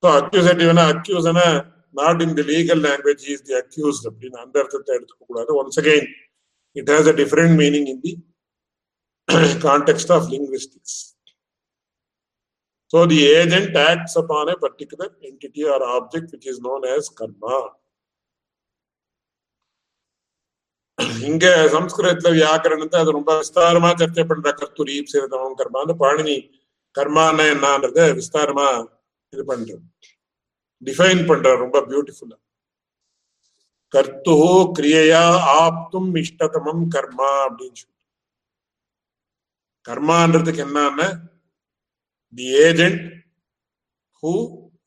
so 0.03 0.07
அக்யூசேட்டிவ்னா 0.19 0.85
அக்யூஸ்னா 0.93 1.45
not 1.94 2.22
in 2.22 2.34
the 2.34 2.44
legal 2.52 2.82
language 2.88 3.24
is 3.34 3.44
the 3.48 3.54
accused 3.54 4.08
அப்படின்னு 4.10 4.38
அந்த 4.38 4.56
அர்த்தத்தை 4.62 4.92
எடுத்துக்க 4.98 5.24
கூடாது 5.26 5.52
once 5.60 5.80
again 5.82 6.08
it 6.76 6.90
has 6.90 7.08
a 7.08 7.16
different 7.22 7.56
meaning 7.62 7.88
in 7.94 8.02
the 8.06 8.12
context 9.64 10.12
of 10.12 10.28
linguistics 10.34 10.98
so 12.92 13.00
the 13.06 13.18
agent 13.40 13.76
acts 13.88 14.16
upon 14.18 14.48
a 14.48 14.56
particular 14.58 15.08
entity 15.22 15.62
or 15.64 15.80
object 15.98 16.28
which 16.32 16.46
is 16.46 16.56
known 16.60 16.82
as 16.94 17.04
karma. 17.20 17.58
இங்க 21.28 21.44
சம்ஸ்கிருதத்துல 21.74 22.30
வியாக்கரணத்தை 22.36 22.96
அது 23.02 23.10
ரொம்ப 23.10 23.32
விஸ்தாரமா 23.38 23.90
சர்ச்சை 24.00 24.24
பண்ற 24.24 24.48
கர்த்துரி 24.52 24.96
சிறுதமம் 25.12 25.56
கர்மான்னு 25.60 25.94
பழனி 26.02 26.36
கர்மான்னா 26.94 27.44
என்னன்றத 27.54 28.00
விஸ்தாரமா 28.18 28.66
இது 29.32 29.44
பண்ற 29.44 29.76
டிஃபைன் 30.82 31.22
பண்ற 31.26 31.54
ரொம்ப 31.54 31.78
பியூட்டிஃபுல்லா 31.88 32.38
கர்த்து 33.94 34.36
கிரியையா 34.78 35.22
ஆப்தும் 35.60 36.10
இஷ்டதமம் 36.14 36.84
கர்மா 36.94 37.30
அப்படின்னு 37.46 37.78
சொல்லி. 37.80 37.96
கர்மான்றதுக்கு 39.86 40.62
என்னன்னா 40.66 41.08
the 42.32 42.48
agent 42.68 43.04
who 44.22 44.32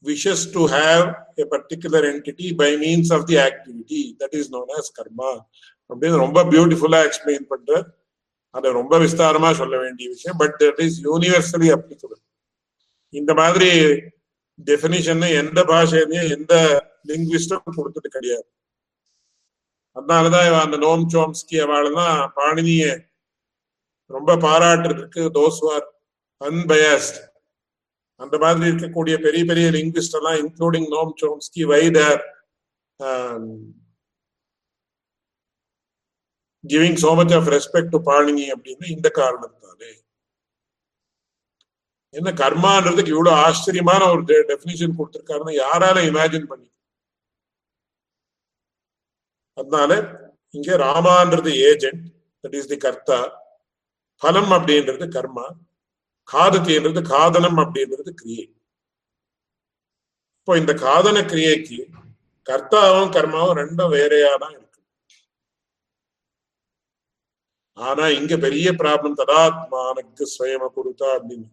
wishes 0.05 0.39
to 0.51 0.61
have 0.67 1.03
a 1.39 1.45
particular 1.45 2.01
entity 2.05 2.47
by 2.53 2.69
means 2.75 3.09
of 3.11 3.21
the 3.25 3.37
activity 3.39 4.01
that 4.19 4.33
is 4.33 4.45
known 4.49 4.67
as 4.79 4.87
karma 4.97 5.29
அப்படின்னு 5.89 6.17
ரொம்ப 6.17 6.39
பியூட்டிஃபுல்லா 6.43 6.99
எக்ஸ்பிளைன் 7.07 7.45
பண்ற 7.47 7.71
அதை 8.55 8.71
ரொம்ப 8.71 8.97
விஸ்தாரமா 8.99 9.49
சொல்ல 9.53 9.75
வேண்டிய 9.77 10.07
விஷயம் 10.09 10.37
but 10.37 10.55
that 10.63 10.81
is 10.85 10.97
universally 11.03 11.69
applicable 11.75 12.19
இந்த 13.13 13.31
மாதிரி 13.33 13.69
டெபினிஷன் 14.67 15.23
எந்த 15.41 15.59
பாஷையிலையும் 15.63 16.31
எந்த 16.37 16.53
லிங்குவிஸ்டும் 17.07 17.77
கொடுத்துட்டு 17.77 18.09
கிடையாது. 18.09 18.47
அதனாலதான் 19.95 20.63
அந்த 20.65 20.77
நோம் 20.77 21.03
சோம்ஸ்கி 21.13 21.57
அவள்தான் 21.57 22.17
பாணினிய 22.35 22.85
ரொம்ப 24.09 24.35
பாராட்டுறதுக்கு 24.45 25.23
தோஸ் 25.35 25.61
ஆர் 25.73 25.85
அன்பயஸ்ட் 26.41 27.19
அந்த 28.19 28.35
மாதிரி 28.37 28.69
இருக்கக்கூடிய 28.71 29.15
பெரிய 29.17 29.43
பெரிய 29.45 29.67
லிங்குவிஸ்ட் 29.69 30.17
எல்லாம் 30.17 30.39
including 30.43 30.87
Noam 30.89 31.13
Chomsky 31.21 31.63
whether 31.63 32.21
giving 36.63 36.99
so 37.03 37.11
much 37.15 37.33
of 37.33 37.49
respect 37.49 37.91
to 37.91 37.99
Panini 38.03 38.45
அப்படின்னு 38.49 38.87
இந்த 38.87 39.09
காரணம் 39.09 39.55
என்ன 42.13 42.29
கர்மான்றதுக்கு 42.41 43.13
இவ்வளவு 43.15 43.39
ஆச்சரியமான 43.45 44.01
ஒரு 44.13 44.23
டெபினிஷன் 44.51 44.97
கொடுத்திருக்காருன்னு 44.97 45.53
யாரால 45.63 46.03
இமேஜின் 46.09 46.49
பண்ணி 46.51 46.69
அதனால 49.59 49.91
இங்க 50.57 50.75
ராமான்றது 50.85 51.51
ஏஜென்ட் 51.69 52.03
தட் 52.43 52.57
இஸ் 52.59 52.69
தி 52.71 52.77
கர்த்தா. 52.85 53.19
பலம் 54.21 54.51
அப்படின்றது 54.57 55.05
கர்மா. 55.15 55.45
காதத்தின்றது 56.29 57.01
காதனம் 57.13 57.59
அப்படின்றது 57.63 58.11
கிரியை. 58.19 58.45
இப்போ 60.39 60.53
இந்த 60.61 60.73
காதன 60.85 61.17
கிரியைக்கு 61.31 61.79
கர்த்தாவும் 62.47 63.11
கர்மாவும் 63.15 63.59
ரெண்டும் 63.61 63.93
வேறையா 63.95 64.31
தான் 64.43 64.55
இருக்கு. 64.57 64.79
ஆனா 67.87 68.05
இங்க 68.19 68.33
பெரிய 68.45 68.69
ப்ராப்ளம் 68.81 69.19
ததாத்மானுக்கு 69.21 70.25
சுயம 70.35 70.69
கொடுத்தா 70.77 71.07
அப்படின்னு. 71.17 71.47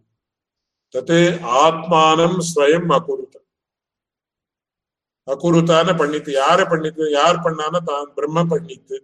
தத்து 0.95 1.19
ஆத்மானம் 1.65 2.39
ஸ்வயம் 2.51 2.91
அகுருத்த 2.99 3.37
அகுருத்தான 5.29 5.89
பண்ணித்து 6.01 6.31
யாரை 6.43 6.65
பண்ணித்து 6.71 7.05
யார் 7.19 7.45
பண்ணான 7.45 7.81
தான் 7.91 8.09
பிரம்ம 8.17 8.39
பண்ணித்து. 8.53 8.97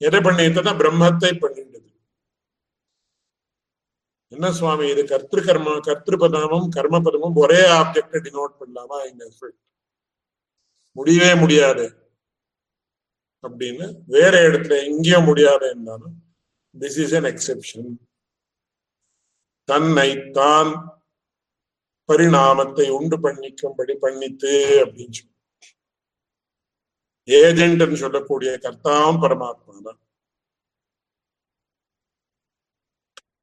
எதை 0.00 0.18
பண்ணித்துனா 0.26 0.72
பிரம்மத்தை 0.82 1.30
பண்ணிட்டது 1.44 1.74
என்ன 4.32 4.46
சுவாமி 4.58 4.86
இது 4.92 5.02
கர்த்திரு 5.12 5.42
கர்ம 5.48 5.76
கர்த்திருபதமும் 5.88 6.66
கர்மபதமும் 6.76 7.38
ஒரே 7.44 7.60
ஆப்ஜெக்ட 7.78 8.20
டினோட் 8.26 8.58
பண்ணலாமா 8.60 8.98
இங்க 9.10 9.24
முடியவே 10.96 11.32
முடியாது. 11.42 11.86
அப்படின்னு 13.44 13.86
வேற 14.16 14.34
இடத்துல 14.48 14.76
எங்கேயும் 14.90 15.28
முடியாது 15.30 15.64
இருந்தாலும் 15.72 16.14
திஸ் 16.74 16.98
இஸ் 17.04 17.14
அன் 17.18 17.28
எக்ஸெப்ஷன் 17.32 17.88
தன்னை 19.68 20.10
தான் 20.38 20.70
பரிணாமத்தை 22.08 22.86
உண்டு 22.96 23.16
பண்ணிக்கும்படி 23.24 23.94
பண்ணித்து 24.04 24.52
அப்படின்னு 24.82 25.16
சொல்லி. 25.18 25.32
ஏஜென்ட்னு 27.28 27.96
சொல்லக்கூடிய 28.04 28.50
கர்த்தாவும் 28.64 29.22
பரமாத்மா 29.24 29.72
தான் 29.88 30.00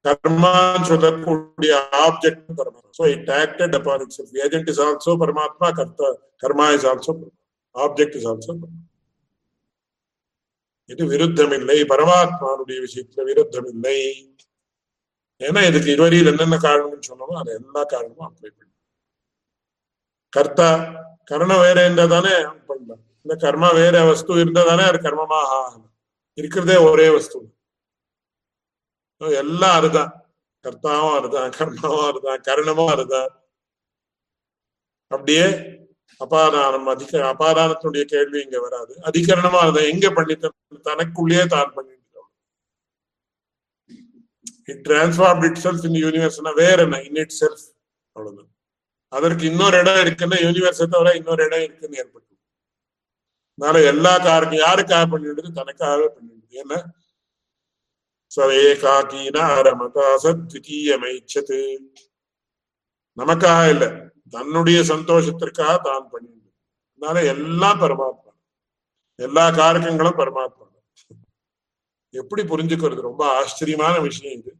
கர்மான்னு 0.06 0.88
சொல்லக்கூடிய 0.92 1.72
ஆப்ஜெக்ட் 2.06 2.48
பரமாத்மா. 2.60 2.90
So 2.98 3.04
it 3.16 3.30
acted 3.42 3.76
upon 3.78 4.02
itself 4.18 4.34
agent 4.44 4.70
is 4.72 4.82
also 4.86 5.14
பரமாத்மா 5.22 5.68
கர்த்தா 5.80 6.08
கர்மா 6.42 6.66
is 6.76 6.86
also 6.92 7.14
object 7.74 8.16
is 8.20 8.28
also 8.32 8.54
இது 10.92 11.02
விருத்தமில்லை. 11.12 11.76
பரமாத்மானுடைய 11.92 12.78
விஷயத்துல 12.86 13.22
விருத்தமில்லை. 13.30 13.98
ஏன்னா 15.44 15.60
இதுக்கு 15.68 15.92
இதுவரையில் 15.92 16.30
என்னென்ன 16.32 16.56
காரணம்னு 16.66 17.08
சொன்னோமோ 17.10 17.36
அது 17.40 17.50
எல்லா 17.60 17.82
காரணமும் 17.84 18.28
அப்ளை 18.28 18.50
பண்ணி 18.50 18.72
கர்த்தா 20.32 20.68
கரணம் 21.24 21.64
வேற 21.66 21.78
இருந்தா 21.84 22.06
தானே 22.06 22.34
பண்ணலாம். 22.68 23.02
இந்த 23.26 23.34
கர்மா 23.44 23.68
வேற 23.74 23.96
வஸ்து 24.04 24.32
இருந்தா 24.40 24.62
தானே 24.64 24.82
அது 24.82 24.98
கர்மமாக 24.98 25.52
ஆகணும். 25.58 25.92
இருக்கிறதே 26.38 26.76
ஒரே 26.90 27.08
வஸ்து. 27.16 27.38
எல்லாம் 29.42 29.76
அதுதான். 29.78 30.10
கர்த்தாவும் 30.64 31.16
அதுதான் 31.18 31.50
கர்மாவும் 31.58 32.06
அதுதான் 32.10 32.42
கரணமும் 32.48 32.92
அதுதான். 32.94 33.30
அப்படியே 35.10 35.46
அபாதானம் 36.20 36.88
அதிக 36.94 37.12
அபாதானத்தினுடைய 37.32 38.04
கேள்வி 38.04 38.38
இங்க 38.40 38.58
வராது. 38.60 38.92
அதிகரணமா 39.08 39.58
அதுதான். 39.64 39.90
எங்க 39.92 40.06
பண்ணிட்டு 40.10 40.48
தனக்குள்ளேயே 40.90 41.44
தான் 41.46 41.72
பண்ணி 41.76 41.93
it 44.68 44.82
transform 44.88 45.44
it 45.44 45.60
self 45.64 45.84
in 45.84 45.98
யூனிவர்ஸ்னா 46.04 46.52
வேற 46.54 46.82
என்ன? 46.82 47.00
இன் 47.02 47.14
இட் 47.14 47.36
செல்ஃப் 47.40 47.64
அவ்வளவுதான். 48.16 48.50
அதற்கு 49.12 49.44
இன்னொரு 49.46 49.76
இடம் 49.78 50.00
இருக்குன்னா 50.04 50.38
யூனிவர்ஸை 50.46 50.86
தவிர 50.86 51.14
இன்னொரு 51.14 51.44
இடம் 51.44 51.62
இருக்குன்னு 51.62 51.96
ஏற்பட்டு 51.96 52.32
அதனால 53.58 53.82
எல்லா 53.86 54.18
காரணம் 54.18 54.62
யாருக்காக 54.66 55.04
பண்ணிடுது 55.12 55.50
தனக்காகவே 55.60 56.08
பண்ணிடுது 56.14 56.32
ஏன்னா 56.62 56.78
சவேகாக்கீன 58.32 59.36
அரமதா 59.58 60.06
சத்விதீயமைச்சது. 60.22 61.58
நமக்காக 63.16 63.70
இல்ல. 63.70 63.84
தன்னுடைய 64.30 64.78
சந்தோஷத்திற்காக 64.92 65.74
தான் 65.82 66.08
பண்ணிடுது 66.12 66.50
அதனால 66.94 67.26
எல்லாம் 67.26 67.80
பரமாத்மா 67.80 68.32
எல்லா 69.18 69.44
காரகங்களும் 69.50 70.20
பரமாத்மா 70.20 70.63
எப்படி 72.14 72.42
புரிஞ்சுக்கிறது? 72.42 73.06
ரொம்ப 73.10 73.22
ஆச்சரியமான 73.38 73.94
விஷயம் 73.98 74.38
இது. 74.40 74.52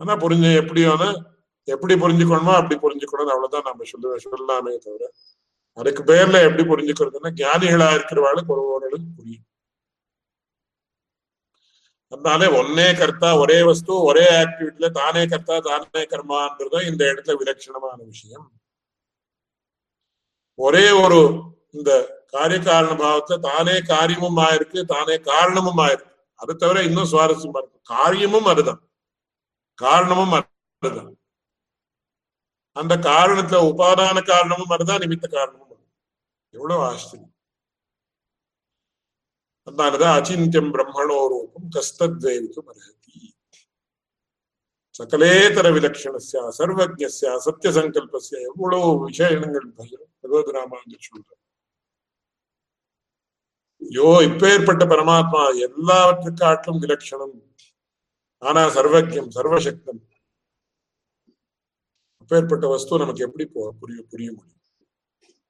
ஆனா 0.00 0.12
புரிஞ்சு 0.16 0.50
எப்படி 0.62 0.82
எப்படி 1.68 1.94
புரிஞ்சுக்கணுமோ 2.02 2.52
அப்படி 2.60 2.76
புரிஞ்சுக்கணும் 2.84 3.32
அவ்வளவுதான் 3.34 3.66
நம்ம 3.68 3.84
சொல்ல 3.92 4.16
சொல்லலாமே 4.26 4.72
தவிர 4.84 5.04
அதுக்கு 5.78 6.02
பேர்ல 6.10 6.36
எப்படி 6.48 6.64
புரிஞ்சுக்கிறதுன்னா 6.70 7.30
ஞானிகளா 7.42 7.88
இருக்கிறவாளுக்கு 7.96 8.52
ஒரு 8.54 8.64
ஓரளவுக்கு 8.74 9.10
புரியும். 9.18 9.44
அதனால 12.12 12.42
ஒன்னே 12.60 12.86
கர்த்தா 12.98 13.30
ஒரே 13.38 13.58
வஸ்து 13.68 13.92
ஒரே 14.10 14.26
ஆக்டிவிட்டில 14.42 14.88
தானே 14.90 15.22
கர்த்தா 15.26 15.56
தானே 15.68 16.02
கர்மான்றதும் 16.12 16.88
இந்த 16.90 17.02
இடத்துல 17.10 17.34
விலட்சணமான 17.40 17.98
விஷயம். 18.12 18.46
ஒரே 20.58 20.86
ஒரு 21.04 21.20
இந்த 21.76 21.90
காரிய 22.32 22.60
காரண 22.60 22.92
பாவத்துல 23.02 23.38
தானே 23.48 23.76
காரியமும் 23.92 24.38
ஆயிருக்கு 24.46 24.80
தானே 24.94 25.16
காரணமும் 25.30 25.80
ஆயிருக்கு. 25.86 26.07
அதை 26.40 26.52
தவிர 26.56 26.82
இன்னும் 26.82 27.10
சுவாரஸ்யமா 27.12 27.60
இருக்கு 27.60 27.80
காரியமும் 27.90 28.48
அதுதான் 28.48 28.82
காரணமும் 29.78 30.34
அதுதான் 30.34 31.14
அந்த 32.76 32.94
காரணத்துல 33.06 33.60
உபாதான 33.70 34.18
காரணமும் 34.24 34.74
அதுதான் 34.74 35.02
நிமித்த 35.02 35.26
காரணமும் 35.30 35.64
எவ்வளவு 36.54 36.84
ஆச்சரியம் 36.84 37.34
அதனாலதான் 39.66 40.16
அச்சிந்தியம் 40.18 40.70
பிரம்மணோ 40.74 41.18
ரூபம் 41.30 41.66
கஸ்தத்வேவிக்கும் 41.74 42.70
அர்ஹதி 42.72 43.16
சகலேதர 45.00 45.66
விலட்சணஸ்யா 45.74 46.42
சர்வஜஸ்யா 46.58 47.32
சத்திய 47.44 47.72
சங்கல்பஸ்ய 47.72 48.38
எவ்வளவு 48.48 48.88
விஷயங்கள் 49.04 49.68
பகவத் 49.76 50.54
ராமானுஜர் 50.54 51.06
சொல்ற 51.08 51.28
யோ 53.82 54.08
இப்பேற்பட்ட 54.28 54.84
பரமாத்மா 54.92 55.42
எல்லாவற்றுக்காட்டிலும் 55.66 56.80
விலட்சணம் 56.84 57.36
ஆனா 58.42 58.62
சர்வஜம் 58.76 59.30
சர்வசக்தம். 59.36 60.00
அப்பேற்பட்ட 62.20 62.66
வஸ்து 62.72 63.00
நமக்கு 63.02 63.24
எப்படி 63.26 63.44
புரிய 63.54 64.00
புரிய 64.10 64.28
முடியும்? 64.30 64.40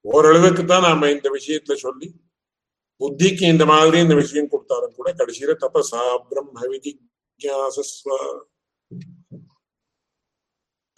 ஓரளவுக்கு 0.04 0.62
தான் 0.64 0.86
நாம 0.88 1.10
இந்த 1.14 1.28
விஷயத்துல 1.36 1.76
சொல்லி 1.86 2.08
புத்திக்கு 3.00 3.44
இந்த 3.54 3.64
மாதிரி 3.72 3.96
இந்த 4.04 4.14
விஷயம் 4.22 4.50
கொடுத்தாலும் 4.52 4.94
கூட 4.98 5.08
கடைசியில 5.18 5.54
தபசா 5.64 6.02
பிரம்ம 6.28 6.66
விதிஜாசஸ்வ 6.72 8.08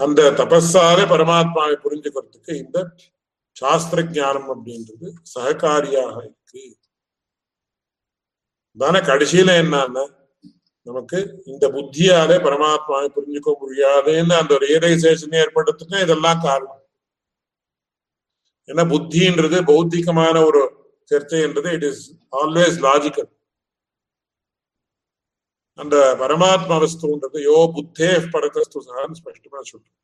அந்த 0.00 0.20
தபஸால 0.40 0.98
பரமாத்மாவை 1.12 1.74
புரிஞ்சுக்கிறதுக்கு 1.84 2.52
இந்த 2.64 2.78
சாஸ்திர 3.56 4.02
ஜானம் 4.18 4.50
அப்படின்றது 4.54 5.08
சககாரியாக 5.34 6.16
இருக்கு. 6.26 6.62
தானே 8.78 9.00
கடைசியில 9.10 9.54
என்னன்னா 9.62 10.04
நமக்கு 10.86 11.18
இந்த 11.44 11.64
புத்தியாலே 11.76 12.36
பரமாத்மாவை 12.46 13.08
புரிஞ்சுக்க 13.16 13.50
முடியாதுன்னு 13.62 14.34
அந்த 14.42 14.54
ரியலைசேஷன் 14.66 15.34
ஏற்படுறதுக்கு 15.40 16.04
இதெல்லாம் 16.04 16.40
காரணம். 16.46 16.80
ஏன்னா 18.68 18.84
புத்தின்றது 18.92 19.58
பௌத்திகமான 19.70 20.36
ஒரு 20.48 20.62
சர்ச்சைன்றது 21.10 21.70
இட் 21.76 21.86
இஸ் 21.90 22.02
ஆல்வேஸ் 22.40 22.76
லாஜிக்கல் 22.86 23.30
அந்த 25.78 25.96
பரமாத்மா 26.22 26.76
வஸ்துன்றது 26.84 27.38
யோ 27.50 27.58
புத்தே 27.76 28.10
பரதஸ்து 28.32 28.80
சான்னு 28.88 29.18
ஸ்பஷ்டமா 29.20 29.60
சொல்றோம். 29.70 29.96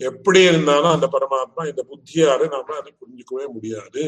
எப்படி 0.00 0.40
இருந்தாலும் 0.50 0.94
அந்த 0.94 1.06
பரமாத்மா 1.12 1.62
இந்த 1.70 1.82
புத்தியால 1.90 2.48
நாம 2.54 2.74
அதை 2.80 2.90
புரிஞ்சுக்கவே 3.00 3.46
முடியாது. 3.52 4.04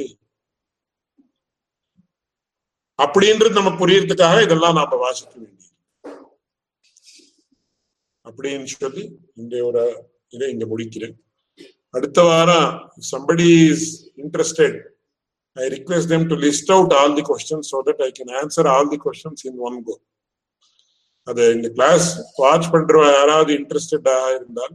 அப்படின்றது 2.99 3.59
நம்ம 3.59 3.70
புரியறதுக்காக 3.80 4.36
இதெல்லாம் 4.46 4.76
நாம 4.80 4.96
வாசிக்க 5.05 5.32
வேண்டியது. 5.34 5.55
அப்படின்னு 8.24 8.68
சொல்லி 8.74 9.05
இன்றையோட 9.42 9.78
இதை 10.36 10.46
இங்க 10.55 10.64
முடிக்கிறேன். 10.72 11.14
அடுத்த 11.96 12.22
வாரம் 12.22 12.70
somebody 13.12 13.49
is 13.72 13.86
interested 14.22 14.76
I 15.57 15.66
request 15.76 16.11
them 16.14 16.26
to 16.32 16.36
list 16.46 16.72
out 16.76 16.94
all 16.99 17.14
the 17.18 17.24
questions 17.30 17.70
so 17.72 17.78
that 17.88 18.03
I 18.07 18.11
can 18.18 18.32
answer 18.40 18.68
all 18.74 18.90
the 18.94 18.99
questions 19.07 19.44
in 19.51 19.61
one 19.68 19.78
go 19.88 19.94
அது 21.26 21.44
இந்த 21.57 21.68
கிளாஸ் 21.68 22.09
வாட்ச் 22.36 22.68
பண்ற 22.72 23.01
யாராவது 23.18 23.53
இன்ட்ரெஸ்டடா 23.59 24.16
இருந்தால் 24.36 24.74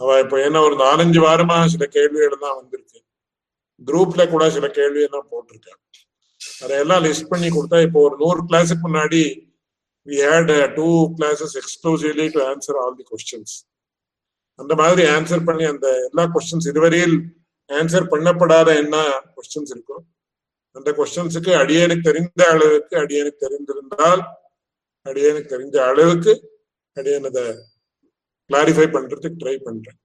அவ 0.00 0.18
இப்ப 0.24 0.36
ஏன்னா 0.46 0.60
ஒரு 0.66 0.76
நாலஞ்சு 0.84 1.20
வாரமா 1.26 1.56
சில 1.74 1.86
கேள்விகள் 1.96 2.42
தான் 2.44 2.58
வந்திருக்கு 2.60 2.98
குரூப்ல 3.88 4.22
கூட 4.30 4.44
சில 4.50 4.66
கேள்வி 4.78 5.00
எல்லாம் 5.08 5.28
போட்டிருக்காங்க. 5.32 5.82
அதையெல்லாம் 6.62 7.02
லிஸ்ட் 7.04 7.30
பண்ணி 7.32 7.48
கொடுத்தா 7.48 7.78
இப்போ 7.86 8.00
ஒரு 8.00 8.16
நூறு 8.16 8.40
கிளாஸுக்கு 8.48 8.84
முன்னாடி 8.86 9.22
we 10.06 10.16
had 10.26 10.52
two 10.76 10.88
classes 11.18 11.54
exclusively 11.62 12.26
to 12.28 12.40
answer 12.52 12.78
all 12.82 12.96
the 12.96 13.06
questions 13.10 13.54
அந்த 14.58 14.74
மாதிரி 14.74 15.02
ஆன்சர் 15.08 15.44
பண்ணி 15.44 15.64
அந்த 15.64 15.88
எல்லா 16.06 16.24
கொஸ்டின்ஸ் 16.26 16.68
இதுவரையில் 16.70 17.16
ஆன்சர் 17.70 18.10
பண்ணப்படாத 18.12 18.68
என்ன 18.82 18.96
கொஸ்டின்ஸ் 19.36 19.72
இருக்கோ 19.74 19.98
அந்த 20.76 20.90
கொஸ்டின்ஸுக்கு 20.90 21.52
அடியனுக்கு 21.62 22.06
தெரிந்த 22.08 22.42
அளவுக்கு 22.50 22.94
அடியனுக்கு 22.98 23.42
தெரிந்திருந்தால் 23.46 24.22
அடியனுக்கு 25.06 25.50
தெரிஞ்ச 25.54 25.76
அளவுக்கு 25.90 26.32
அடியன் 26.96 27.28
அதை 27.30 27.44
கிளாரிஃபை 28.50 28.86
பண்றதுக்கு 28.88 29.40
ட்ரை 29.42 29.56
பண்றேன். 29.58 29.98